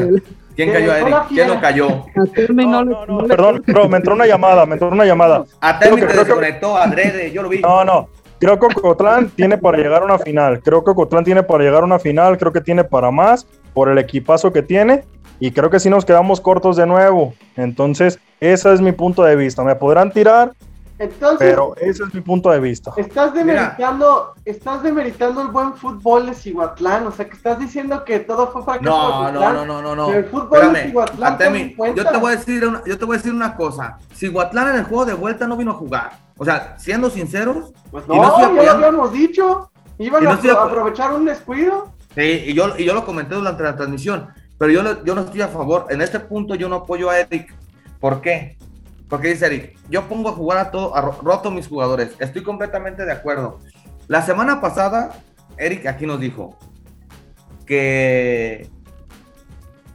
¿Quién 0.55 0.73
cayó 0.73 0.93
a 0.93 0.99
Eric? 1.01 1.17
¿Quién 1.29 1.49
lo 1.49 1.61
cayó? 1.61 1.89
No, 2.15 2.25
No, 2.63 2.85
no, 2.85 3.07
no, 3.07 3.19
no 3.23 3.27
perdón, 3.27 3.63
pero 3.67 3.89
me 3.89 3.97
entró 3.97 4.15
una 4.15 4.27
llamada, 4.27 4.65
me 4.65 4.75
entró 4.75 4.91
una 4.91 5.05
llamada. 5.05 5.45
A 5.61 5.81
que- 5.81 5.89
te 5.91 6.07
desconectó, 6.07 6.77
adrede, 6.77 7.33
yo 7.33 7.43
lo 7.43 7.49
vi. 7.49 7.59
No, 7.59 7.85
no. 7.85 8.09
Creo 8.39 8.61
que 8.61 8.67
Ocotlán 8.67 9.29
tiene 9.31 9.59
para 9.59 9.77
llegar 9.79 10.03
a 10.03 10.05
una 10.05 10.19
final. 10.21 10.61
Creo 10.63 10.85
que 10.85 10.93
Ocotlán 10.93 11.25
tiene 11.25 11.43
para 11.43 11.65
llegar 11.65 11.83
a 11.83 11.87
una 11.87 11.99
final. 11.99 12.39
Creo 12.39 12.53
que 12.53 12.61
tiene 12.61 12.85
para 12.85 13.11
más 13.11 13.45
por 13.73 13.89
el 13.89 13.99
equipazo 13.99 14.53
que 14.53 14.63
tiene. 14.63 15.03
Y 15.41 15.51
creo 15.51 15.71
que 15.71 15.81
sí 15.81 15.91
nos 15.91 16.05
quedamos 16.05 16.41
cortos 16.41 16.77
de 16.77 16.87
nuevo. 16.87 17.35
Entonces, 17.57 18.21
ese 18.39 18.73
es 18.73 18.81
mi 18.81 18.93
punto 18.93 19.25
de 19.25 19.35
vista. 19.35 19.65
Me 19.65 19.75
podrán 19.75 20.13
tirar, 20.13 20.53
Entonces, 20.99 21.39
pero 21.39 21.75
ese 21.77 22.05
es 22.05 22.15
mi 22.15 22.21
punto 22.21 22.51
de 22.51 22.61
vista. 22.61 22.93
estás 22.97 23.35
demeritando, 23.35 24.35
estás 24.45 24.83
demeritando 24.83 25.43
el 25.43 25.49
buen 25.49 25.75
fútbol 25.75 26.27
de 26.27 26.35
Cihuatlán. 26.35 27.07
O 27.07 27.13
sea, 27.13 27.29
que 27.29 27.37
estás 27.37 27.59
diciendo 27.59 28.05
que 28.05 28.21
todo 28.21 28.53
fue 28.53 28.63
fracaso. 28.63 28.85
No, 28.85 29.27
de 29.27 29.33
no, 29.33 29.53
no, 29.53 29.67
no, 29.67 29.83
no, 29.83 29.97
no. 29.97 30.07
Pero 30.07 30.19
el 30.19 30.25
fútbol 30.27 30.73
de 30.73 30.81
Espérame, 30.81 31.39
toma 31.39 31.59
en 31.59 31.75
cuenta. 31.75 32.03
yo 32.03 32.11
te 32.11 32.17
voy 32.19 32.33
a 32.33 32.37
decir 32.37 32.67
una, 32.67 32.83
yo 32.87 32.99
te 32.99 33.05
voy 33.05 33.15
a 33.15 33.19
decir 33.19 33.35
una 33.35 33.57
cosa. 33.57 33.99
Cihuatlán 34.15 34.69
en 34.69 34.77
el 34.77 34.85
juego 34.85 35.05
de 35.05 35.15
vuelta 35.15 35.47
no 35.49 35.57
vino 35.57 35.73
a 35.73 35.75
jugar. 35.75 36.13
O 36.37 36.45
sea, 36.45 36.77
siendo 36.79 37.11
sinceros, 37.11 37.73
Pues 37.91 38.05
y 38.07 38.09
no, 38.09 38.17
no 38.17 38.63
ya 38.63 38.75
lo 38.75 38.87
habíamos 38.87 39.13
dicho. 39.13 39.71
Iban 39.99 40.23
Y 40.23 40.25
no 40.27 40.31
a 40.33 40.35
estoy 40.35 40.51
aprovechar 40.51 41.13
un 41.13 41.25
descuido. 41.25 41.93
Sí, 42.15 42.45
y 42.47 42.55
yo, 42.55 42.77
y 42.79 42.85
yo 42.85 42.95
lo 42.95 43.05
comenté 43.05 43.35
durante 43.35 43.63
la 43.65 43.77
transmisión, 43.77 44.29
pero 44.59 44.71
yo, 44.73 45.05
yo 45.05 45.15
no 45.15 45.23
estoy 45.23 45.43
a 45.43 45.49
favor. 45.49 45.87
En 45.91 46.01
este 46.01 46.21
punto 46.21 46.55
yo 46.55 46.69
no 46.69 46.77
apoyo 46.77 47.11
a 47.11 47.19
Eric. 47.19 47.53
¿Por 47.99 48.21
qué? 48.21 48.57
Porque 49.15 49.29
dice 49.29 49.47
Eric, 49.47 49.79
yo 49.89 50.09
pongo 50.09 50.31
a 50.31 50.33
jugar 50.33 50.59
a 50.59 50.71
todo, 50.73 50.97
a 50.97 51.01
ro- 51.01 51.17
roto 51.23 51.49
mis 51.53 51.69
jugadores. 51.69 52.17
Estoy 52.19 52.43
completamente 52.43 53.05
de 53.05 53.13
acuerdo. 53.13 53.61
La 54.09 54.23
semana 54.23 54.61
pasada, 54.61 55.21
Eric 55.57 55.87
aquí 55.87 56.05
nos 56.05 56.19
dijo 56.19 56.59
que 57.65 58.69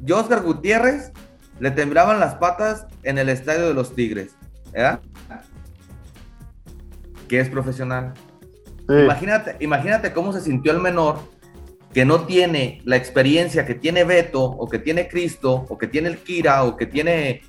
Oscar 0.09 0.41
Gutiérrez 0.41 1.11
le 1.59 1.72
temblaban 1.72 2.22
las 2.22 2.36
patas 2.36 2.86
en 3.03 3.17
el 3.17 3.28
estadio 3.28 3.67
de 3.67 3.74
los 3.74 3.93
Tigres, 3.93 4.38
¿verdad? 4.72 5.01
Que 7.28 7.41
es 7.41 7.49
profesional. 7.49 8.13
Sí. 8.88 8.93
Imagínate, 9.03 9.57
imagínate 9.59 10.13
cómo 10.13 10.32
se 10.32 10.39
sintió 10.39 10.72
el 10.72 10.80
menor 10.80 11.20
que 11.93 12.05
no 12.05 12.22
tiene 12.22 12.82
la 12.86 12.95
experiencia 12.95 13.65
que 13.65 13.76
tiene 13.76 14.05
Beto, 14.05 14.45
o 14.45 14.70
que 14.70 14.80
tiene 14.80 15.09
Cristo, 15.09 15.65
o 15.67 15.78
que 15.78 15.88
tiene 15.88 16.07
el 16.07 16.20
Kira, 16.20 16.63
o 16.63 16.78
que 16.78 16.86
tiene 16.86 17.41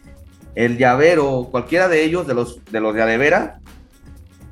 el 0.55 0.79
llavero, 0.79 1.49
cualquiera 1.51 1.89
de 1.89 2.03
ellos, 2.05 2.27
de 2.27 2.35
los 2.35 2.65
de 2.67 2.81
los 2.81 2.95
de 2.95 3.03
Adevera, 3.03 3.61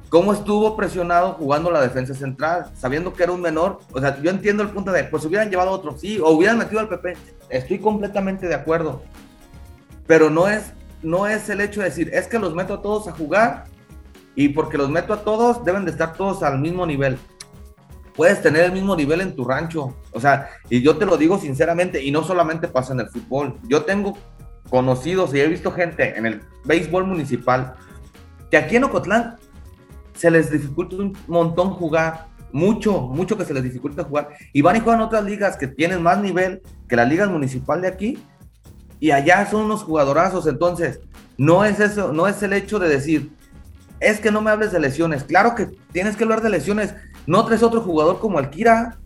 cómo 0.08 0.32
estuvo 0.32 0.76
presionado 0.76 1.34
jugando 1.34 1.70
la 1.70 1.80
defensa 1.80 2.14
central, 2.14 2.70
sabiendo 2.74 3.12
que 3.12 3.22
era 3.22 3.32
un 3.32 3.40
menor. 3.40 3.80
O 3.92 4.00
sea, 4.00 4.20
yo 4.20 4.30
entiendo 4.30 4.62
el 4.62 4.70
punto 4.70 4.92
de, 4.92 5.04
pues 5.04 5.24
hubieran 5.24 5.50
llevado 5.50 5.70
a 5.70 5.74
otro, 5.74 5.96
sí, 5.98 6.18
o 6.18 6.30
hubieran 6.30 6.58
metido 6.58 6.80
al 6.80 6.88
PP. 6.88 7.16
Estoy 7.50 7.78
completamente 7.78 8.46
de 8.46 8.54
acuerdo. 8.54 9.02
Pero 10.06 10.30
no 10.30 10.48
es, 10.48 10.72
no 11.02 11.26
es 11.26 11.48
el 11.50 11.60
hecho 11.60 11.80
de 11.80 11.86
decir, 11.86 12.10
es 12.12 12.26
que 12.26 12.38
los 12.38 12.54
meto 12.54 12.74
a 12.74 12.82
todos 12.82 13.08
a 13.08 13.12
jugar 13.12 13.64
y 14.34 14.50
porque 14.50 14.78
los 14.78 14.88
meto 14.88 15.12
a 15.12 15.22
todos, 15.22 15.64
deben 15.64 15.84
de 15.84 15.90
estar 15.90 16.14
todos 16.14 16.42
al 16.42 16.58
mismo 16.58 16.86
nivel. 16.86 17.18
Puedes 18.14 18.40
tener 18.40 18.64
el 18.64 18.72
mismo 18.72 18.96
nivel 18.96 19.20
en 19.20 19.36
tu 19.36 19.44
rancho. 19.44 19.96
O 20.12 20.20
sea, 20.20 20.48
y 20.68 20.80
yo 20.80 20.96
te 20.96 21.06
lo 21.06 21.16
digo 21.16 21.38
sinceramente, 21.38 22.02
y 22.02 22.10
no 22.10 22.24
solamente 22.24 22.68
pasa 22.68 22.92
en 22.92 23.00
el 23.00 23.08
fútbol. 23.08 23.58
Yo 23.64 23.84
tengo 23.84 24.16
conocidos 24.70 25.34
y 25.34 25.40
he 25.40 25.46
visto 25.46 25.72
gente 25.72 26.16
en 26.16 26.26
el 26.26 26.42
béisbol 26.64 27.06
municipal 27.06 27.74
que 28.50 28.56
aquí 28.56 28.76
en 28.76 28.84
Ocotlán 28.84 29.36
se 30.14 30.30
les 30.30 30.50
dificulta 30.50 30.96
un 30.96 31.16
montón 31.26 31.70
jugar, 31.70 32.26
mucho, 32.52 33.00
mucho 33.00 33.36
que 33.36 33.44
se 33.44 33.54
les 33.54 33.62
dificulta 33.62 34.04
jugar, 34.04 34.30
y 34.52 34.62
van 34.62 34.76
y 34.76 34.80
juegan 34.80 35.00
otras 35.00 35.24
ligas 35.24 35.56
que 35.56 35.68
tienen 35.68 36.02
más 36.02 36.20
nivel 36.20 36.62
que 36.88 36.96
la 36.96 37.04
liga 37.04 37.26
municipal 37.26 37.82
de 37.82 37.88
aquí, 37.88 38.18
y 38.98 39.12
allá 39.12 39.46
son 39.46 39.66
unos 39.66 39.84
jugadorazos, 39.84 40.46
entonces, 40.46 41.00
no 41.36 41.64
es 41.64 41.78
eso, 41.78 42.12
no 42.12 42.26
es 42.26 42.42
el 42.42 42.52
hecho 42.52 42.78
de 42.78 42.88
decir, 42.88 43.30
es 44.00 44.18
que 44.18 44.32
no 44.32 44.40
me 44.40 44.50
hables 44.50 44.72
de 44.72 44.80
lesiones, 44.80 45.24
claro 45.24 45.54
que 45.54 45.66
tienes 45.92 46.16
que 46.16 46.24
hablar 46.24 46.40
de 46.40 46.50
lesiones, 46.50 46.94
no 47.26 47.44
traes 47.44 47.62
otro 47.62 47.80
jugador 47.80 48.18
como 48.18 48.38
Alkira, 48.38 48.98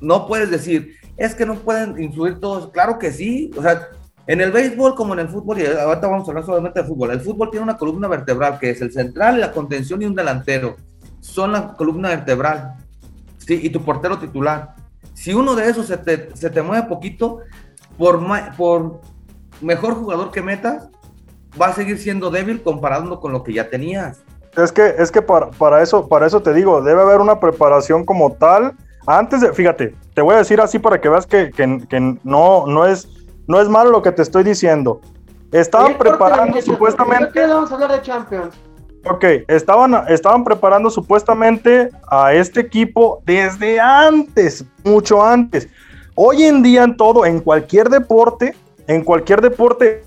no 0.00 0.26
puedes 0.26 0.50
decir, 0.50 0.96
es 1.16 1.34
que 1.34 1.44
no 1.44 1.56
pueden 1.56 2.00
influir 2.00 2.40
todos, 2.40 2.70
claro 2.70 2.98
que 2.98 3.10
sí, 3.12 3.50
o 3.56 3.62
sea, 3.62 3.88
en 4.26 4.40
el 4.40 4.50
béisbol 4.50 4.94
como 4.94 5.14
en 5.14 5.20
el 5.20 5.28
fútbol, 5.28 5.60
y 5.60 5.66
ahorita 5.66 6.08
vamos 6.08 6.26
a 6.26 6.30
hablar 6.30 6.44
solamente 6.44 6.82
de 6.82 6.88
fútbol, 6.88 7.12
el 7.12 7.20
fútbol 7.20 7.50
tiene 7.50 7.62
una 7.62 7.76
columna 7.76 8.08
vertebral 8.08 8.58
que 8.58 8.70
es 8.70 8.80
el 8.80 8.92
central, 8.92 9.40
la 9.40 9.52
contención 9.52 10.02
y 10.02 10.04
un 10.04 10.14
delantero. 10.14 10.76
Son 11.20 11.52
la 11.52 11.74
columna 11.74 12.08
vertebral. 12.08 12.74
Sí, 13.38 13.60
y 13.62 13.70
tu 13.70 13.82
portero 13.82 14.18
titular. 14.18 14.74
Si 15.14 15.32
uno 15.32 15.54
de 15.54 15.68
esos 15.68 15.86
se 15.86 15.96
te, 15.96 16.62
mueve 16.62 16.88
poquito, 16.88 17.40
por, 17.96 18.20
por 18.56 19.00
mejor 19.60 19.94
jugador 19.94 20.30
que 20.30 20.42
metas, 20.42 20.88
va 21.60 21.68
a 21.68 21.72
seguir 21.72 21.98
siendo 21.98 22.30
débil 22.30 22.62
comparando 22.62 23.20
con 23.20 23.32
lo 23.32 23.42
que 23.42 23.52
ya 23.52 23.70
tenías. 23.70 24.22
Es 24.56 24.72
que, 24.72 24.94
es 24.98 25.10
que 25.12 25.22
para, 25.22 25.50
para, 25.50 25.82
eso, 25.82 26.08
para 26.08 26.26
eso 26.26 26.42
te 26.42 26.52
digo, 26.52 26.82
debe 26.82 27.02
haber 27.02 27.20
una 27.20 27.38
preparación 27.38 28.04
como 28.04 28.32
tal. 28.32 28.74
Antes 29.06 29.40
de, 29.40 29.52
fíjate, 29.52 29.94
te 30.14 30.22
voy 30.22 30.34
a 30.34 30.38
decir 30.38 30.60
así 30.60 30.78
para 30.78 31.00
que 31.00 31.08
veas 31.08 31.26
que, 31.26 31.50
que, 31.50 31.86
que 31.88 32.18
no, 32.24 32.66
no 32.66 32.86
es 32.86 33.08
no 33.46 33.60
es 33.60 33.68
malo 33.68 33.90
lo 33.90 34.02
que 34.02 34.12
te 34.12 34.22
estoy 34.22 34.44
diciendo. 34.44 35.00
Estaban 35.52 35.96
preparando 35.96 36.60
supuestamente. 36.60 37.30
¿Qué 37.32 37.46
vamos 37.46 37.70
a 37.70 37.74
hablar 37.74 37.92
de 37.92 38.02
Champions? 38.02 38.54
Ok, 39.08 39.24
estaban, 39.46 40.04
estaban 40.08 40.42
preparando 40.42 40.90
supuestamente 40.90 41.90
a 42.10 42.34
este 42.34 42.60
equipo 42.60 43.22
desde 43.24 43.78
antes, 43.78 44.64
mucho 44.82 45.24
antes. 45.24 45.68
Hoy 46.16 46.42
en 46.42 46.62
día 46.62 46.82
en 46.82 46.96
todo, 46.96 47.24
en 47.24 47.38
cualquier 47.38 47.88
deporte, 47.88 48.56
en 48.88 49.04
cualquier 49.04 49.40
deporte, 49.40 50.02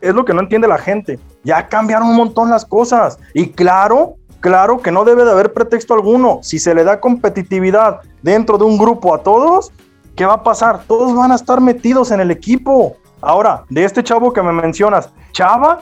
es 0.00 0.14
lo 0.14 0.24
que 0.24 0.32
no 0.32 0.40
entiende 0.40 0.66
la 0.66 0.78
gente. 0.78 1.18
Ya 1.44 1.68
cambiaron 1.68 2.08
un 2.08 2.16
montón 2.16 2.48
las 2.48 2.64
cosas. 2.64 3.18
Y 3.34 3.50
claro, 3.50 4.16
claro 4.40 4.78
que 4.78 4.90
no 4.90 5.04
debe 5.04 5.24
de 5.24 5.30
haber 5.30 5.52
pretexto 5.52 5.92
alguno. 5.92 6.40
Si 6.42 6.58
se 6.58 6.74
le 6.74 6.84
da 6.84 7.00
competitividad 7.00 8.00
dentro 8.22 8.56
de 8.56 8.64
un 8.64 8.78
grupo 8.78 9.14
a 9.14 9.18
todos, 9.18 9.72
¿qué 10.16 10.26
va 10.26 10.34
a 10.34 10.42
pasar? 10.42 10.82
Todos 10.86 11.14
van 11.14 11.32
a 11.32 11.36
estar 11.36 11.60
metidos 11.60 12.10
en 12.10 12.20
el 12.20 12.30
equipo. 12.30 12.96
Ahora, 13.20 13.64
de 13.68 13.84
este 13.84 14.02
chavo 14.02 14.32
que 14.32 14.42
me 14.42 14.52
mencionas, 14.52 15.10
Chava, 15.32 15.80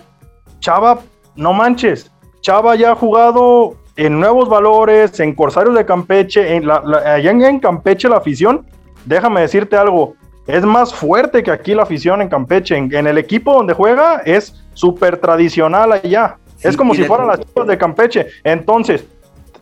Chava, 0.60 1.00
no 1.36 1.52
manches, 1.52 2.10
Chava 2.40 2.74
ya 2.76 2.92
ha 2.92 2.94
jugado 2.94 3.76
en 3.96 4.20
Nuevos 4.20 4.48
Valores, 4.48 5.18
en 5.20 5.34
Corsarios 5.34 5.74
de 5.74 5.84
Campeche, 5.84 6.56
en 6.56 6.70
allá 6.70 7.30
en 7.30 7.60
Campeche 7.60 8.08
la 8.08 8.18
afición, 8.18 8.66
déjame 9.04 9.40
decirte 9.40 9.76
algo, 9.76 10.14
es 10.46 10.64
más 10.64 10.94
fuerte 10.94 11.42
que 11.42 11.50
aquí 11.50 11.74
la 11.74 11.82
afición 11.82 12.22
en 12.22 12.28
Campeche. 12.28 12.76
En, 12.76 13.06
el 13.06 13.18
equipo 13.18 13.52
donde 13.52 13.74
juega 13.74 14.22
es 14.24 14.64
súper 14.74 15.18
tradicional 15.18 15.92
allá. 15.92 16.38
es 16.62 16.76
como 16.76 16.94
si 16.94 17.04
fueran 17.04 17.28
las 17.28 17.40
chivas 17.40 17.68
de 17.68 17.78
Campeche. 17.78 18.26
Entonces, 18.42 19.04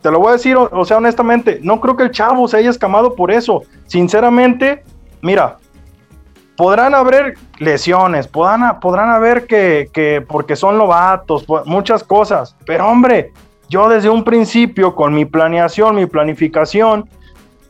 te 0.01 0.11
lo 0.11 0.19
voy 0.19 0.29
a 0.29 0.33
decir, 0.33 0.55
o, 0.55 0.85
sea, 0.85 0.97
honestamente, 0.97 1.59
no 1.61 1.79
creo 1.81 1.95
que 1.95 2.03
el 2.03 2.11
chavo 2.11 2.47
se 2.47 2.57
haya 2.57 2.69
escamado 2.69 3.15
por 3.15 3.31
eso. 3.31 3.63
Sinceramente, 3.85 4.83
mira, 5.21 5.57
podrán 6.55 6.95
haber 6.95 7.35
lesiones, 7.57 8.27
podrán, 8.27 8.79
podrán 8.79 9.09
haber 9.09 9.45
que, 9.45 9.89
que 9.93 10.23
porque 10.27 10.55
son 10.55 10.77
lobatos, 10.77 11.45
muchas 11.65 12.03
cosas, 12.03 12.55
pero 12.65 12.87
hombre, 12.87 13.31
yo 13.69 13.87
desde 13.87 14.09
un 14.09 14.23
principio, 14.23 14.95
con 14.95 15.13
mi 15.13 15.25
planeación, 15.25 15.95
mi 15.95 16.05
planificación, 16.05 17.07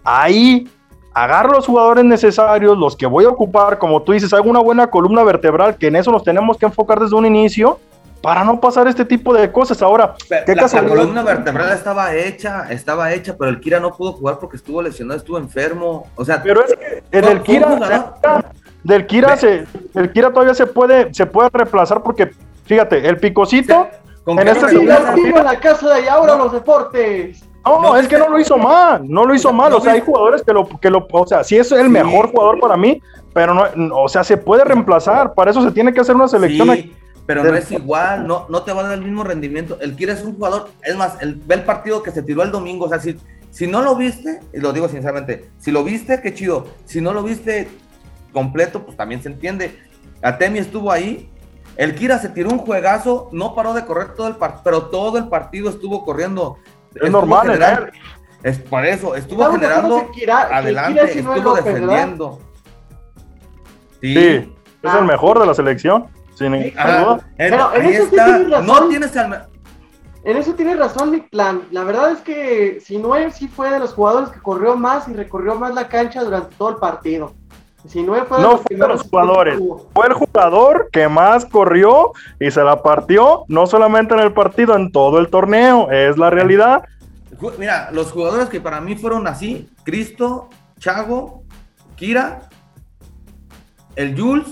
ahí 0.03 0.67
agarro 1.13 1.53
los 1.53 1.65
jugadores 1.65 2.05
necesarios, 2.05 2.77
los 2.77 2.95
que 2.95 3.05
voy 3.05 3.25
a 3.25 3.30
ocupar, 3.30 3.77
como 3.77 4.01
tú 4.01 4.13
dices, 4.13 4.34
hago 4.34 4.49
una 4.49 4.59
buena 4.59 4.88
columna 4.88 5.23
vertebral, 5.23 5.77
que 5.77 5.88
en 5.88 5.97
eso 5.97 6.11
nos 6.11 6.23
tenemos 6.23 6.57
que 6.57 6.65
enfocar 6.65 6.99
desde 6.99 7.15
un 7.15 7.25
inicio, 7.25 7.80
para 8.22 8.43
no 8.43 8.59
pasar 8.59 8.88
este 8.88 9.05
tipo 9.05 9.34
de 9.34 9.51
cosas. 9.51 9.82
Ahora, 9.82 10.15
¿qué 10.45 10.55
la, 10.55 10.67
la 10.67 10.88
columna 10.88 11.24
vertebral 11.24 11.72
estaba 11.72 12.13
hecha, 12.13 12.67
estaba 12.70 13.13
hecha, 13.13 13.36
pero 13.38 13.49
el 13.49 13.59
Kira 13.59 13.80
no 13.80 13.95
pudo 13.95 14.13
jugar 14.13 14.39
porque 14.39 14.57
estuvo 14.57 14.82
lesionado, 14.82 15.17
estuvo 15.17 15.38
enfermo. 15.38 16.07
O 16.15 16.26
sea, 16.26 16.41
pero 16.43 16.63
es 16.63 16.76
que 16.76 17.03
en 17.17 17.26
el 17.26 17.41
Kira, 17.41 18.13
del 18.84 19.07
Kira 19.07 19.38
se, 19.38 19.65
el 19.95 20.11
Kira 20.11 20.32
todavía 20.32 20.53
se 20.53 20.65
puede, 20.65 21.13
se 21.13 21.26
puede 21.26 21.49
reemplazar 21.51 22.03
porque, 22.03 22.32
fíjate, 22.65 23.07
el 23.07 23.17
picocito. 23.17 23.88
en 24.26 24.47
este 24.47 24.74
la 24.84 25.59
casa 25.59 25.95
de 25.95 26.09
ahora 26.09 26.36
los 26.36 26.51
deportes. 26.51 27.43
No, 27.65 27.95
es 27.95 28.07
que 28.07 28.17
no 28.17 28.30
lo 28.30 28.39
hizo 28.39 28.57
mal, 28.57 29.07
no 29.07 29.26
lo 29.26 29.36
hizo 29.36 29.53
mal. 29.53 29.72
o 29.74 29.80
sea, 29.80 29.93
hay 29.93 30.01
jugadores 30.01 30.41
que 30.41 30.51
lo, 30.51 30.67
que 30.67 30.89
lo, 30.89 31.07
o 31.09 31.28
sea, 31.28 31.43
sí 31.43 31.55
es 31.55 31.72
el 31.72 31.89
mejor 31.89 32.32
jugador 32.32 32.59
para 32.59 32.76
mí, 32.76 33.01
pero 33.34 33.53
no, 33.53 33.95
o 33.95 34.09
sea, 34.09 34.24
se 34.24 34.38
puede 34.38 34.63
reemplazar. 34.63 35.34
Para 35.34 35.51
eso 35.51 35.61
se 35.61 35.72
tiene 35.72 35.93
que 35.93 36.01
hacer 36.01 36.15
una 36.15 36.28
selección 36.28 36.70
aquí 36.70 36.93
pero 37.30 37.43
no 37.43 37.55
es 37.55 37.71
igual, 37.71 38.25
no, 38.25 38.47
no 38.49 38.63
te 38.63 38.73
va 38.73 38.82
a 38.82 38.84
dar 38.86 38.93
el 38.93 39.03
mismo 39.03 39.23
rendimiento. 39.23 39.77
El 39.82 39.95
Kira 39.95 40.13
es 40.13 40.23
un 40.23 40.34
jugador, 40.34 40.71
es 40.82 40.95
más, 40.95 41.21
el, 41.21 41.36
ve 41.36 41.53
el 41.53 41.63
partido 41.63 42.01
que 42.01 42.09
se 42.09 42.23
tiró 42.23 42.41
el 42.41 42.49
domingo, 42.49 42.86
o 42.86 42.89
sea, 42.89 42.99
si, 42.99 43.19
si 43.51 43.67
no 43.67 43.84
lo 43.84 43.95
viste, 43.95 44.39
y 44.51 44.59
lo 44.59 44.73
digo 44.73 44.89
sinceramente, 44.89 45.51
si 45.59 45.71
lo 45.71 45.84
viste, 45.84 46.21
qué 46.23 46.34
chido, 46.34 46.65
si 46.86 47.01
no 47.01 47.13
lo 47.13 47.21
viste 47.21 47.69
completo, 48.34 48.84
pues 48.84 48.97
también 48.97 49.21
se 49.21 49.30
entiende. 49.30 49.80
Atemi 50.23 50.57
estuvo 50.57 50.91
ahí, 50.91 51.30
el 51.75 51.93
Kira 51.93 52.17
se 52.17 52.30
tiró 52.30 52.49
un 52.49 52.57
juegazo, 52.57 53.30
no 53.32 53.53
paró 53.53 53.75
de 53.75 53.86
correr 53.86 54.15
todo 54.15 54.27
el 54.27 54.38
partido, 54.38 54.63
pero 54.63 54.82
todo 54.88 55.19
el 55.19 55.27
partido 55.27 55.69
estuvo 55.69 56.03
corriendo. 56.03 56.57
Es 56.95 57.11
normal, 57.11 57.61
¿eh? 57.61 57.91
Es 58.41 58.57
por 58.57 58.84
eso, 58.88 59.15
estuvo 59.15 59.51
generando 59.51 60.09
adelante, 60.51 61.19
estuvo 61.19 61.53
defendiendo. 61.53 62.39
Sí, 64.01 64.17
es 64.82 64.93
el 64.95 65.05
mejor 65.05 65.39
de 65.39 65.45
la 65.45 65.53
selección. 65.53 66.07
Sin 66.39 66.53
Pero 67.37 67.73
en 67.75 67.85
eso 67.85 68.05
sí 68.05 68.11
tienes 68.11 68.49
razón. 68.49 68.65
No 68.65 68.87
tienes 68.87 69.11
En 70.23 70.37
eso 70.37 70.53
tiene 70.53 70.75
razón 70.77 71.11
mi 71.11 71.19
plan. 71.19 71.63
La 71.71 71.83
verdad 71.83 72.11
es 72.11 72.19
que 72.19 72.79
Sinue 72.79 73.29
sí 73.31 73.49
fue 73.49 73.69
de 73.69 73.79
los 73.79 73.93
jugadores 73.93 74.29
que 74.29 74.39
corrió 74.39 74.77
más 74.77 75.09
y 75.09 75.13
recorrió 75.13 75.55
más 75.55 75.73
la 75.73 75.89
cancha 75.89 76.23
durante 76.23 76.55
todo 76.55 76.69
el 76.69 76.75
partido. 76.77 77.33
Sinue 77.85 78.23
fue 78.23 78.37
de 78.37 78.43
no 78.43 78.51
los 78.51 78.61
fue 78.61 78.77
de 78.77 78.87
los 78.87 79.01
jugadores. 79.01 79.59
Fue 79.93 80.07
el 80.07 80.13
jugador 80.13 80.89
que 80.93 81.09
más 81.09 81.45
corrió 81.45 82.13
y 82.39 82.51
se 82.51 82.63
la 82.63 82.81
partió, 82.81 83.43
no 83.49 83.67
solamente 83.67 84.13
en 84.13 84.21
el 84.21 84.31
partido, 84.31 84.77
en 84.77 84.93
todo 84.93 85.19
el 85.19 85.27
torneo. 85.27 85.91
Es 85.91 86.17
la 86.17 86.29
realidad. 86.29 86.83
Mira, 87.57 87.89
los 87.91 88.13
jugadores 88.13 88.47
que 88.47 88.61
para 88.61 88.79
mí 88.79 88.95
fueron 88.95 89.27
así: 89.27 89.69
Cristo, 89.83 90.47
Chago, 90.79 91.43
Kira, 91.97 92.47
el 93.97 94.17
Jules 94.17 94.47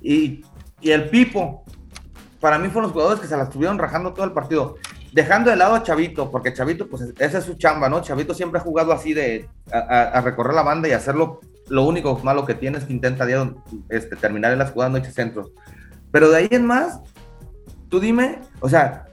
y 0.00 0.44
y 0.84 0.90
el 0.90 1.08
Pipo, 1.08 1.64
para 2.40 2.58
mí 2.58 2.68
fueron 2.68 2.82
los 2.82 2.92
jugadores 2.92 3.18
que 3.18 3.26
se 3.26 3.36
la 3.36 3.44
estuvieron 3.44 3.78
rajando 3.78 4.12
todo 4.12 4.26
el 4.26 4.32
partido. 4.32 4.76
Dejando 5.14 5.50
de 5.50 5.56
lado 5.56 5.74
a 5.74 5.82
Chavito, 5.82 6.30
porque 6.30 6.52
Chavito, 6.52 6.88
pues 6.88 7.04
esa 7.18 7.38
es 7.38 7.44
su 7.44 7.54
chamba, 7.54 7.88
¿no? 7.88 8.02
Chavito 8.02 8.34
siempre 8.34 8.60
ha 8.60 8.62
jugado 8.62 8.92
así 8.92 9.14
de 9.14 9.48
a, 9.72 10.20
recorrer 10.20 10.52
la 10.52 10.62
banda 10.62 10.86
y 10.86 10.92
hacerlo. 10.92 11.40
Lo 11.68 11.84
único 11.84 12.18
malo 12.22 12.44
que 12.44 12.52
tiene 12.52 12.76
es 12.76 12.84
que 12.84 12.92
intenta 12.92 13.26
este, 13.88 14.14
terminar 14.16 14.52
en 14.52 14.58
las 14.58 14.72
jugadas 14.72 14.92
noches 14.92 15.14
centros. 15.14 15.52
Pero 16.10 16.28
de 16.28 16.36
ahí 16.36 16.48
en 16.50 16.66
más, 16.66 17.00
tú 17.88 17.98
dime, 17.98 18.40
o 18.60 18.68
sea, 18.68 19.06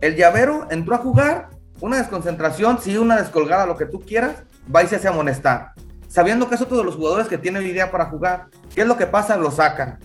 el 0.00 0.14
llavero 0.14 0.68
entró 0.70 0.94
a 0.94 0.98
jugar, 0.98 1.50
una 1.80 1.96
desconcentración, 1.96 2.78
sí, 2.80 2.96
una 2.96 3.16
descolgada, 3.16 3.66
lo 3.66 3.76
que 3.76 3.86
tú 3.86 4.00
quieras, 4.00 4.44
va 4.72 4.84
y 4.84 4.86
se 4.86 4.94
hace 4.94 5.08
amonestar. 5.08 5.72
Sabiendo 6.06 6.48
que 6.48 6.54
es 6.54 6.60
otro 6.60 6.76
de 6.76 6.84
los 6.84 6.94
jugadores 6.94 7.26
que 7.26 7.38
tiene 7.38 7.60
idea 7.64 7.90
para 7.90 8.04
jugar. 8.04 8.46
¿Qué 8.72 8.82
es 8.82 8.86
lo 8.86 8.96
que 8.96 9.06
pasa? 9.06 9.36
Lo 9.36 9.50
sacan. 9.50 9.98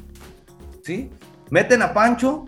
¿Sí? 0.90 1.12
Meten 1.52 1.84
a 1.84 1.94
Pancho 1.94 2.46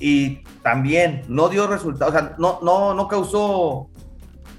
y 0.00 0.42
también 0.64 1.22
no 1.28 1.48
dio 1.48 1.68
resultados, 1.68 2.12
o 2.12 2.18
sea, 2.18 2.34
no, 2.38 2.58
no, 2.62 2.92
no 2.92 3.06
causó 3.06 3.86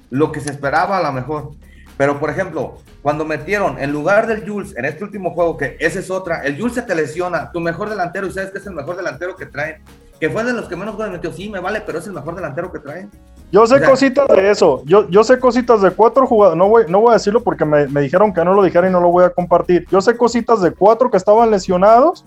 lo 0.10 0.32
que 0.32 0.40
se 0.40 0.52
esperaba 0.52 0.98
a 1.00 1.04
lo 1.04 1.12
mejor. 1.12 1.52
Pero, 1.98 2.18
por 2.18 2.30
ejemplo, 2.30 2.76
cuando 3.02 3.26
metieron 3.26 3.78
en 3.78 3.92
lugar 3.92 4.26
del 4.28 4.50
Jules 4.50 4.74
en 4.78 4.86
este 4.86 5.04
último 5.04 5.32
juego, 5.32 5.58
que 5.58 5.76
esa 5.82 6.00
es 6.00 6.10
otra, 6.10 6.44
el 6.44 6.58
Jules 6.58 6.76
se 6.76 6.82
te 6.84 6.96
lesiona, 6.96 7.52
tu 7.52 7.60
mejor 7.60 7.90
delantero, 7.90 8.26
y 8.28 8.32
sabes 8.32 8.52
que 8.52 8.60
es 8.60 8.68
el 8.68 8.74
mejor 8.74 8.96
delantero 8.96 9.36
que 9.36 9.46
trae, 9.48 9.82
que 10.18 10.30
fue 10.30 10.46
de 10.46 10.54
los 10.54 10.70
que 10.70 10.78
menos 10.78 10.96
goles 10.96 11.12
metió, 11.12 11.34
sí, 11.34 11.50
me 11.50 11.60
vale, 11.60 11.82
pero 11.86 12.00
es 12.00 12.08
el 12.08 12.14
mejor 12.14 12.36
delantero 12.36 12.72
que 12.72 12.80
trae. 12.80 13.10
Yo 13.52 13.68
sé 13.68 13.76
O 13.76 13.80
sea- 13.80 13.90
cositas 13.90 14.28
de 14.30 14.50
eso. 14.50 14.82
Yo, 14.86 15.10
yo 15.10 15.24
sé 15.26 15.40
cositas 15.40 15.82
de 15.82 15.92
cuatro 15.92 16.26
jugadores. 16.26 16.58
No 16.58 16.68
voy, 16.68 16.86
no 16.90 17.00
voy 17.02 17.12
a 17.12 17.14
decirlo 17.14 17.42
porque 17.44 17.64
me, 17.64 17.88
me 17.88 18.02
dijeron 18.02 18.34
que 18.34 18.44
no 18.44 18.54
lo 18.54 18.64
dijera 18.64 18.88
y 18.90 18.92
no 18.92 19.00
lo 19.00 19.10
voy 19.10 19.24
a 19.24 19.30
compartir. 19.30 19.86
Yo 19.92 20.02
sé 20.02 20.18
cositas 20.18 20.62
de 20.62 20.72
cuatro 20.72 21.12
que 21.12 21.18
estaban 21.18 21.52
lesionados 21.52 22.26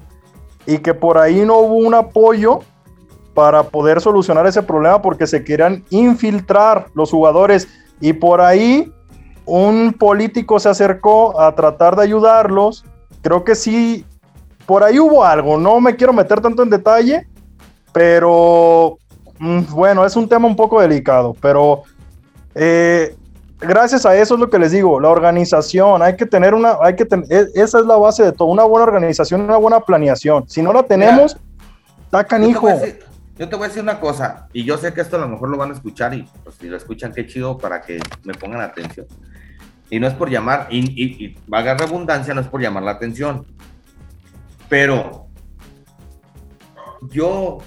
y 0.68 0.78
que 0.80 0.92
por 0.92 1.16
ahí 1.16 1.46
no 1.46 1.60
hubo 1.60 1.76
un 1.76 1.94
apoyo 1.94 2.60
para 3.32 3.62
poder 3.62 4.02
solucionar 4.02 4.46
ese 4.46 4.62
problema 4.62 5.00
porque 5.00 5.26
se 5.26 5.42
querían 5.42 5.82
infiltrar 5.88 6.88
los 6.92 7.10
jugadores 7.10 7.66
y 8.02 8.12
por 8.12 8.42
ahí 8.42 8.92
un 9.46 9.94
político 9.94 10.60
se 10.60 10.68
acercó 10.68 11.40
a 11.40 11.54
tratar 11.54 11.96
de 11.96 12.02
ayudarlos. 12.02 12.84
Creo 13.22 13.44
que 13.44 13.54
sí, 13.54 14.04
por 14.66 14.84
ahí 14.84 15.00
hubo 15.00 15.24
algo. 15.24 15.56
No 15.56 15.80
me 15.80 15.96
quiero 15.96 16.12
meter 16.12 16.42
tanto 16.42 16.62
en 16.62 16.68
detalle, 16.68 17.26
pero 17.90 18.98
mm, 19.38 19.60
bueno, 19.70 20.04
es 20.04 20.16
un 20.16 20.28
tema 20.28 20.46
un 20.46 20.56
poco 20.56 20.82
delicado, 20.82 21.34
pero 21.40 21.84
eh, 22.54 23.16
gracias 23.60 24.06
a 24.06 24.14
eso 24.16 24.34
es 24.34 24.40
lo 24.40 24.48
que 24.50 24.58
les 24.58 24.72
digo, 24.72 25.00
la 25.00 25.08
organización, 25.08 26.02
hay 26.02 26.16
que 26.16 26.26
tener 26.26 26.54
una, 26.54 26.76
hay 26.80 26.94
que 26.96 27.04
ten- 27.04 27.24
e- 27.28 27.48
esa 27.54 27.78
es 27.80 27.86
la 27.86 27.96
base 27.96 28.22
de 28.24 28.32
todo, 28.32 28.48
una 28.48 28.64
buena 28.64 28.84
organización, 28.84 29.42
una 29.42 29.56
buena 29.56 29.80
planeación. 29.80 30.48
Si 30.48 30.62
no 30.62 30.72
la 30.72 30.82
tenemos, 30.82 31.36
está 32.04 32.24
canijo. 32.24 32.68
yo 33.36 33.48
te 33.48 33.56
voy 33.56 33.64
a 33.64 33.68
decir 33.68 33.82
una 33.82 34.00
cosa, 34.00 34.48
y 34.52 34.64
yo 34.64 34.78
sé 34.78 34.92
que 34.92 35.00
esto 35.00 35.16
a 35.16 35.20
lo 35.20 35.28
mejor 35.28 35.48
lo 35.50 35.56
van 35.56 35.70
a 35.70 35.74
escuchar, 35.74 36.14
y 36.14 36.28
pues, 36.44 36.56
si 36.56 36.66
lo 36.68 36.76
escuchan, 36.76 37.12
qué 37.12 37.26
chido 37.26 37.56
para 37.58 37.80
que 37.82 38.00
me 38.24 38.34
pongan 38.34 38.60
atención. 38.60 39.06
Y 39.90 39.98
no 40.00 40.06
es 40.06 40.14
por 40.14 40.28
llamar, 40.28 40.66
y, 40.70 40.78
y, 40.80 41.24
y 41.24 41.38
valga 41.46 41.74
redundancia, 41.74 42.34
no 42.34 42.40
es 42.40 42.48
por 42.48 42.60
llamar 42.60 42.82
la 42.82 42.90
atención. 42.92 43.46
Pero 44.68 45.26
yo, 47.10 47.58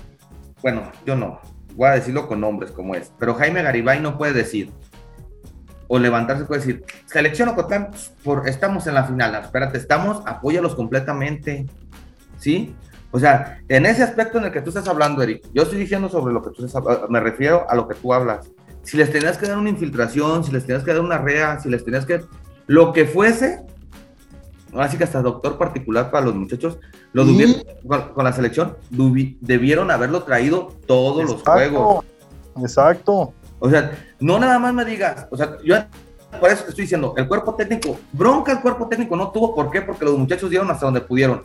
bueno, 0.62 0.92
yo 1.06 1.16
no, 1.16 1.40
voy 1.76 1.88
a 1.90 1.92
decirlo 1.94 2.28
con 2.28 2.40
nombres 2.42 2.72
como 2.72 2.94
es, 2.96 3.12
pero 3.18 3.34
Jaime 3.36 3.64
Garibay 3.64 4.00
no 4.00 4.18
puede 4.18 4.34
decir, 4.34 4.72
o 5.94 6.00
levantarse 6.00 6.46
puede 6.46 6.62
decir, 6.62 6.86
selección 7.06 7.50
Ocotlán, 7.50 7.90
por, 8.24 8.48
estamos 8.48 8.88
en 8.88 8.94
la 8.94 9.04
final, 9.04 9.36
espérate, 9.36 9.78
estamos, 9.78 10.24
apóyalos 10.26 10.74
completamente, 10.74 11.66
¿sí? 12.38 12.74
O 13.12 13.20
sea, 13.20 13.60
en 13.68 13.86
ese 13.86 14.02
aspecto 14.02 14.38
en 14.38 14.46
el 14.46 14.54
que 14.54 14.62
tú 14.62 14.70
estás 14.70 14.88
hablando, 14.88 15.22
Eric, 15.22 15.44
yo 15.54 15.64
estoy 15.64 15.80
diciendo 15.80 16.08
sobre 16.08 16.34
lo 16.34 16.42
que 16.42 16.52
tú 16.52 16.66
estás 16.66 16.82
me 17.10 17.20
refiero 17.20 17.66
a 17.70 17.76
lo 17.76 17.90
que 17.90 17.96
tú 17.96 18.14
hablas. 18.14 18.50
Si 18.84 18.96
les 18.96 19.12
tenías 19.12 19.38
que 19.38 19.48
dar 19.48 19.58
una 19.58 19.70
infiltración, 19.70 20.46
si 20.46 20.54
les 20.54 20.66
tenías 20.66 20.86
que 20.86 20.94
dar 20.94 21.02
una 21.02 21.18
rea, 21.18 21.60
si 21.60 21.68
les 21.68 21.84
tenías 21.84 22.06
que. 22.06 22.22
Lo 22.68 22.94
que 22.94 23.04
fuese, 23.04 23.62
así 24.74 24.98
que 24.98 25.04
hasta 25.04 25.22
doctor 25.22 25.58
particular 25.58 26.10
para 26.10 26.28
los 26.28 26.36
muchachos, 26.36 26.80
lo 27.12 27.26
Sí. 27.26 27.62
con, 27.86 28.14
con 28.14 28.24
la 28.24 28.32
selección, 28.32 28.78
debieron 29.42 29.92
haberlo 29.92 30.24
traído 30.24 30.70
todos 30.88 31.30
los 31.30 31.42
juegos. 31.42 32.06
Exacto. 32.62 33.34
O 33.64 33.70
sea, 33.70 33.92
no 34.20 34.40
nada 34.40 34.58
más 34.58 34.74
me 34.74 34.84
digas, 34.84 35.28
o 35.30 35.38
sea, 35.38 35.58
yo 35.64 35.76
por 36.40 36.50
eso 36.50 36.64
te 36.64 36.70
estoy 36.72 36.86
diciendo, 36.86 37.14
el 37.16 37.28
cuerpo 37.28 37.54
técnico, 37.54 37.96
bronca 38.12 38.52
el 38.52 38.60
cuerpo 38.60 38.88
técnico 38.88 39.16
no 39.16 39.30
tuvo, 39.30 39.54
¿por 39.54 39.70
qué? 39.70 39.84
Porque 39.84 40.04
los 40.04 40.18
muchachos 40.18 40.50
dieron 40.50 40.72
hasta 40.72 40.86
donde 40.86 41.02
pudieron. 41.02 41.44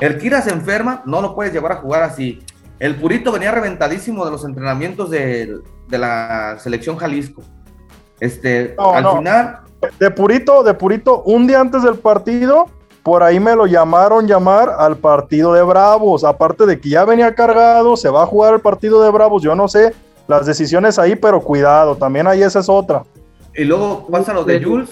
El 0.00 0.18
Kira 0.18 0.40
se 0.40 0.50
enferma, 0.50 1.02
no 1.04 1.20
lo 1.20 1.34
puedes 1.34 1.52
llevar 1.52 1.72
a 1.72 1.76
jugar 1.76 2.04
así. 2.04 2.40
El 2.78 2.94
Purito 2.94 3.32
venía 3.32 3.50
reventadísimo 3.50 4.24
de 4.24 4.30
los 4.30 4.44
entrenamientos 4.44 5.10
de, 5.10 5.58
de 5.88 5.98
la 5.98 6.56
selección 6.60 6.96
Jalisco. 6.96 7.42
Este, 8.20 8.76
No, 8.78 8.92
al 8.92 9.02
no. 9.02 9.16
final, 9.16 9.58
De 9.98 10.10
purito, 10.12 10.62
de 10.62 10.74
purito, 10.74 11.22
un 11.24 11.48
día 11.48 11.60
antes 11.60 11.82
del 11.82 11.96
partido, 11.96 12.66
por 13.02 13.24
ahí 13.24 13.40
me 13.40 13.56
lo 13.56 13.66
llamaron 13.66 14.28
llamar 14.28 14.72
al 14.78 14.96
partido 14.96 15.52
de 15.54 15.62
Bravos. 15.62 16.22
Aparte 16.22 16.66
de 16.66 16.78
que 16.78 16.90
ya 16.90 17.04
venía 17.04 17.34
cargado, 17.34 17.96
se 17.96 18.10
va 18.10 18.22
a 18.22 18.26
jugar 18.26 18.54
el 18.54 18.60
partido 18.60 19.02
de 19.02 19.10
Bravos. 19.10 19.42
Yo 19.42 19.56
no 19.56 19.66
sé 19.66 19.92
las 20.28 20.46
decisiones 20.46 20.98
ahí, 20.98 21.16
pero 21.16 21.40
cuidado, 21.42 21.96
también 21.96 22.26
ahí 22.28 22.42
esa 22.42 22.60
es 22.60 22.68
otra. 22.68 23.02
y 23.56 23.64
luego 23.64 24.06
pasa 24.06 24.32
lo 24.32 24.44
de 24.44 24.62
Jules. 24.62 24.90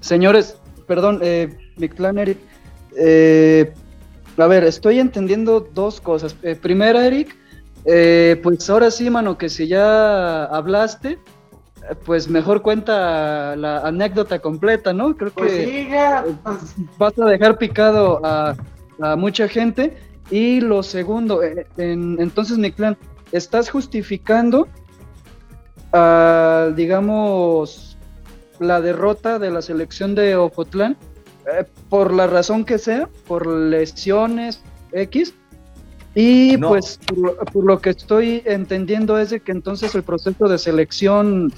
Señores, 0.00 0.56
perdón, 0.86 1.20
eh, 1.22 1.56
Mictlán, 1.76 2.18
Eric. 2.18 2.38
eh, 2.96 3.72
a 4.36 4.46
ver, 4.48 4.64
estoy 4.64 4.98
entendiendo 4.98 5.60
dos 5.60 6.00
cosas. 6.00 6.34
Eh, 6.42 6.56
primera, 6.56 7.06
Eric, 7.06 7.36
eh, 7.84 8.40
pues 8.42 8.68
ahora 8.68 8.90
sí, 8.90 9.08
mano, 9.10 9.38
que 9.38 9.48
si 9.48 9.68
ya 9.68 10.44
hablaste, 10.46 11.10
eh, 11.12 11.18
pues 12.04 12.28
mejor 12.28 12.60
cuenta 12.62 13.54
la 13.56 13.78
anécdota 13.80 14.40
completa, 14.40 14.92
¿no? 14.92 15.16
Creo 15.16 15.30
Pues 15.30 15.52
que 15.52 15.64
siga, 15.66 16.24
pues, 16.42 16.56
vas 16.98 17.18
a 17.18 17.26
dejar 17.26 17.58
picado 17.58 18.20
a, 18.24 18.56
a 19.00 19.14
mucha 19.16 19.46
gente. 19.46 19.96
Y 20.30 20.60
lo 20.60 20.82
segundo, 20.82 21.42
eh, 21.42 21.66
en- 21.76 22.16
entonces, 22.18 22.56
Mictlán, 22.58 22.96
estás 23.32 23.70
justificando, 23.70 24.68
digamos, 26.76 27.96
la 28.58 28.80
derrota 28.80 29.38
de 29.38 29.50
la 29.50 29.62
selección 29.62 30.14
de 30.14 30.36
Ocotlán 30.36 30.96
eh, 31.46 31.64
por 31.88 32.12
la 32.12 32.26
razón 32.26 32.64
que 32.64 32.78
sea, 32.78 33.08
por 33.26 33.46
lesiones 33.46 34.62
X. 34.92 35.34
Y 36.14 36.56
No. 36.58 36.68
pues 36.68 36.98
por 37.06 37.18
lo, 37.18 37.36
por 37.36 37.64
lo 37.64 37.80
que 37.80 37.90
estoy 37.90 38.42
entendiendo 38.44 39.18
es 39.18 39.30
de 39.30 39.40
que 39.40 39.52
entonces 39.52 39.94
el 39.94 40.04
proceso 40.04 40.48
de 40.48 40.58
selección 40.58 41.52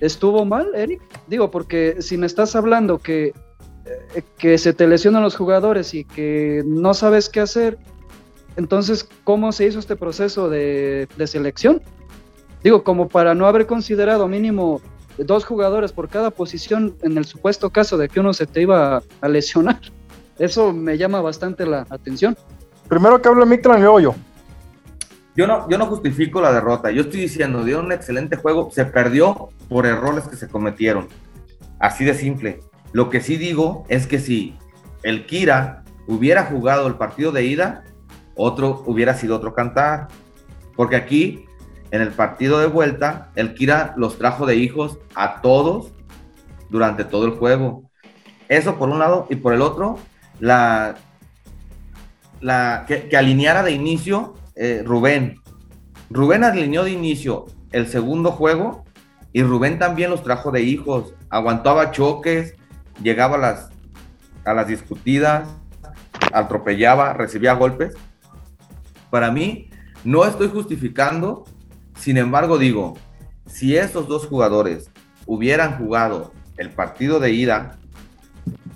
estuvo 0.00 0.44
mal, 0.44 0.68
Eric. 0.74 1.02
Digo, 1.26 1.50
porque 1.50 1.96
si 2.00 2.16
me 2.16 2.26
estás 2.26 2.54
hablando 2.54 2.98
que, 2.98 3.34
eh, 4.14 4.22
que 4.38 4.56
se 4.56 4.72
te 4.72 4.86
lesionan 4.86 5.22
los 5.22 5.36
jugadores 5.36 5.94
y 5.94 6.04
que 6.04 6.62
no 6.64 6.94
sabes 6.94 7.28
qué 7.28 7.40
hacer, 7.40 7.78
entonces, 8.58 9.08
¿cómo 9.22 9.52
se 9.52 9.66
hizo 9.66 9.78
este 9.78 9.94
proceso 9.94 10.50
de, 10.50 11.06
de 11.16 11.26
selección? 11.28 11.80
Digo, 12.64 12.82
como 12.82 13.08
para 13.08 13.32
no 13.32 13.46
haber 13.46 13.68
considerado 13.68 14.26
mínimo 14.26 14.82
dos 15.16 15.44
jugadores 15.44 15.92
por 15.92 16.08
cada 16.08 16.32
posición 16.32 16.96
en 17.02 17.16
el 17.16 17.24
supuesto 17.24 17.70
caso 17.70 17.96
de 17.96 18.08
que 18.08 18.18
uno 18.18 18.34
se 18.34 18.46
te 18.46 18.62
iba 18.62 19.00
a 19.20 19.28
lesionar. 19.28 19.78
Eso 20.40 20.72
me 20.72 20.98
llama 20.98 21.20
bastante 21.20 21.64
la 21.66 21.86
atención. 21.88 22.36
Primero 22.88 23.22
que 23.22 23.28
hable 23.28 23.46
Mictlan 23.46 23.78
y 23.78 23.82
luego 23.82 24.00
yo. 24.00 24.14
Yo 25.36 25.46
no, 25.46 25.70
yo 25.70 25.78
no 25.78 25.86
justifico 25.86 26.40
la 26.40 26.52
derrota. 26.52 26.90
Yo 26.90 27.02
estoy 27.02 27.20
diciendo, 27.20 27.62
dieron 27.62 27.86
un 27.86 27.92
excelente 27.92 28.34
juego. 28.34 28.70
Se 28.72 28.84
perdió 28.86 29.50
por 29.68 29.86
errores 29.86 30.26
que 30.26 30.34
se 30.34 30.48
cometieron. 30.48 31.06
Así 31.78 32.04
de 32.04 32.14
simple. 32.14 32.58
Lo 32.90 33.08
que 33.08 33.20
sí 33.20 33.36
digo 33.36 33.84
es 33.88 34.08
que 34.08 34.18
si 34.18 34.58
el 35.04 35.26
Kira 35.26 35.84
hubiera 36.08 36.46
jugado 36.46 36.88
el 36.88 36.96
partido 36.96 37.30
de 37.30 37.44
ida, 37.44 37.84
otro 38.38 38.82
hubiera 38.86 39.12
sido 39.12 39.36
otro 39.36 39.52
cantar. 39.52 40.08
Porque 40.74 40.96
aquí, 40.96 41.44
en 41.90 42.00
el 42.00 42.12
partido 42.12 42.58
de 42.60 42.68
vuelta, 42.68 43.30
el 43.34 43.52
Kira 43.52 43.92
los 43.96 44.16
trajo 44.16 44.46
de 44.46 44.56
hijos 44.56 44.98
a 45.14 45.42
todos 45.42 45.92
durante 46.70 47.04
todo 47.04 47.26
el 47.26 47.32
juego. 47.32 47.90
Eso 48.48 48.76
por 48.76 48.88
un 48.88 48.98
lado, 48.98 49.26
y 49.28 49.36
por 49.36 49.52
el 49.52 49.60
otro, 49.60 49.98
la, 50.40 50.94
la 52.40 52.84
que, 52.86 53.08
que 53.08 53.16
alineara 53.16 53.62
de 53.62 53.72
inicio 53.72 54.34
eh, 54.60 54.82
Rubén. 54.84 55.40
Rubén 56.10 56.42
alineó 56.42 56.84
de 56.84 56.90
inicio 56.90 57.46
el 57.70 57.86
segundo 57.86 58.32
juego 58.32 58.84
y 59.32 59.42
Rubén 59.42 59.78
también 59.78 60.10
los 60.10 60.22
trajo 60.22 60.50
de 60.50 60.62
hijos. 60.62 61.14
Aguantaba 61.30 61.92
choques, 61.92 62.54
llegaba 63.02 63.36
a 63.36 63.38
las, 63.38 63.70
a 64.44 64.54
las 64.54 64.66
discutidas, 64.66 65.48
atropellaba, 66.32 67.12
recibía 67.12 67.52
golpes. 67.52 67.94
Para 69.10 69.30
mí, 69.30 69.70
no 70.04 70.24
estoy 70.24 70.48
justificando, 70.48 71.44
sin 71.96 72.16
embargo 72.18 72.58
digo, 72.58 72.94
si 73.46 73.76
estos 73.76 74.06
dos 74.08 74.26
jugadores 74.26 74.90
hubieran 75.26 75.78
jugado 75.78 76.32
el 76.56 76.70
partido 76.70 77.18
de 77.20 77.32
ida, 77.32 77.78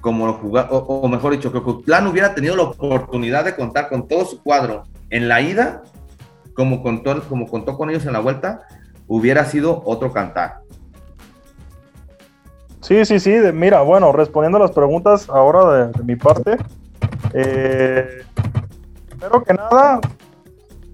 como 0.00 0.26
lo 0.26 0.34
juga- 0.34 0.68
o, 0.70 1.06
mejor 1.08 1.32
dicho, 1.32 1.52
que 1.52 1.58
Ocotlán 1.58 2.06
hubiera 2.06 2.34
tenido 2.34 2.56
la 2.56 2.64
oportunidad 2.64 3.44
de 3.44 3.54
contar 3.54 3.88
con 3.88 4.08
todo 4.08 4.24
su 4.24 4.42
cuadro 4.42 4.84
en 5.10 5.28
la 5.28 5.40
ida, 5.40 5.82
como 6.54 6.82
contó, 6.82 7.22
como 7.28 7.46
contó 7.48 7.76
con 7.76 7.90
ellos 7.90 8.04
en 8.06 8.12
la 8.12 8.18
vuelta, 8.20 8.62
hubiera 9.06 9.44
sido 9.44 9.82
otro 9.84 10.12
cantar. 10.12 10.60
Sí, 12.80 13.04
sí, 13.04 13.20
sí. 13.20 13.30
mira, 13.54 13.80
bueno, 13.82 14.10
respondiendo 14.10 14.58
a 14.58 14.62
las 14.62 14.72
preguntas 14.72 15.28
ahora 15.28 15.86
de, 15.86 15.92
de 15.92 16.02
mi 16.04 16.16
parte. 16.16 16.56
eh, 17.32 18.22
primero 19.22 19.44
que 19.44 19.54
nada, 19.54 20.00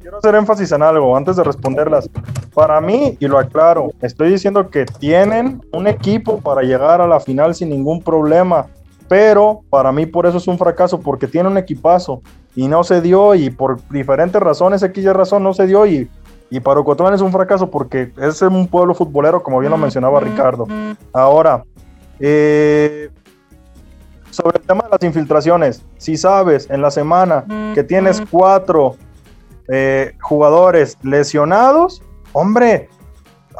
quiero 0.00 0.18
hacer 0.18 0.34
énfasis 0.34 0.72
en 0.72 0.82
algo 0.82 1.16
antes 1.16 1.36
de 1.36 1.44
responderlas. 1.44 2.08
Para 2.54 2.80
mí, 2.80 3.16
y 3.18 3.26
lo 3.26 3.38
aclaro, 3.38 3.90
estoy 4.02 4.30
diciendo 4.30 4.68
que 4.68 4.84
tienen 4.84 5.62
un 5.72 5.86
equipo 5.86 6.38
para 6.38 6.62
llegar 6.62 7.00
a 7.00 7.06
la 7.06 7.20
final 7.20 7.54
sin 7.54 7.70
ningún 7.70 8.02
problema. 8.02 8.66
Pero 9.08 9.60
para 9.70 9.90
mí 9.90 10.04
por 10.04 10.26
eso 10.26 10.36
es 10.36 10.46
un 10.46 10.58
fracaso, 10.58 11.00
porque 11.00 11.26
tiene 11.26 11.48
un 11.48 11.56
equipazo 11.56 12.20
y 12.54 12.68
no 12.68 12.84
se 12.84 13.00
dio 13.00 13.34
y 13.34 13.48
por 13.48 13.80
diferentes 13.88 14.40
razones, 14.42 14.82
X 14.82 15.02
y 15.02 15.08
razón, 15.08 15.42
no 15.42 15.54
se 15.54 15.66
dio 15.66 15.86
y, 15.86 16.10
y 16.50 16.60
para 16.60 16.80
Ocotlán 16.80 17.14
es 17.14 17.22
un 17.22 17.32
fracaso 17.32 17.70
porque 17.70 18.12
es 18.18 18.42
un 18.42 18.68
pueblo 18.68 18.94
futbolero, 18.94 19.42
como 19.42 19.60
bien 19.60 19.70
lo 19.70 19.78
mencionaba 19.78 20.20
Ricardo. 20.20 20.66
Ahora, 21.14 21.64
eh, 22.20 23.08
sobre 24.30 24.58
el 24.58 24.66
tema 24.66 24.84
de 24.84 24.90
las 24.90 25.02
infiltraciones, 25.02 25.84
si 25.96 26.16
sabes 26.16 26.68
en 26.70 26.82
la 26.82 26.90
semana 26.90 27.44
que 27.74 27.82
tienes 27.82 28.22
cuatro 28.30 28.96
eh, 29.68 30.14
jugadores 30.20 30.96
lesionados, 31.02 32.02
hombre, 32.32 32.88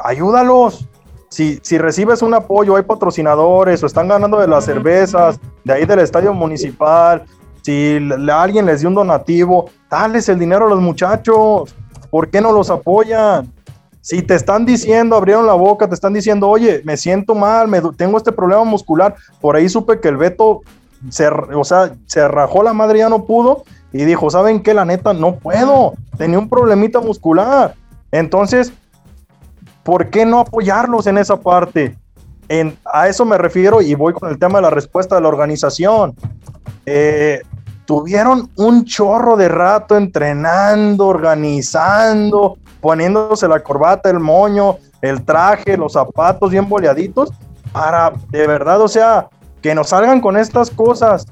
ayúdalos. 0.03 0.87
Si, 1.29 1.59
si 1.61 1.77
recibes 1.77 2.23
un 2.23 2.33
apoyo, 2.33 2.75
hay 2.75 2.83
patrocinadores 2.83 3.83
o 3.83 3.85
están 3.85 4.07
ganando 4.07 4.39
de 4.39 4.47
las 4.47 4.65
cervezas, 4.65 5.39
de 5.63 5.73
ahí 5.73 5.85
del 5.85 5.99
estadio 5.99 6.33
municipal, 6.33 7.23
si 7.61 7.99
alguien 8.31 8.65
les 8.65 8.79
dio 8.79 8.89
un 8.89 8.95
donativo, 8.95 9.69
dales 9.89 10.29
el 10.29 10.39
dinero 10.39 10.65
a 10.65 10.69
los 10.69 10.81
muchachos. 10.81 11.75
¿Por 12.09 12.29
qué 12.29 12.41
no 12.41 12.51
los 12.51 12.69
apoyan? 12.69 13.53
Si 14.01 14.21
te 14.21 14.35
están 14.35 14.65
diciendo, 14.65 15.15
abrieron 15.15 15.45
la 15.45 15.53
boca, 15.53 15.87
te 15.87 15.95
están 15.95 16.13
diciendo, 16.13 16.47
oye, 16.47 16.81
me 16.85 16.97
siento 16.97 17.35
mal, 17.35 17.67
me, 17.67 17.81
tengo 17.97 18.17
este 18.17 18.31
problema 18.31 18.63
muscular, 18.63 19.15
por 19.41 19.55
ahí 19.55 19.67
supe 19.67 19.99
que 19.99 20.07
el 20.07 20.17
Beto 20.17 20.61
se, 21.09 21.27
o 21.27 21.63
sea, 21.63 21.93
se 22.05 22.27
rajó 22.27 22.63
la 22.63 22.73
madre, 22.73 22.99
ya 22.99 23.09
no 23.09 23.25
pudo, 23.25 23.63
y 23.91 24.05
dijo, 24.05 24.29
¿saben 24.29 24.61
qué? 24.61 24.73
La 24.73 24.85
neta, 24.85 25.13
no 25.13 25.35
puedo, 25.35 25.93
tenía 26.17 26.39
un 26.39 26.49
problemita 26.49 26.99
muscular. 26.99 27.75
Entonces, 28.11 28.71
¿por 29.83 30.09
qué 30.09 30.25
no 30.25 30.39
apoyarlos 30.39 31.07
en 31.07 31.17
esa 31.17 31.39
parte? 31.39 31.97
En, 32.47 32.77
a 32.85 33.07
eso 33.07 33.25
me 33.25 33.37
refiero 33.37 33.81
y 33.81 33.93
voy 33.95 34.13
con 34.13 34.29
el 34.29 34.39
tema 34.39 34.59
de 34.59 34.63
la 34.63 34.69
respuesta 34.69 35.15
de 35.15 35.21
la 35.21 35.27
organización. 35.27 36.15
Eh, 36.85 37.41
tuvieron 37.85 38.49
un 38.55 38.85
chorro 38.85 39.35
de 39.35 39.47
rato 39.47 39.97
entrenando, 39.97 41.07
organizando, 41.07 42.57
poniéndose 42.81 43.47
la 43.47 43.61
corbata, 43.61 44.09
el 44.09 44.19
moño, 44.19 44.77
el 45.01 45.23
traje, 45.23 45.77
los 45.77 45.93
zapatos 45.93 46.51
bien 46.51 46.67
boleaditos, 46.67 47.31
para 47.71 48.13
de 48.29 48.47
verdad, 48.47 48.81
o 48.81 48.87
sea, 48.87 49.29
que 49.61 49.75
nos 49.75 49.89
salgan 49.89 50.21
con 50.21 50.37
estas 50.37 50.69
cosas 50.69 51.25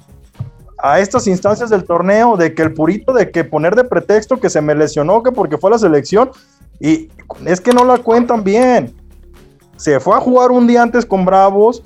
a 0.80 1.00
estas 1.00 1.26
instancias 1.28 1.70
del 1.70 1.86
torneo, 1.86 2.38
de 2.38 2.54
que 2.54 2.62
el 2.62 2.74
purito, 2.74 3.14
de 3.14 3.32
que 3.32 3.44
poner 3.44 3.76
de 3.76 3.84
pretexto 3.84 4.40
que 4.40 4.50
se 4.50 4.62
me 4.62 4.76
lesionó, 4.76 5.24
que 5.24 5.32
porque 5.32 5.58
fue 5.58 5.72
la 5.72 5.80
selección, 5.80 6.32
y 6.80 7.10
es 7.46 7.60
que 7.60 7.74
no 7.74 7.84
la 7.84 7.98
cuentan 7.98 8.44
bien. 8.44 8.96
Se 9.78 10.00
fue 10.00 10.16
a 10.16 10.20
jugar 10.20 10.52
un 10.52 10.68
día 10.68 10.84
antes 10.84 11.06
con 11.06 11.26
Bravos, 11.26 11.84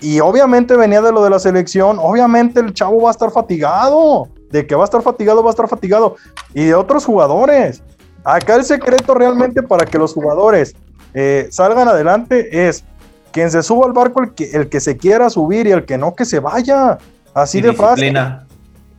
y 0.00 0.18
obviamente 0.18 0.76
venía 0.76 1.00
de 1.00 1.12
lo 1.12 1.22
de 1.22 1.30
la 1.30 1.38
selección, 1.38 1.98
obviamente 2.00 2.58
el 2.58 2.74
chavo 2.74 3.02
va 3.02 3.10
a 3.10 3.12
estar 3.12 3.30
fatigado, 3.30 4.28
de 4.50 4.66
que 4.66 4.74
va 4.74 4.82
a 4.82 4.86
estar 4.86 5.02
fatigado, 5.02 5.42
va 5.44 5.50
a 5.50 5.52
estar 5.52 5.68
fatigado, 5.68 6.16
y 6.52 6.64
de 6.64 6.74
otros 6.74 7.04
jugadores. 7.04 7.82
Acá 8.24 8.54
el 8.54 8.64
secreto 8.64 9.14
realmente 9.14 9.62
para 9.62 9.84
que 9.84 9.98
los 9.98 10.14
jugadores 10.14 10.74
eh, 11.14 11.48
salgan 11.50 11.88
adelante 11.88 12.68
es 12.68 12.84
quien 13.32 13.50
se 13.50 13.62
suba 13.62 13.86
al 13.86 13.92
barco, 13.92 14.22
el 14.22 14.34
que, 14.34 14.50
el 14.52 14.68
que 14.68 14.80
se 14.80 14.96
quiera 14.96 15.30
subir 15.30 15.66
y 15.66 15.72
el 15.72 15.84
que 15.84 15.98
no, 15.98 16.14
que 16.14 16.24
se 16.24 16.38
vaya. 16.38 16.98
Así 17.34 17.60
de 17.60 17.72
fácil. 17.72 18.16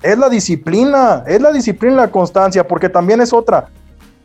Es 0.02 0.18
la 0.18 0.28
disciplina, 0.28 1.24
es 1.28 1.40
la 1.42 1.52
disciplina 1.52 1.94
y 1.94 1.98
la 1.98 2.12
constancia, 2.12 2.68
porque 2.68 2.90
también 2.90 3.22
es 3.22 3.32
otra. 3.32 3.70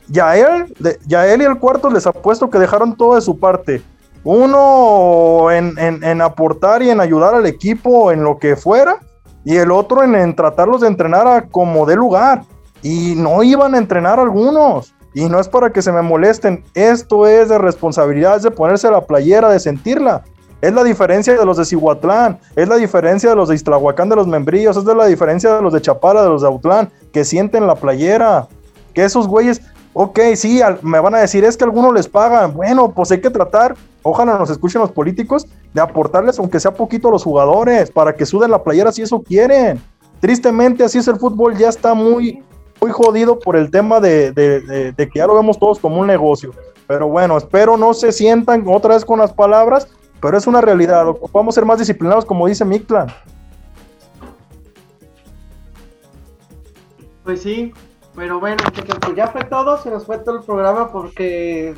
Ya 0.08 0.36
él, 0.36 0.74
ya 1.06 1.26
él 1.26 1.42
y 1.42 1.44
el 1.44 1.58
cuarto 1.58 1.90
les 1.90 2.06
apuesto 2.06 2.50
que 2.50 2.58
dejaron 2.58 2.96
todo 2.96 3.14
de 3.14 3.20
su 3.20 3.38
parte. 3.38 3.82
Uno 4.24 5.50
en, 5.52 6.22
aportar 6.22 6.82
y 6.82 6.90
en 6.90 7.00
ayudar 7.00 7.34
al 7.34 7.46
equipo 7.46 8.10
en 8.10 8.24
lo 8.24 8.38
que 8.38 8.56
fuera, 8.56 8.98
y 9.44 9.56
el 9.56 9.70
otro 9.70 10.02
en, 10.02 10.34
tratarlos 10.34 10.80
de 10.80 10.88
entrenar 10.88 11.28
a 11.28 11.42
como 11.42 11.86
de 11.86 11.94
lugar. 11.94 12.42
Y 12.82 13.14
no 13.16 13.42
iban 13.42 13.74
a 13.74 13.78
entrenar 13.78 14.20
algunos. 14.20 14.94
Y 15.14 15.28
no 15.28 15.40
es 15.40 15.48
para 15.48 15.70
que 15.70 15.82
se 15.82 15.90
me 15.90 16.02
molesten, 16.02 16.64
esto 16.74 17.26
es 17.26 17.48
de 17.48 17.58
responsabilidad, 17.58 18.36
es 18.36 18.42
de 18.42 18.50
ponerse 18.50 18.90
la 18.90 19.00
playera, 19.00 19.48
de 19.48 19.58
sentirla. 19.58 20.22
Es 20.60 20.72
la 20.72 20.82
diferencia 20.82 21.34
de 21.34 21.44
los 21.44 21.56
de 21.56 21.64
Cihuatlán, 21.64 22.38
es 22.56 22.68
la 22.68 22.76
diferencia 22.76 23.30
de 23.30 23.36
los 23.36 23.48
de 23.48 23.54
Iztlahuacán, 23.54 24.08
de 24.08 24.16
los 24.16 24.26
Membrillos, 24.26 24.76
es 24.76 24.84
de 24.84 24.94
la 24.94 25.06
diferencia 25.06 25.54
de 25.54 25.62
los 25.62 25.72
de 25.72 25.80
Chapala, 25.80 26.22
de 26.22 26.28
los 26.28 26.42
de 26.42 26.48
Autlán, 26.48 26.90
que 27.12 27.24
sienten 27.24 27.66
la 27.66 27.76
playera. 27.76 28.48
Que 28.92 29.04
esos 29.04 29.28
güeyes, 29.28 29.62
ok, 29.92 30.18
sí, 30.34 30.60
me 30.82 30.98
van 30.98 31.14
a 31.14 31.18
decir, 31.18 31.44
es 31.44 31.56
que 31.56 31.64
algunos 31.64 31.92
les 31.94 32.08
pagan. 32.08 32.54
Bueno, 32.54 32.90
pues 32.90 33.12
hay 33.12 33.20
que 33.20 33.30
tratar, 33.30 33.76
ojalá 34.02 34.36
nos 34.36 34.50
escuchen 34.50 34.80
los 34.80 34.90
políticos, 34.90 35.46
de 35.72 35.80
aportarles, 35.80 36.38
aunque 36.40 36.58
sea 36.58 36.72
poquito, 36.72 37.06
a 37.08 37.12
los 37.12 37.22
jugadores, 37.22 37.90
para 37.92 38.12
que 38.14 38.26
suden 38.26 38.50
la 38.50 38.62
playera 38.62 38.90
si 38.90 39.02
eso 39.02 39.22
quieren. 39.22 39.80
Tristemente, 40.20 40.82
así 40.82 40.98
es 40.98 41.06
el 41.06 41.16
fútbol, 41.16 41.56
ya 41.56 41.68
está 41.68 41.94
muy, 41.94 42.42
muy 42.80 42.90
jodido 42.90 43.38
por 43.38 43.56
el 43.56 43.70
tema 43.70 44.00
de, 44.00 44.32
de, 44.32 44.94
que 44.96 45.18
ya 45.18 45.26
lo 45.26 45.34
vemos 45.34 45.58
todos 45.58 45.78
como 45.78 46.00
un 46.00 46.06
negocio. 46.06 46.52
Pero 46.86 47.08
bueno, 47.08 47.36
espero 47.36 47.76
no 47.76 47.92
se 47.92 48.12
sientan 48.12 48.64
otra 48.66 48.94
vez 48.94 49.04
con 49.04 49.18
las 49.18 49.32
palabras 49.32 49.88
pero 50.20 50.36
es 50.36 50.46
una 50.46 50.60
realidad. 50.60 51.06
Vamos 51.32 51.54
a 51.54 51.56
ser 51.56 51.64
más 51.64 51.78
disciplinados, 51.78 52.24
como 52.24 52.46
dice 52.46 52.64
Mictlan. 52.64 53.08
Pues 57.24 57.42
sí, 57.42 57.72
pero 58.14 58.40
bueno, 58.40 58.56
pues 58.72 59.16
ya 59.16 59.28
fue 59.28 59.44
todo, 59.44 59.80
se 59.82 59.90
nos 59.90 60.06
fue 60.06 60.18
todo 60.18 60.38
el 60.38 60.44
programa 60.44 60.90
porque 60.90 61.74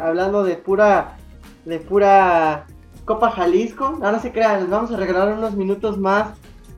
hablando 0.00 0.42
de 0.42 0.56
pura, 0.56 1.18
de 1.66 1.78
pura 1.80 2.66
Copa 3.04 3.30
Jalisco, 3.30 3.98
ahora 4.02 4.18
se 4.18 4.32
crean, 4.32 4.60
les 4.60 4.70
vamos 4.70 4.90
a 4.90 4.96
regalar 4.96 5.36
unos 5.36 5.54
minutos 5.54 5.98
más 5.98 6.30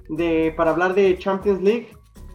de 0.08 0.52
para 0.56 0.72
hablar 0.72 0.94
de 0.94 1.16
Champions 1.16 1.62
League, 1.62 1.90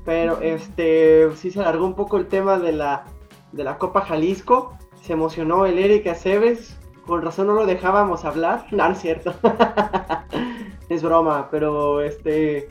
pero 0.06 0.42
este 0.42 1.30
sí 1.36 1.52
se 1.52 1.60
alargó 1.60 1.86
un 1.86 1.96
poco 1.96 2.18
el 2.18 2.28
tema 2.28 2.60
de 2.60 2.72
la 2.72 3.06
de 3.52 3.64
la 3.64 3.78
Copa 3.78 4.02
Jalisco, 4.02 4.78
se 5.02 5.14
emocionó 5.14 5.66
el 5.66 5.78
Eric 5.78 6.08
Aceves, 6.08 6.78
con 7.06 7.22
razón 7.22 7.48
no 7.48 7.54
lo 7.54 7.66
dejábamos 7.66 8.26
hablar. 8.26 8.66
No, 8.72 8.92
es 8.92 9.00
cierto. 9.00 9.34
es 10.90 11.04
broma, 11.04 11.48
pero 11.50 12.02
este. 12.02 12.70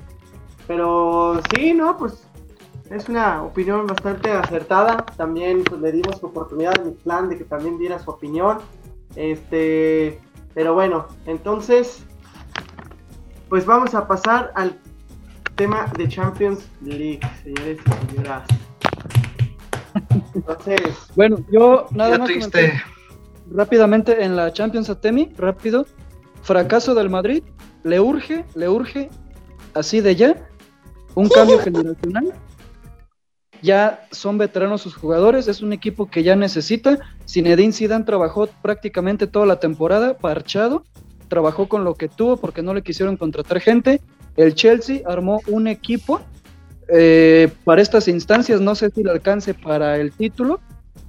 Pero 0.67 1.41
sí, 1.51 1.75
no, 1.75 1.97
pues 1.97 2.29
es 2.91 3.09
una 3.09 3.43
opinión 3.43 3.87
bastante 3.87 4.31
acertada. 4.31 5.05
También 5.17 5.65
pues, 5.65 5.81
le 5.81 5.93
dimos 5.93 6.23
oportunidad 6.23 6.79
a 6.81 6.85
mi 6.85 6.93
plan 6.93 7.29
de 7.29 7.39
que 7.39 7.45
también 7.45 7.79
diera 7.79 7.99
su 7.99 8.11
opinión. 8.11 8.59
Este. 9.17 10.21
Pero 10.55 10.75
bueno, 10.75 11.07
entonces. 11.27 12.05
Pues 13.49 13.67
vamos 13.67 13.95
a 13.95 14.09
pasar 14.09 14.51
al 14.55 14.81
tema 15.55 15.91
de 15.97 16.09
Champions 16.09 16.69
League, 16.83 17.21
señores 17.43 17.79
y 17.85 18.15
señoras. 18.15 18.45
Entonces. 20.35 20.81
Bueno, 21.15 21.45
yo 21.51 21.87
nada 21.91 22.19
más 22.19 22.31
rápidamente 23.51 24.25
en 24.25 24.37
la 24.37 24.53
Champions 24.53 24.89
Atemi, 24.91 25.33
rápido. 25.37 25.87
Fracaso 26.43 26.95
del 26.95 27.09
Madrid, 27.09 27.45
le 27.85 28.01
urge, 28.01 28.45
le 28.57 28.69
urge, 28.69 29.11
así 29.75 30.01
de 30.01 30.17
ya, 30.17 30.49
un 31.15 31.29
cambio 31.35 31.59
generacional. 31.61 32.33
Ya 33.63 34.09
son 34.11 34.39
veteranos 34.39 34.83
sus 34.83 34.97
jugadores, 34.97 35.47
es 35.47 35.63
un 35.63 35.73
equipo 35.73 36.11
que 36.11 36.25
ya 36.25 36.35
necesita. 36.35 36.99
Zinedine 37.29 37.73
Zidane 37.73 38.05
trabajó 38.05 38.49
prácticamente 38.61 39.29
toda 39.29 39.47
la 39.47 39.61
temporada, 39.61 40.19
parchado, 40.19 40.83
trabajó 41.29 41.69
con 41.69 41.85
lo 41.85 41.95
que 41.95 42.09
tuvo 42.09 42.39
porque 42.39 42.63
no 42.63 42.75
le 42.75 42.83
quisieron 42.83 43.17
contratar 43.17 43.61
gente. 43.61 44.01
El 44.37 44.55
Chelsea 44.55 45.01
armó 45.07 45.41
un 45.49 45.67
equipo 45.67 46.21
eh, 46.89 47.51
para 47.65 47.83
estas 47.83 48.09
instancias, 48.09 48.61
no 48.61 48.75
sé 48.75 48.91
si 48.91 49.03
le 49.03 49.11
alcance 49.11 49.55
para 49.55 49.97
el 49.97 50.13
título, 50.13 50.61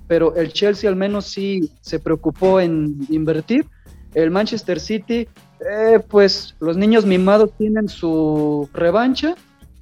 pero 0.07 0.35
el 0.35 0.53
Chelsea 0.53 0.89
al 0.89 0.95
menos 0.95 1.25
sí 1.25 1.71
se 1.81 1.99
preocupó 1.99 2.59
en 2.59 2.97
invertir. 3.09 3.65
El 4.13 4.29
Manchester 4.29 4.79
City, 4.79 5.27
eh, 5.71 5.99
pues 6.07 6.55
los 6.59 6.77
niños 6.77 7.05
mimados 7.05 7.51
tienen 7.57 7.89
su 7.89 8.69
revancha 8.73 9.35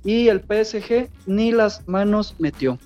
y 0.04 0.30
el 0.30 0.40
PSG 0.40 1.10
ni 1.26 1.52
las 1.52 1.88
manos 1.88 2.36
metió. 2.40 2.78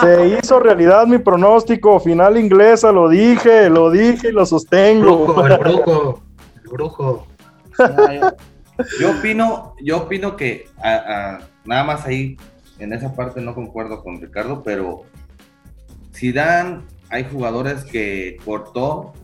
Se 0.00 0.28
hizo 0.28 0.60
realidad 0.60 1.06
mi 1.06 1.18
pronóstico, 1.18 1.98
final 1.98 2.38
inglesa, 2.38 2.92
lo 2.92 3.08
dije, 3.08 3.68
lo 3.68 3.90
dije 3.90 4.28
y 4.28 4.32
lo 4.32 4.46
sostengo. 4.46 5.26
Brujo, 5.26 5.46
el 5.46 5.58
brujo, 5.58 6.22
el 6.62 6.68
brujo. 6.70 7.26
Yo 9.00 9.10
opino, 9.18 9.74
yo 9.80 9.98
opino 9.98 10.36
que 10.36 10.68
nada 10.82 11.84
más 11.84 12.06
ahí, 12.06 12.36
en 12.78 12.92
esa 12.92 13.14
parte 13.14 13.40
no 13.40 13.54
concuerdo 13.54 14.02
con 14.02 14.20
Ricardo, 14.20 14.62
pero 14.62 15.04
Zidane, 16.14 16.82
hay 17.08 17.24
jugadores 17.24 17.84
que 17.84 18.36
cortó, 18.44 19.14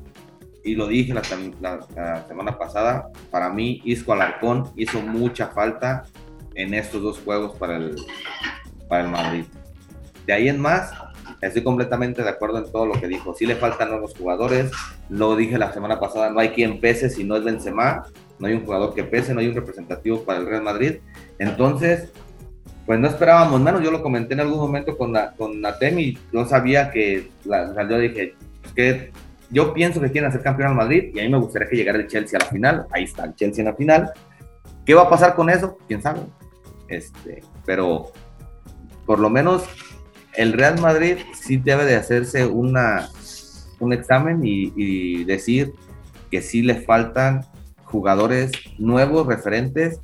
y 0.65 0.75
lo 0.75 0.87
dije 0.87 1.13
la, 1.13 1.25
semana 1.25 2.59
pasada, 2.59 3.11
para 3.31 3.51
mí 3.51 3.83
Isco 3.85 4.13
Alarcón 4.13 4.71
hizo 4.77 5.01
mucha 5.01 5.49
falta 5.49 6.05
en 6.55 6.75
estos 6.75 7.03
dos 7.03 7.21
juegos 7.21 7.57
para 7.57 7.77
el, 7.77 7.97
para 8.89 9.05
el 9.05 9.11
Madrid. 9.11 9.45
De 10.27 10.33
ahí 10.33 10.49
en 10.49 10.61
más, 10.61 10.93
estoy 11.41 11.65
completamente 11.65 12.23
de 12.23 12.29
acuerdo 12.29 12.59
en 12.59 12.71
todo 12.71 12.87
lo 12.87 12.95
que 12.95 13.09
dijo. 13.09 13.35
Sí 13.35 13.45
le 13.45 13.57
faltan 13.57 13.91
nuevos 13.91 14.15
jugadores, 14.17 14.71
lo 15.09 15.35
dije 15.35 15.59
la 15.59 15.73
semana 15.73 15.99
pasada, 15.99 16.31
no 16.31 16.39
hay 16.39 16.51
quien 16.51 16.81
pese 16.81 17.11
si 17.11 17.25
no 17.25 17.37
es 17.37 17.45
Benzema, 17.45 18.05
no 18.43 18.49
hay 18.49 18.55
un 18.55 18.65
jugador 18.65 18.93
que 18.93 19.05
pese, 19.05 19.33
no 19.33 19.41
hay 19.41 19.47
un 19.47 19.55
representativo 19.55 20.25
para 20.25 20.41
el 20.41 20.47
Real 20.47 20.65
Madrid. 20.65 20.97
Entonces, 21.39 22.11
pues 22.85 22.99
no 22.99 23.07
esperábamos 23.07 23.61
menos. 23.61 23.85
Yo 23.85 23.93
lo 23.93 24.03
comenté 24.03 24.35
en 24.35 24.41
algún 24.41 24.59
momento 24.59 24.99
con, 24.99 25.13
la, 25.13 25.31
con 25.35 25.61
no 25.61 26.49
sabía 26.49 26.91
que, 26.91 27.31
la, 27.45 27.89
yo 27.89 27.99
dije, 28.01 28.35
que 28.75 29.13
yo 29.49 29.73
pienso 29.73 30.01
que 30.01 30.11
quieren 30.11 30.29
hacer 30.29 30.43
campeón 30.43 30.71
al 30.71 30.75
Madrid 30.75 31.13
y 31.15 31.21
a 31.21 31.23
mí 31.23 31.29
me 31.29 31.39
gustaría 31.39 31.69
que 31.69 31.77
llegara 31.77 31.99
el 31.99 32.09
Chelsea 32.09 32.37
a 32.37 32.43
la 32.43 32.51
final. 32.51 32.87
Ahí 32.91 33.05
está 33.05 33.27
el 33.27 33.37
Chelsea 33.37 33.63
en 33.63 33.71
la 33.71 33.77
final. 33.77 34.11
¿Qué 34.85 34.95
va 34.95 35.03
a 35.03 35.09
pasar 35.09 35.37
con 35.37 35.49
eso? 35.49 35.79
¿Quién 35.87 36.03
sabe? 36.03 36.23
Este, 36.89 37.45
pero 37.65 38.11
por 39.07 39.21
lo 39.21 39.31
menos 39.31 39.63
el 40.35 40.53
Real 40.53 40.81
Madrid 40.81 41.19
sí 41.41 41.59
debe 41.59 41.85
de 41.85 41.95
hacerse 41.95 42.45
una, 42.45 43.09
un 43.79 43.93
examen 43.93 44.41
y, 44.43 44.73
y 44.75 45.23
decir 45.23 45.73
que 46.29 46.43
sí 46.43 46.63
le 46.63 46.75
faltan 46.75 47.47
jugadores 47.93 48.51
nuevos, 48.79 49.27
referentes, 49.27 50.01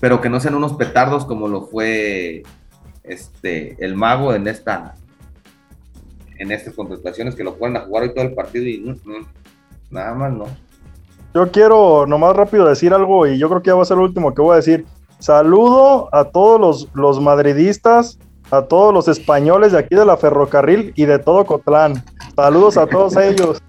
pero 0.00 0.20
que 0.20 0.28
no 0.28 0.40
sean 0.40 0.56
unos 0.56 0.74
petardos 0.74 1.24
como 1.24 1.48
lo 1.48 1.62
fue 1.62 2.42
este 3.04 3.82
el 3.84 3.94
mago 3.96 4.34
en 4.34 4.46
esta 4.46 4.94
en 6.38 6.50
estas 6.50 6.74
contrataciones 6.74 7.34
que 7.34 7.44
lo 7.44 7.54
pueden 7.54 7.76
a 7.76 7.80
jugar 7.80 8.02
hoy 8.02 8.14
todo 8.14 8.24
el 8.24 8.34
partido 8.34 8.66
y 8.66 8.78
mm, 8.80 8.90
mm, 8.90 9.26
nada 9.90 10.14
más 10.14 10.32
no. 10.32 10.46
Yo 11.34 11.50
quiero 11.50 12.04
nomás 12.06 12.36
rápido 12.36 12.66
decir 12.66 12.92
algo 12.92 13.26
y 13.26 13.38
yo 13.38 13.48
creo 13.48 13.62
que 13.62 13.68
ya 13.68 13.74
va 13.74 13.82
a 13.82 13.86
ser 13.86 13.96
lo 13.96 14.02
último 14.02 14.34
que 14.34 14.42
voy 14.42 14.54
a 14.54 14.56
decir. 14.56 14.84
Saludo 15.18 16.08
a 16.12 16.24
todos 16.24 16.60
los, 16.60 16.88
los 16.94 17.20
madridistas, 17.20 18.18
a 18.50 18.62
todos 18.62 18.92
los 18.92 19.06
españoles 19.06 19.72
de 19.72 19.78
aquí 19.78 19.94
de 19.94 20.04
la 20.04 20.16
ferrocarril 20.16 20.92
y 20.96 21.04
de 21.04 21.20
todo 21.20 21.46
Cotlán. 21.46 22.04
Saludos 22.34 22.76
a 22.76 22.86
todos 22.86 23.16
ellos. 23.18 23.62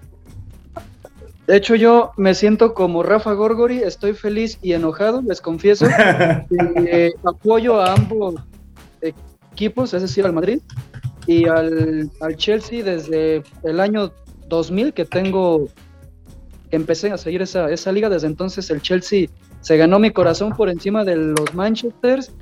De 1.46 1.56
hecho, 1.56 1.74
yo 1.74 2.12
me 2.16 2.34
siento 2.34 2.72
como 2.72 3.02
Rafa 3.02 3.32
Gorgori, 3.34 3.78
estoy 3.78 4.14
feliz 4.14 4.58
y 4.62 4.72
enojado, 4.72 5.22
les 5.22 5.40
confieso. 5.40 5.86
Eh, 6.86 7.12
apoyo 7.24 7.80
a 7.80 7.94
ambos 7.94 8.34
equipos, 9.52 9.94
es 9.94 10.02
decir, 10.02 10.24
al 10.24 10.32
Madrid 10.32 10.60
y 11.26 11.48
al, 11.48 12.10
al, 12.20 12.36
Chelsea 12.36 12.84
desde 12.84 13.42
el 13.62 13.80
año 13.80 14.12
2000 14.48 14.92
que 14.92 15.04
tengo, 15.04 15.68
que 16.70 16.76
empecé 16.76 17.10
a 17.10 17.18
seguir 17.18 17.42
esa, 17.42 17.70
esa 17.70 17.92
liga. 17.92 18.08
Desde 18.08 18.26
entonces 18.26 18.70
el 18.70 18.82
Chelsea 18.82 19.28
se 19.60 19.76
ganó 19.76 19.98
mi 19.98 20.10
corazón 20.10 20.54
por 20.54 20.68
encima 20.68 21.04
de 21.04 21.16
los 21.16 21.54
Manchesters, 21.54 22.32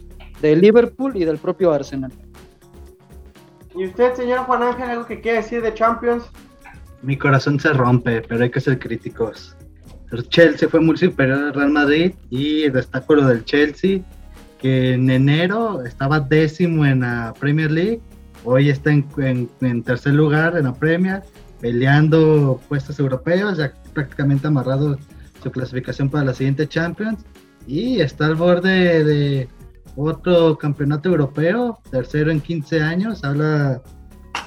de 0.41 0.57
Liverpool 0.57 1.17
y 1.17 1.25
del 1.25 1.39
propio 1.39 1.73
Arsenal. 1.73 2.13
¿Y 3.75 3.87
usted, 3.87 4.15
señor 4.15 4.41
Juan 4.41 4.63
Ángel, 4.63 4.91
algo 4.91 5.07
que 5.07 5.21
quiere 5.21 5.39
decir 5.39 5.63
de 5.63 5.73
Champions? 5.73 6.25
Mi 7.03 7.17
corazón 7.17 7.59
se 7.59 7.73
rompe, 7.73 8.23
pero 8.23 8.45
hay 8.45 8.51
que 8.51 8.61
ser 8.61 8.79
críticos. 8.79 9.57
El 10.11 10.29
Chelsea 10.29 10.69
fue 10.69 10.81
muy 10.81 10.97
superior 10.97 11.39
al 11.39 11.55
Real 11.55 11.71
Madrid 11.71 12.13
y 12.31 12.69
destaco 12.69 13.15
lo 13.15 13.27
del 13.27 13.45
Chelsea, 13.45 14.01
que 14.59 14.93
en 14.95 15.11
enero 15.11 15.83
estaba 15.85 16.21
décimo 16.21 16.87
en 16.87 17.01
la 17.01 17.35
Premier 17.39 17.71
League, 17.71 18.01
hoy 18.45 18.69
está 18.69 18.93
en, 18.93 19.83
tercer 19.83 20.15
lugar 20.15 20.57
en 20.57 20.65
la 20.65 20.75
Premier, 20.75 21.23
peleando 21.61 22.61
puestos 22.69 22.99
europeos, 22.99 23.59
ya 23.59 23.73
prácticamente 23.95 24.47
amarrado 24.47 24.99
su 25.43 25.51
clasificación 25.51 26.11
para 26.11 26.27
la 26.27 26.35
siguiente 26.35 26.69
Champions 26.69 27.25
y 27.67 28.01
está 28.01 28.27
al 28.27 28.35
borde 28.35 29.05
de 29.05 29.49
otro 29.97 30.57
campeonato 30.59 31.09
europeo, 31.09 31.81
tercero 31.91 32.31
en 32.31 32.41
15 32.41 32.81
años, 32.81 33.25
habla 33.25 33.83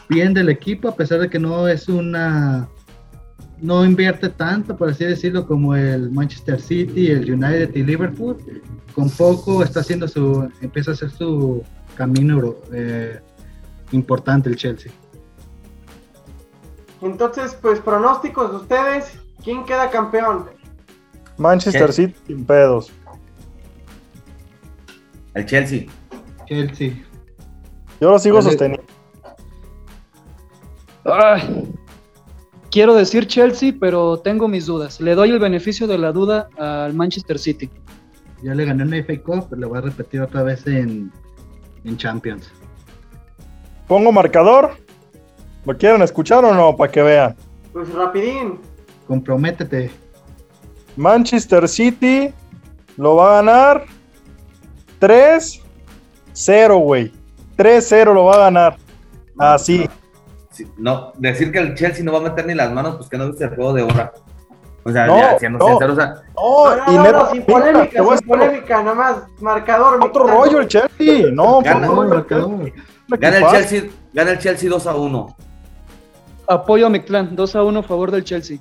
bien 0.10 0.34
del 0.34 0.50
equipo, 0.50 0.90
a 0.90 0.96
pesar 0.96 1.20
de 1.20 1.30
que 1.30 1.40
no 1.40 1.68
es 1.68 1.88
una. 1.90 2.70
No 3.62 3.86
invierte 3.86 4.30
tanto, 4.30 4.76
por 4.76 4.90
así 4.90 5.06
decirlo, 5.06 5.48
como 5.48 5.76
el 5.76 6.12
Manchester 6.12 6.60
City, 6.60 7.08
el 7.08 7.32
United 7.32 7.74
y 7.74 7.84
Liverpool. 7.84 8.38
Con 8.94 9.10
poco 9.10 9.64
está 9.64 9.80
haciendo 9.80 10.08
su. 10.08 10.50
empieza 10.62 10.92
a 10.92 10.94
hacer 10.94 11.10
su 11.12 11.64
camino 11.96 12.56
eh, 12.74 13.20
importante 13.92 14.50
el 14.50 14.58
Chelsea. 14.58 14.92
Entonces, 17.02 17.58
pues 17.62 17.80
pronósticos 17.80 18.52
de 18.52 18.58
ustedes, 18.58 19.20
¿quién 19.44 19.64
queda 19.66 19.90
campeón? 19.90 20.46
Manchester 21.38 21.92
City 21.94 22.16
sin 22.28 22.46
pedos. 22.46 22.92
El 25.34 25.46
Chelsea. 25.46 25.86
Chelsea. 26.46 26.94
Yo 28.00 28.12
lo 28.12 28.20
sigo 28.20 28.42
sosteniendo 28.42 28.95
quiero 32.72 32.96
decir 32.96 33.28
Chelsea, 33.28 33.74
pero 33.80 34.18
tengo 34.18 34.48
mis 34.48 34.66
dudas. 34.66 35.00
Le 35.00 35.16
doy 35.16 35.32
el 35.32 35.40
beneficio 35.40 35.88
de 35.88 35.98
la 35.98 36.12
duda 36.12 36.50
al 36.58 36.94
Manchester 36.94 37.40
City. 37.40 37.70
Ya 38.44 38.54
le 38.54 38.66
gané 38.66 38.84
en 38.84 39.06
FA 39.06 39.22
Cup, 39.24 39.48
pero 39.50 39.62
le 39.62 39.68
voy 39.68 39.78
a 39.78 39.82
repetir 39.82 40.22
otra 40.22 40.44
vez 40.44 40.66
en, 40.68 41.12
en 41.84 41.98
Champions. 41.98 42.52
Pongo 43.88 44.12
marcador. 44.12 44.76
¿Lo 45.66 45.78
quieren 45.78 46.02
escuchar 46.02 46.44
o 46.46 46.54
no? 46.54 46.76
Para 46.76 46.92
que 46.92 47.02
vean. 47.02 47.36
Pues 47.74 47.92
rapidín. 47.94 48.60
Comprométete. 49.08 49.92
Manchester 50.96 51.68
City 51.68 52.34
lo 52.98 53.16
va 53.16 53.40
a 53.40 53.42
ganar 53.42 53.86
3-0, 55.00 56.82
güey. 56.82 57.12
3-0 57.58 58.14
lo 58.14 58.26
va 58.26 58.36
a 58.36 58.40
ganar. 58.40 58.78
Así 59.38 59.88
no, 60.78 61.14
decir 61.18 61.52
que 61.52 61.60
el 61.60 61.76
Chelsea 61.76 62.04
no 62.04 62.12
va 62.12 62.20
a 62.20 62.22
meter 62.22 62.46
ni 62.46 62.54
las 62.54 62.72
manos, 62.72 62.98
pues 62.98 63.10
que 63.10 63.18
no 63.18 63.28
viste 63.28 63.46
el 63.46 63.56
juego 63.56 63.74
de 63.74 63.84
hora. 63.84 64.14
O 64.84 64.92
sea, 64.92 65.08
ya 65.08 65.40
siendo 65.40 65.58
no, 65.58 65.68
sincero, 65.68 65.94
o 65.94 65.96
sea, 65.96 66.14
no, 66.36 66.76
no, 66.76 67.04
no, 67.04 67.12
no, 67.12 67.32
sin 67.32 67.44
polémica, 67.44 68.04
sin 68.04 68.28
polémica, 68.28 68.84
nada 68.84 68.96
más, 68.96 69.18
marcador. 69.42 70.04
Otro 70.04 70.28
rollo 70.28 70.60
el 70.60 70.68
Chelsea, 70.68 71.32
no, 71.32 71.62
gana, 71.62 71.88
no, 71.88 72.04
marcador. 72.04 72.72
Gana 73.08 73.38
el 73.38 73.48
Chelsea, 73.48 73.90
gana 74.14 74.32
el 74.32 74.40
Chelsea 74.40 74.70
2 74.70 74.88
a 74.88 74.96
1. 74.96 75.36
Apoyo 76.48 76.86
a 76.86 76.90
mi 76.90 77.00
clan, 77.00 77.36
2 77.36 77.56
a 77.56 77.64
1 77.64 77.80
a 77.80 77.84
favor 77.84 78.12
del 78.12 78.24
Chelsea. 78.24 78.60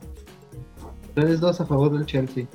3-2 1.14 1.60
a 1.60 1.66
favor 1.66 1.92
del 1.92 2.06
Chelsea. 2.06 2.46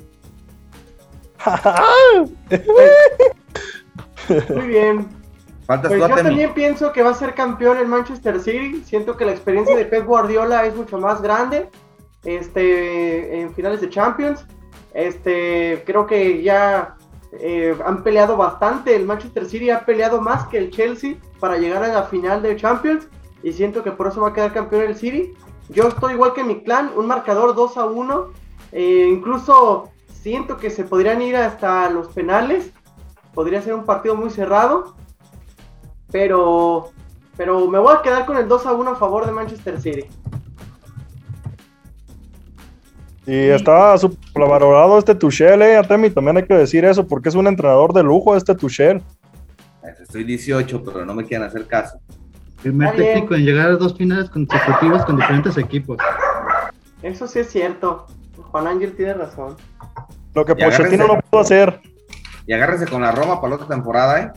Muy 4.54 4.66
bien, 4.66 5.08
pues 5.78 6.00
yo 6.00 6.08
también 6.08 6.52
pienso 6.52 6.92
que 6.92 7.02
va 7.02 7.10
a 7.10 7.14
ser 7.14 7.34
campeón 7.34 7.78
el 7.78 7.86
Manchester 7.86 8.40
City. 8.40 8.82
Siento 8.84 9.16
que 9.16 9.24
la 9.24 9.32
experiencia 9.32 9.76
de 9.76 9.84
Pep 9.84 10.04
Guardiola 10.04 10.66
es 10.66 10.74
mucho 10.74 10.98
más 10.98 11.22
grande 11.22 11.68
este, 12.24 13.40
en 13.40 13.54
finales 13.54 13.80
de 13.80 13.88
Champions. 13.88 14.44
Este, 14.94 15.82
creo 15.86 16.06
que 16.06 16.42
ya 16.42 16.96
eh, 17.32 17.76
han 17.84 18.02
peleado 18.02 18.36
bastante. 18.36 18.96
El 18.96 19.06
Manchester 19.06 19.46
City 19.46 19.70
ha 19.70 19.84
peleado 19.84 20.20
más 20.20 20.46
que 20.48 20.58
el 20.58 20.70
Chelsea 20.70 21.16
para 21.38 21.56
llegar 21.56 21.84
a 21.84 21.88
la 21.88 22.02
final 22.04 22.42
de 22.42 22.56
Champions. 22.56 23.06
Y 23.42 23.52
siento 23.52 23.84
que 23.84 23.92
por 23.92 24.08
eso 24.08 24.20
va 24.20 24.30
a 24.30 24.32
quedar 24.32 24.52
campeón 24.52 24.82
el 24.82 24.96
City. 24.96 25.34
Yo 25.68 25.86
estoy 25.86 26.14
igual 26.14 26.34
que 26.34 26.42
mi 26.42 26.62
clan, 26.64 26.90
un 26.96 27.06
marcador 27.06 27.54
2 27.54 27.76
a 27.76 27.84
1. 27.84 28.32
Eh, 28.72 29.08
incluso 29.08 29.90
siento 30.12 30.56
que 30.56 30.70
se 30.70 30.84
podrían 30.84 31.22
ir 31.22 31.36
hasta 31.36 31.88
los 31.90 32.08
penales. 32.08 32.72
Podría 33.34 33.62
ser 33.62 33.74
un 33.74 33.84
partido 33.84 34.16
muy 34.16 34.30
cerrado. 34.30 34.96
Pero, 36.10 36.90
pero 37.36 37.66
me 37.68 37.78
voy 37.78 37.94
a 37.96 38.02
quedar 38.02 38.26
con 38.26 38.36
el 38.36 38.48
2 38.48 38.66
a 38.66 38.72
1 38.72 38.90
a 38.90 38.96
favor 38.96 39.26
de 39.26 39.32
Manchester 39.32 39.80
City. 39.80 40.06
Y 43.26 43.48
está 43.48 43.94
valorado 44.34 44.98
este 44.98 45.14
Tuchel, 45.14 45.62
eh, 45.62 45.76
Atemi, 45.76 46.10
también 46.10 46.38
hay 46.38 46.44
que 46.44 46.54
decir 46.54 46.84
eso, 46.84 47.06
porque 47.06 47.28
es 47.28 47.34
un 47.34 47.46
entrenador 47.46 47.92
de 47.92 48.02
lujo 48.02 48.34
este 48.34 48.54
Tuchel. 48.54 49.02
Estoy 50.00 50.24
18, 50.24 50.82
pero 50.82 51.04
no 51.04 51.14
me 51.14 51.24
quieren 51.24 51.46
hacer 51.46 51.66
caso. 51.66 52.00
Primer 52.62 52.94
técnico 52.96 53.34
en 53.34 53.44
llegar 53.44 53.70
a 53.70 53.76
dos 53.76 53.96
finales 53.96 54.28
consecutivas 54.30 55.04
con 55.04 55.16
diferentes 55.16 55.56
equipos. 55.56 55.98
Eso 57.02 57.26
sí 57.26 57.38
es 57.38 57.50
cierto. 57.50 58.06
Juan 58.50 58.66
Ángel 58.66 58.94
tiene 58.96 59.14
razón. 59.14 59.56
Lo 60.34 60.44
que 60.44 60.54
Pochettino 60.54 61.06
no 61.06 61.20
pudo 61.20 61.40
hacer. 61.40 61.80
Y 62.46 62.52
agárrese 62.52 62.86
con 62.86 63.02
la 63.02 63.12
Roma 63.12 63.40
para 63.40 63.50
la 63.50 63.54
otra 63.56 63.68
temporada, 63.68 64.20
¿eh? 64.20 64.32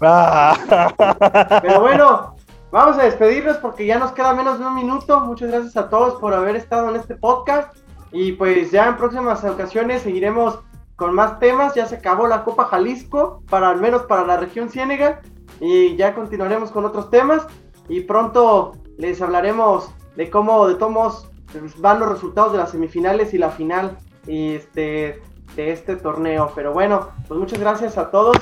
Pero 0.00 1.80
bueno, 1.80 2.36
vamos 2.70 2.98
a 2.98 3.02
despedirnos 3.02 3.58
porque 3.58 3.84
ya 3.84 3.98
nos 3.98 4.12
queda 4.12 4.32
menos 4.32 4.58
de 4.58 4.66
un 4.66 4.74
minuto. 4.74 5.20
Muchas 5.20 5.50
gracias 5.50 5.76
a 5.76 5.90
todos 5.90 6.18
por 6.20 6.32
haber 6.32 6.56
estado 6.56 6.88
en 6.88 6.96
este 6.96 7.14
podcast. 7.14 7.76
Y 8.10 8.32
pues 8.32 8.70
ya 8.70 8.88
en 8.88 8.96
próximas 8.96 9.44
ocasiones 9.44 10.02
seguiremos 10.02 10.58
con 10.96 11.14
más 11.14 11.38
temas. 11.38 11.74
Ya 11.74 11.86
se 11.86 11.96
acabó 11.96 12.26
la 12.26 12.44
Copa 12.44 12.64
Jalisco, 12.64 13.42
para 13.50 13.68
al 13.68 13.80
menos 13.80 14.02
para 14.02 14.24
la 14.24 14.38
región 14.38 14.70
Ciénega. 14.70 15.20
Y 15.60 15.96
ya 15.96 16.14
continuaremos 16.14 16.70
con 16.70 16.86
otros 16.86 17.10
temas. 17.10 17.46
Y 17.88 18.00
pronto 18.00 18.72
les 18.96 19.20
hablaremos 19.20 19.90
de 20.16 20.30
cómo 20.30 20.66
de 20.66 20.76
tomos 20.76 21.30
van 21.78 22.00
los 22.00 22.08
resultados 22.08 22.52
de 22.52 22.58
las 22.58 22.70
semifinales 22.70 23.34
y 23.34 23.38
la 23.38 23.50
final 23.50 23.98
y 24.26 24.54
este, 24.54 25.20
de 25.56 25.72
este 25.72 25.96
torneo. 25.96 26.52
Pero 26.54 26.72
bueno, 26.72 27.08
pues 27.28 27.38
muchas 27.38 27.58
gracias 27.58 27.98
a 27.98 28.10
todos 28.10 28.36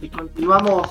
y 0.00 0.08
continuamos 0.08 0.88